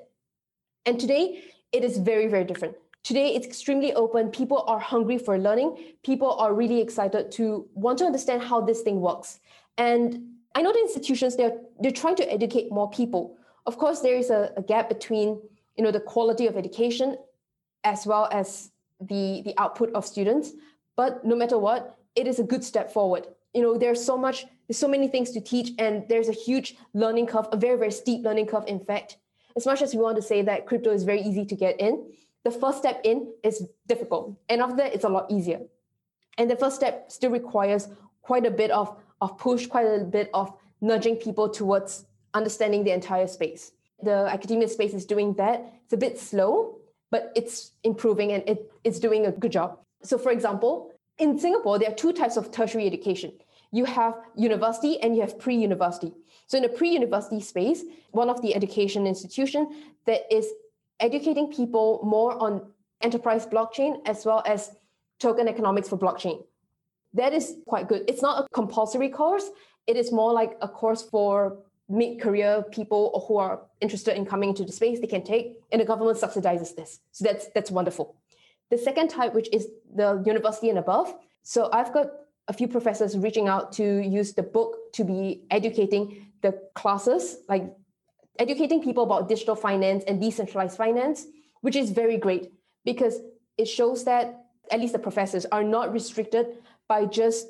[0.87, 2.75] And today, it is very, very different.
[3.03, 4.31] Today, it's extremely open.
[4.31, 5.77] People are hungry for learning.
[6.03, 9.41] People are really excited to want to understand how this thing works.
[9.79, 13.37] And I know the institutions, they're, they're trying to educate more people.
[13.67, 15.41] Of course, there is a, a gap between
[15.77, 17.17] you know the quality of education
[17.85, 18.71] as well as
[19.01, 20.53] the the output of students.
[20.97, 23.27] But no matter what, it is a good step forward.
[23.55, 26.77] You know, there's so much, there's so many things to teach, and there's a huge
[26.93, 29.17] learning curve, a very, very steep learning curve, in fact.
[29.57, 32.13] As much as we want to say that crypto is very easy to get in,
[32.45, 34.37] the first step in is difficult.
[34.49, 35.61] And after that, it's a lot easier.
[36.39, 37.89] And the first step still requires
[38.23, 42.93] quite a bit of, of push, quite a bit of nudging people towards understanding the
[42.93, 43.73] entire space.
[44.03, 45.73] The academia space is doing that.
[45.85, 46.79] It's a bit slow,
[47.11, 49.79] but it's improving and it, it's doing a good job.
[50.03, 53.33] So, for example, in Singapore, there are two types of tertiary education.
[53.73, 56.13] You have university and you have pre-university.
[56.47, 59.69] So in the pre-university space, one of the education institution
[60.07, 60.49] that is
[60.99, 64.73] educating people more on enterprise blockchain as well as
[65.21, 66.43] token economics for blockchain.
[67.15, 68.05] That is quite good.
[68.09, 69.51] It's not a compulsory course.
[69.87, 71.59] It is more like a course for
[71.91, 75.85] mid-career people who are interested in coming into the space they can take and the
[75.85, 77.01] government subsidizes this.
[77.13, 78.17] So that's that's wonderful.
[78.71, 81.15] The second type which is the university and above.
[81.43, 82.07] So i've got
[82.49, 83.85] a few professors reaching out to
[84.19, 87.65] use the book to be educating the classes like
[88.39, 91.27] educating people about digital finance and decentralized finance
[91.61, 92.51] which is very great
[92.85, 93.21] because
[93.59, 96.47] it shows that at least the professors are not restricted
[96.89, 97.47] by just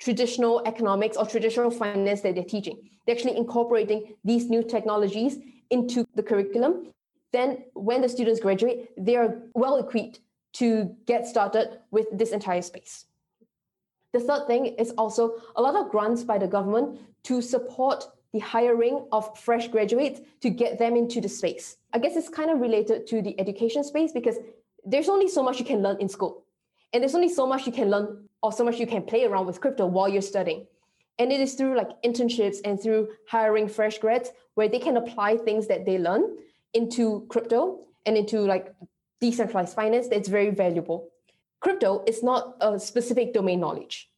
[0.00, 2.78] traditional economics or traditional finance that they're teaching.
[3.08, 5.38] They're actually incorporating these new technologies
[5.70, 6.92] into the curriculum.
[7.32, 10.20] Then, when the students graduate, they are well equipped
[10.60, 13.06] to get started with this entire space.
[14.12, 18.04] The third thing is also a lot of grants by the government to support
[18.34, 21.78] the hiring of fresh graduates to get them into the space.
[21.94, 24.36] I guess it's kind of related to the education space because
[24.84, 26.44] there's only so much you can learn in school.
[26.92, 29.46] And there's only so much you can learn or so much you can play around
[29.46, 30.66] with crypto while you're studying.
[31.18, 35.36] And it is through like internships and through hiring fresh grads where they can apply
[35.36, 36.36] things that they learn
[36.74, 38.74] into crypto and into like
[39.20, 41.08] decentralized finance that's very valuable.
[41.60, 44.10] Crypto is not a specific domain knowledge.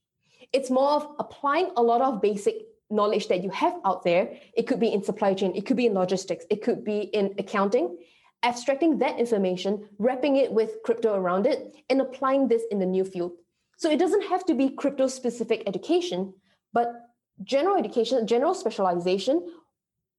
[0.52, 4.36] It's more of applying a lot of basic knowledge that you have out there.
[4.54, 7.34] It could be in supply chain, it could be in logistics, it could be in
[7.38, 7.96] accounting,
[8.42, 13.04] abstracting that information, wrapping it with crypto around it, and applying this in the new
[13.04, 13.32] field.
[13.76, 16.34] So it doesn't have to be crypto specific education,
[16.72, 17.10] but
[17.42, 19.46] general education, general specialization,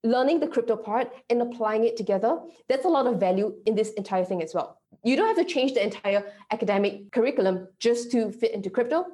[0.04, 3.92] learning the crypto part and applying it together, that's a lot of value in this
[3.94, 4.82] entire thing as well.
[5.04, 9.06] You don't have to change the entire academic curriculum just to fit into crypto,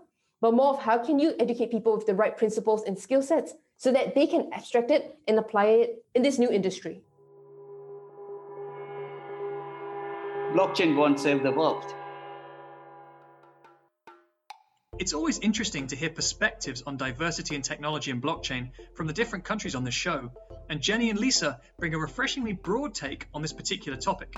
[0.42, 3.54] but more of how can you educate people with the right principles and skill sets
[3.78, 7.02] so that they can abstract it and apply it in this new industry.
[10.54, 11.94] Blockchain won't save the world.
[15.00, 19.46] It's always interesting to hear perspectives on diversity in technology and blockchain from the different
[19.46, 20.32] countries on the show,
[20.70, 24.36] and Jenny and Lisa bring a refreshingly broad take on this particular topic.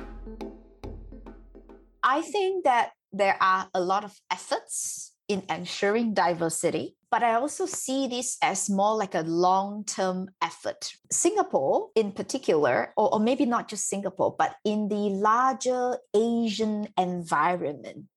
[2.04, 7.66] I think that there are a lot of efforts in ensuring diversity, but I also
[7.66, 10.92] see this as more like a long term effort.
[11.10, 18.08] Singapore, in particular, or, or maybe not just Singapore, but in the larger Asian environment,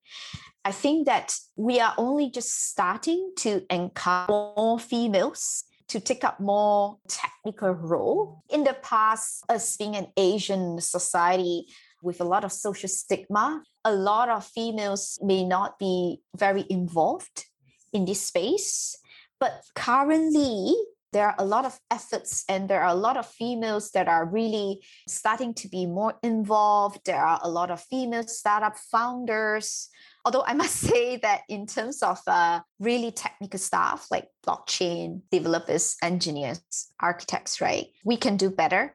[0.64, 6.40] I think that we are only just starting to encourage more females to take up
[6.40, 8.42] more technical role.
[8.48, 11.66] In the past, us being an Asian society
[12.02, 17.46] with a lot of social stigma, a lot of females may not be very involved
[17.92, 18.96] in this space.
[19.40, 20.74] But currently,
[21.12, 24.24] there are a lot of efforts and there are a lot of females that are
[24.24, 27.00] really starting to be more involved.
[27.04, 29.90] There are a lot of female startup founders.
[30.24, 35.96] Although I must say that in terms of uh, really technical staff like blockchain developers,
[36.02, 36.60] engineers,
[37.00, 38.94] architects, right, we can do better.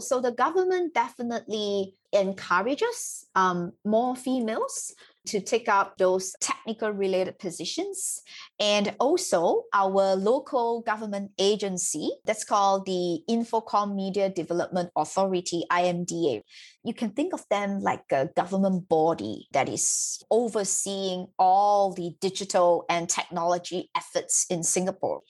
[0.00, 4.94] So the government definitely encourages um, more females
[5.28, 8.22] to take up those technical related positions.
[8.58, 16.42] And also, our local government agency, that's called the Infocomm Media Development Authority, IMDA.
[16.84, 22.84] You can think of them like a government body that is overseeing all the digital
[22.88, 25.22] and technology efforts in Singapore.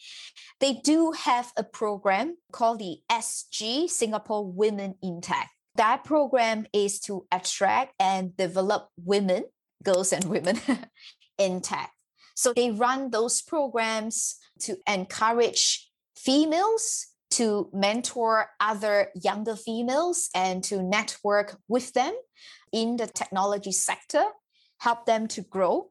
[0.60, 6.98] They do have a program called the SG Singapore Women in Tech that program is
[7.00, 9.44] to attract and develop women,
[9.84, 10.60] girls and women
[11.38, 11.92] in tech.
[12.34, 20.82] So they run those programs to encourage females to mentor other younger females and to
[20.82, 22.14] network with them
[22.72, 24.24] in the technology sector,
[24.78, 25.90] help them to grow.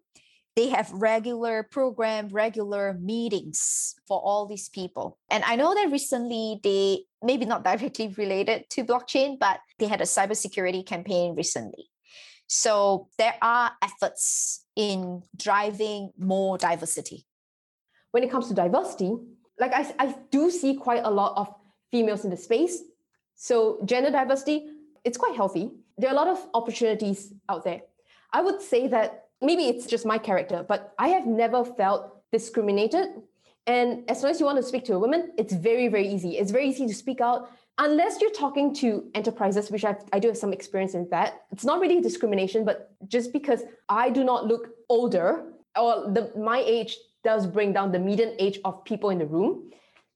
[0.55, 5.19] They have regular program, regular meetings for all these people.
[5.30, 10.01] And I know that recently they maybe not directly related to blockchain, but they had
[10.01, 11.89] a cybersecurity campaign recently.
[12.48, 17.26] So there are efforts in driving more diversity.
[18.11, 19.15] When it comes to diversity,
[19.60, 21.53] like I, I do see quite a lot of
[21.91, 22.82] females in the space.
[23.36, 24.68] So gender diversity,
[25.03, 25.72] it's quite healthy.
[25.98, 27.82] There are a lot of opportunities out there.
[28.32, 33.22] I would say that maybe it's just my character, but I have never felt discriminated
[33.68, 36.38] and as long as you want to speak to a woman, it's very, very easy.
[36.38, 37.52] It's very easy to speak out.
[37.80, 41.64] Unless you're talking to enterprises, which I've, I do have some experience in that, it's
[41.64, 46.98] not really discrimination, but just because I do not look older or the, my age
[47.24, 49.70] does bring down the median age of people in the room,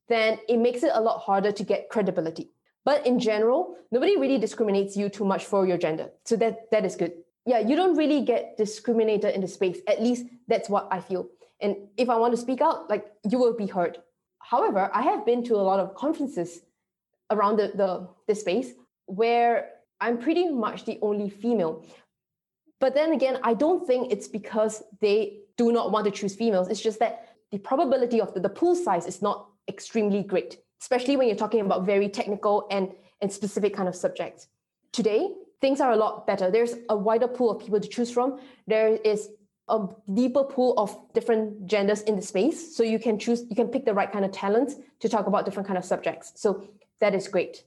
[0.10, 2.50] then it makes it a lot harder to get credibility.
[2.84, 6.10] But in general, nobody really discriminates you too much for your gender.
[6.26, 7.14] So that, that is good.
[7.46, 9.80] Yeah, you don't really get discriminated in the space.
[9.88, 11.28] At least that's what I feel.
[11.60, 14.00] And if I want to speak out, like you will be heard.
[14.40, 16.62] However, I have been to a lot of conferences
[17.32, 18.74] around the, the this space
[19.06, 21.86] where I'm pretty much the only female.
[22.80, 26.68] But then again, I don't think it's because they do not want to choose females.
[26.68, 31.18] It's just that the probability of the, the pool size is not extremely great, especially
[31.18, 32.92] when you're talking about very technical and,
[33.22, 34.48] and specific kind of subjects.
[34.92, 35.30] Today,
[35.60, 36.50] things are a lot better.
[36.50, 38.40] There's a wider pool of people to choose from.
[38.66, 39.30] There is
[39.70, 43.68] a deeper pool of different genders in the space so you can choose you can
[43.68, 46.68] pick the right kind of talents to talk about different kind of subjects so
[47.02, 47.64] that is great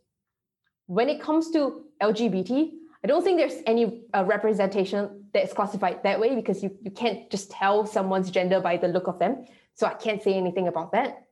[0.87, 6.03] when it comes to lgbt i don't think there's any uh, representation that is classified
[6.03, 9.45] that way because you, you can't just tell someone's gender by the look of them
[9.75, 11.27] so i can't say anything about that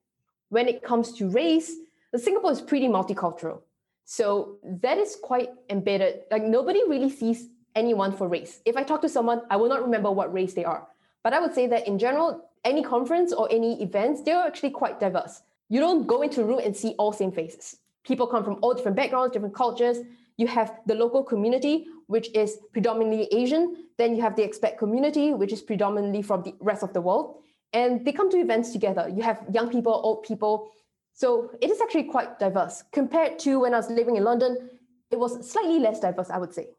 [0.50, 1.72] when it comes to race
[2.16, 3.62] singapore is pretty multicultural
[4.04, 8.60] so that is quite embedded like nobody really sees anyone for race.
[8.64, 10.86] If I talk to someone, I will not remember what race they are.
[11.22, 15.00] But I would say that in general, any conference or any events, they're actually quite
[15.00, 15.42] diverse.
[15.68, 18.73] You don't go into a room and see all same faces People come from all
[18.73, 19.97] different backgrounds, different cultures.
[20.37, 23.75] You have the local community, which is predominantly Asian.
[23.97, 27.35] Then you have the expat community, which is predominantly from the rest of the world.
[27.73, 29.09] And they come to events together.
[29.09, 30.69] You have young people, old people.
[31.13, 32.83] So it is actually quite diverse.
[32.93, 34.69] Compared to when I was living in London,
[35.11, 36.69] it was slightly less diverse, I would say.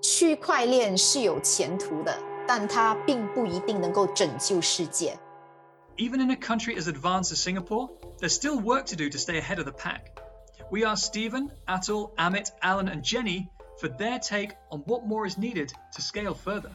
[0.00, 5.18] 区块链是有前途的，但它并不一定能够拯救世界。
[5.98, 7.90] Even in a country as advanced as Singapore,
[8.20, 10.16] there's still work to do to stay ahead of the pack.
[10.73, 13.47] We asked Stephen, Atul, Amit, Alan, and Jenny
[13.79, 16.71] for their take on what more is needed to scale further.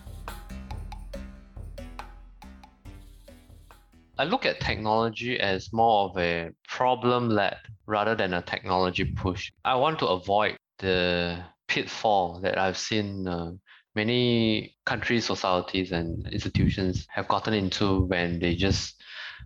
[4.17, 7.57] I look at technology as more of a problem led
[7.87, 9.51] rather than a technology push.
[9.65, 13.51] I want to avoid the pitfall that I've seen uh,
[13.97, 18.98] many countries, societies, and institutions have gotten into when they just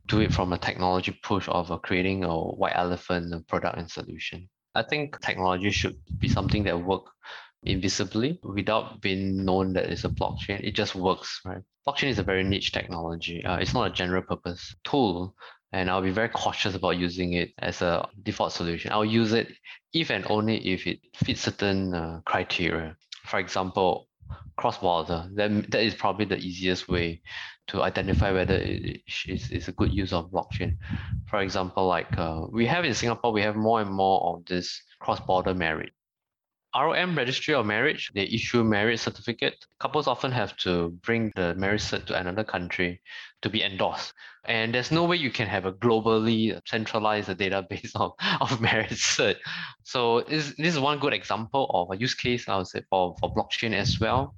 [0.06, 4.48] do it from a technology push of uh, creating a white elephant product and solution.
[4.74, 7.04] I think technology should be something that work
[7.64, 10.60] invisibly without being known that it's a blockchain.
[10.62, 11.62] It just works, right?
[11.86, 13.44] Blockchain is a very niche technology.
[13.44, 15.34] Uh, it's not a general purpose tool.
[15.74, 18.92] And I'll be very cautious about using it as a default solution.
[18.92, 19.48] I'll use it
[19.94, 22.96] if and only if it fits certain uh, criteria.
[23.24, 24.08] For example,
[24.56, 25.30] cross-border.
[25.34, 27.22] That, that is probably the easiest way
[27.72, 30.76] to identify whether it is, is a good use of blockchain.
[31.26, 34.82] For example, like uh, we have in Singapore, we have more and more of this
[35.00, 35.92] cross-border marriage.
[36.74, 39.56] ROM registry of marriage, they issue marriage certificate.
[39.78, 43.00] Couples often have to bring the marriage cert to another country
[43.42, 44.14] to be endorsed.
[44.44, 49.36] And there's no way you can have a globally centralized database of, of marriage cert.
[49.82, 53.16] So this, this is one good example of a use case, I would say, for,
[53.20, 54.34] for blockchain as well.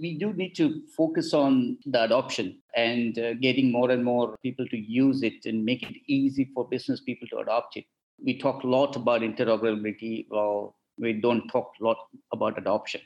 [0.00, 4.66] We do need to focus on the adoption and uh, getting more and more people
[4.68, 7.84] to use it and make it easy for business people to adopt it.
[8.24, 10.26] We talk a lot about interoperability.
[10.30, 11.98] Well, we don't talk a lot
[12.32, 13.00] about adoption.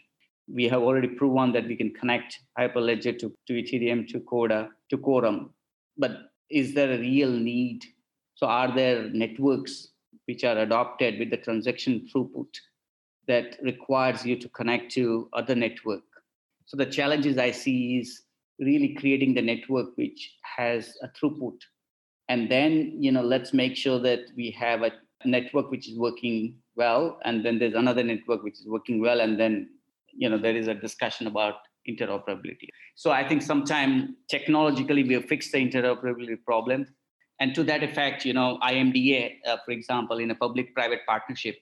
[0.53, 4.99] We have already proven that we can connect Hyperledger to, to Ethereum, to Corda, to
[4.99, 5.51] Quorum.
[5.97, 6.13] But
[6.51, 7.85] is there a real need?
[8.35, 9.89] So are there networks
[10.27, 12.49] which are adopted with the transaction throughput
[13.29, 16.03] that requires you to connect to other network?
[16.67, 18.23] So the challenges I see is
[18.59, 21.59] really creating the network which has a throughput.
[22.29, 24.93] And then, you know, let's make sure that we have a
[25.25, 29.39] network which is working well and then there's another network which is working well and
[29.39, 29.69] then
[30.13, 31.55] you know there is a discussion about
[31.89, 36.87] interoperability so i think sometime technologically we have fixed the interoperability problem
[37.41, 41.57] and to that effect you know imda uh, for example in a public private partnership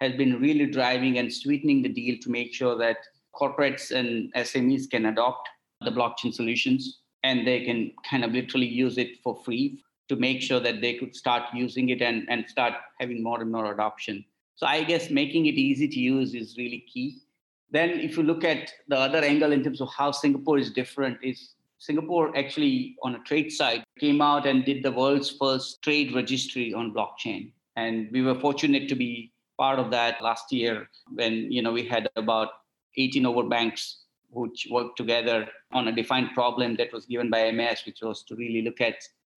[0.00, 2.96] has been really driving and sweetening the deal to make sure that
[3.34, 5.48] corporates and smes can adopt
[5.82, 10.42] the blockchain solutions and they can kind of literally use it for free to make
[10.42, 14.24] sure that they could start using it and, and start having more and more adoption
[14.60, 17.22] so I guess making it easy to use is really key.
[17.70, 21.16] Then if you look at the other angle in terms of how Singapore is different,
[21.22, 26.14] is Singapore actually on a trade side came out and did the world's first trade
[26.14, 27.52] registry on blockchain.
[27.76, 31.86] And we were fortunate to be part of that last year when you know we
[31.86, 32.48] had about
[32.96, 34.00] 18 over banks
[34.32, 38.36] which worked together on a defined problem that was given by MAS, which was to
[38.36, 38.96] really look at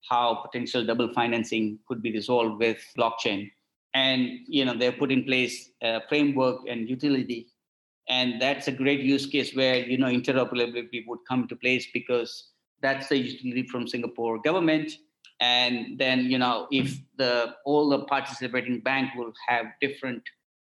[0.10, 3.50] how potential double financing could be resolved with blockchain.
[3.94, 7.48] And you know they've put in place a framework and utility.
[8.10, 12.50] And that's a great use case where you know interoperability would come to place because
[12.82, 14.92] that's the utility from singapore government.
[15.40, 20.24] And then you know if the all the participating bank will have different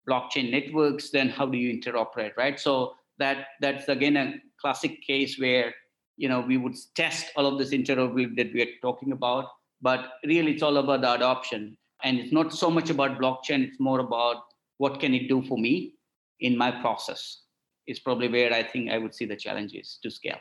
[0.08, 2.60] blockchain networks then how do you interoperate right?
[2.60, 5.74] So that that's again a classic case where
[6.18, 9.46] you know we would test all of this interoperability that we are talking about
[9.82, 11.78] but really it's all about the adoption.
[12.04, 14.44] And it's not so much about blockchain it's more about
[14.78, 15.94] what can it do for me
[16.40, 17.42] in my process
[17.88, 20.38] is probably where i think i would see the challenges to scale.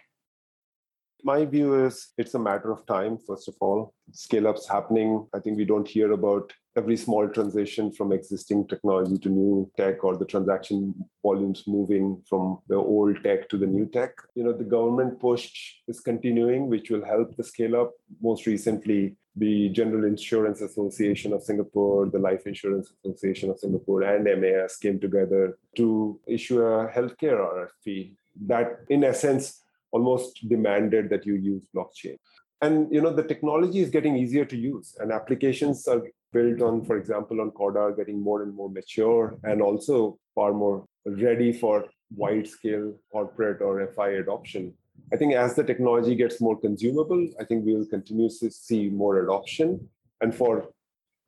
[1.24, 3.94] My view is it's a matter of time first of all.
[4.12, 5.26] Scale ups happening.
[5.34, 10.05] I think we don't hear about every small transition from existing technology to new tech
[10.05, 14.12] or the transaction volumes moving from the old tech to the new tech.
[14.35, 15.51] You know the government push
[15.89, 17.93] is continuing which will help the scale up.
[18.20, 24.24] Most recently the general insurance association of singapore the life insurance association of singapore and
[24.40, 28.12] mas came together to issue a healthcare rfp
[28.47, 32.16] that in essence almost demanded that you use blockchain.
[32.62, 36.85] And you know the technology is getting easier to use and applications are built on
[36.85, 41.85] for example on corda getting more and more mature and also far more ready for
[42.15, 44.73] wide scale corporate or fi adoption
[45.12, 48.89] I think as the technology gets more consumable, I think we will continue to see
[48.89, 49.89] more adoption.
[50.20, 50.70] And for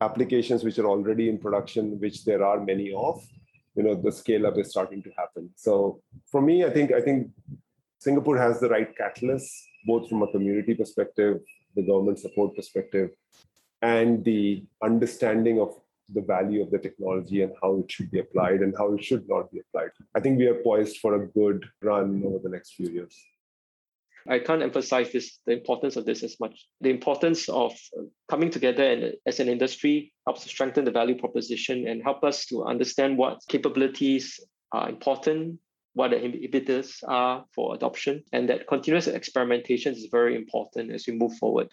[0.01, 3.23] applications which are already in production, which there are many of,
[3.77, 5.51] you know, the scale up is starting to happen.
[5.57, 6.01] So
[6.31, 7.31] for me, I think I think
[7.99, 9.53] Singapore has the right catalyst,
[9.87, 11.39] both from a community perspective,
[11.77, 13.11] the government support perspective,
[13.83, 15.75] and the understanding of
[16.15, 19.29] the value of the technology and how it should be applied and how it should
[19.29, 19.91] not be applied.
[20.15, 23.15] I think we are poised for a good run over the next few years.
[24.27, 26.67] I can't emphasize this the importance of this as much.
[26.81, 27.73] The importance of
[28.29, 32.45] coming together and as an industry helps to strengthen the value proposition and help us
[32.47, 34.39] to understand what capabilities
[34.73, 35.59] are important,
[35.95, 41.15] what the inhibitors are for adoption, and that continuous experimentation is very important as we
[41.15, 41.69] move forward.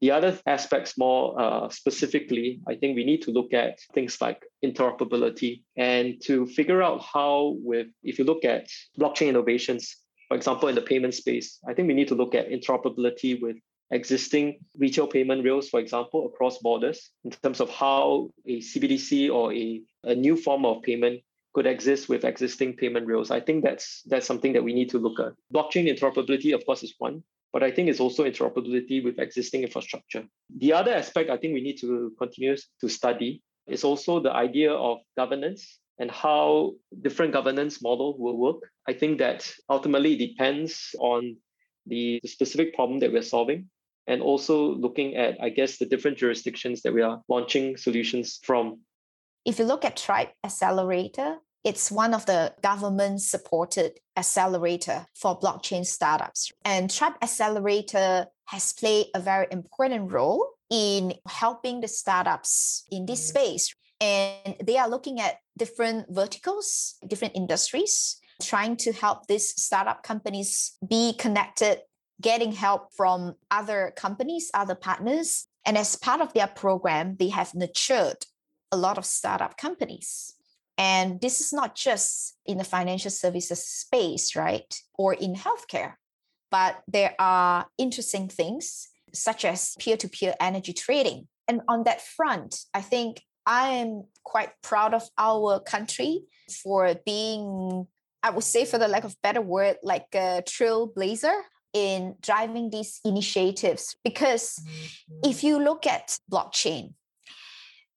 [0.00, 4.42] The other aspects, more uh, specifically, I think we need to look at things like
[4.64, 8.68] interoperability and to figure out how, with if you look at
[8.98, 9.96] blockchain innovations,
[10.28, 13.56] for example, in the payment space, I think we need to look at interoperability with
[13.90, 19.52] existing retail payment rails, for example, across borders, in terms of how a CBDC or
[19.52, 21.20] a, a new form of payment
[21.52, 23.30] could exist with existing payment rails.
[23.30, 25.32] I think that's that's something that we need to look at.
[25.52, 27.22] Blockchain interoperability, of course, is one
[27.52, 30.24] but I think it's also interoperability with existing infrastructure.
[30.56, 34.72] The other aspect I think we need to continue to study is also the idea
[34.72, 36.72] of governance and how
[37.02, 38.70] different governance model will work.
[38.88, 41.36] I think that ultimately depends on
[41.86, 43.68] the, specific problem that we're solving
[44.06, 48.80] and also looking at, I guess, the different jurisdictions that we are launching solutions from.
[49.44, 55.84] If you look at Tribe Accelerator, it's one of the government supported accelerator for blockchain
[55.84, 56.52] startups.
[56.64, 63.20] And Tribe Accelerator has played a very important role in helping the startups in this
[63.20, 63.28] mm.
[63.28, 63.74] space.
[64.00, 70.72] And they are looking at different verticals, different industries, trying to help these startup companies
[70.88, 71.80] be connected,
[72.20, 75.46] getting help from other companies, other partners.
[75.66, 78.24] And as part of their program, they have nurtured
[78.72, 80.34] a lot of startup companies.
[80.80, 84.74] And this is not just in the financial services space, right?
[84.96, 85.92] Or in healthcare,
[86.50, 91.28] but there are interesting things such as peer to peer energy trading.
[91.46, 96.22] And on that front, I think I am quite proud of our country
[96.62, 97.86] for being,
[98.22, 101.42] I would say, for the lack of better word, like a trailblazer
[101.74, 103.96] in driving these initiatives.
[104.02, 105.30] Because mm-hmm.
[105.30, 106.94] if you look at blockchain,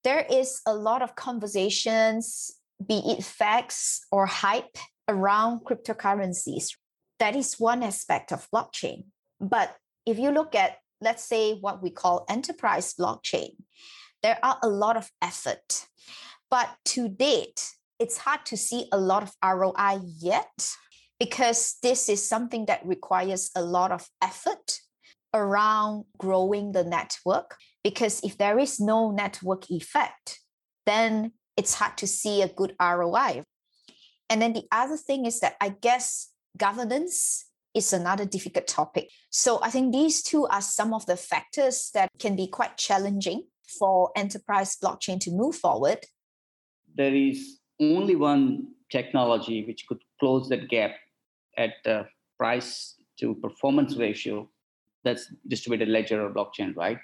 [0.02, 2.50] there is a lot of conversations
[2.84, 4.76] be it facts or hype
[5.08, 6.74] around cryptocurrencies.
[7.18, 9.04] That is one aspect of blockchain.
[9.40, 9.76] But
[10.06, 13.50] if you look at, let's say, what we call enterprise blockchain,
[14.22, 15.86] there are a lot of effort.
[16.50, 20.70] But to date, it's hard to see a lot of ROI yet
[21.20, 24.80] because this is something that requires a lot of effort
[25.32, 27.56] around growing the network.
[27.82, 30.40] Because if there is no network effect,
[30.86, 33.42] then it's hard to see a good ROI.
[34.30, 39.10] And then the other thing is that I guess governance is another difficult topic.
[39.30, 43.44] So I think these two are some of the factors that can be quite challenging
[43.78, 45.98] for enterprise blockchain to move forward.
[46.94, 50.92] There is only one technology which could close that gap
[51.58, 52.06] at the
[52.38, 54.48] price to performance ratio
[55.02, 57.00] that's distributed ledger or blockchain, right?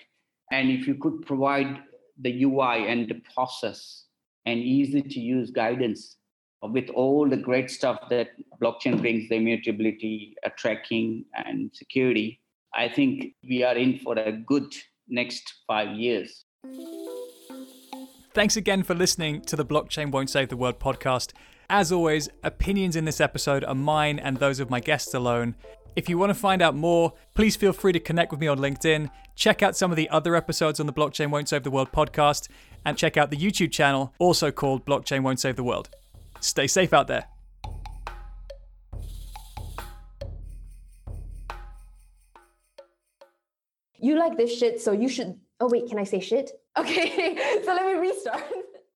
[0.53, 1.81] And if you could provide
[2.21, 4.05] the UI and the process
[4.47, 6.17] and easy to use guidance
[6.63, 8.29] with all the great stuff that
[8.61, 12.41] blockchain brings the immutability uh, tracking and security.
[12.75, 14.73] I think we are in for a good
[15.09, 16.45] next five years.
[18.33, 21.33] Thanks again for listening to the blockchain won't save the world podcast.
[21.69, 25.57] As always opinions in this episode are mine and those of my guests alone
[25.97, 28.59] if you want to find out more, please feel free to connect with me on
[28.59, 29.11] LinkedIn.
[29.35, 32.49] Check out some of the other episodes on the Blockchain Won't Save the World podcast
[32.85, 35.89] and check out the YouTube channel, also called Blockchain Won't Save the World.
[36.41, 37.27] Stay safe out there.
[43.99, 45.39] You like this shit, so you should.
[45.61, 46.51] Oh, wait, can I say shit?
[46.79, 48.43] Okay, so let me restart.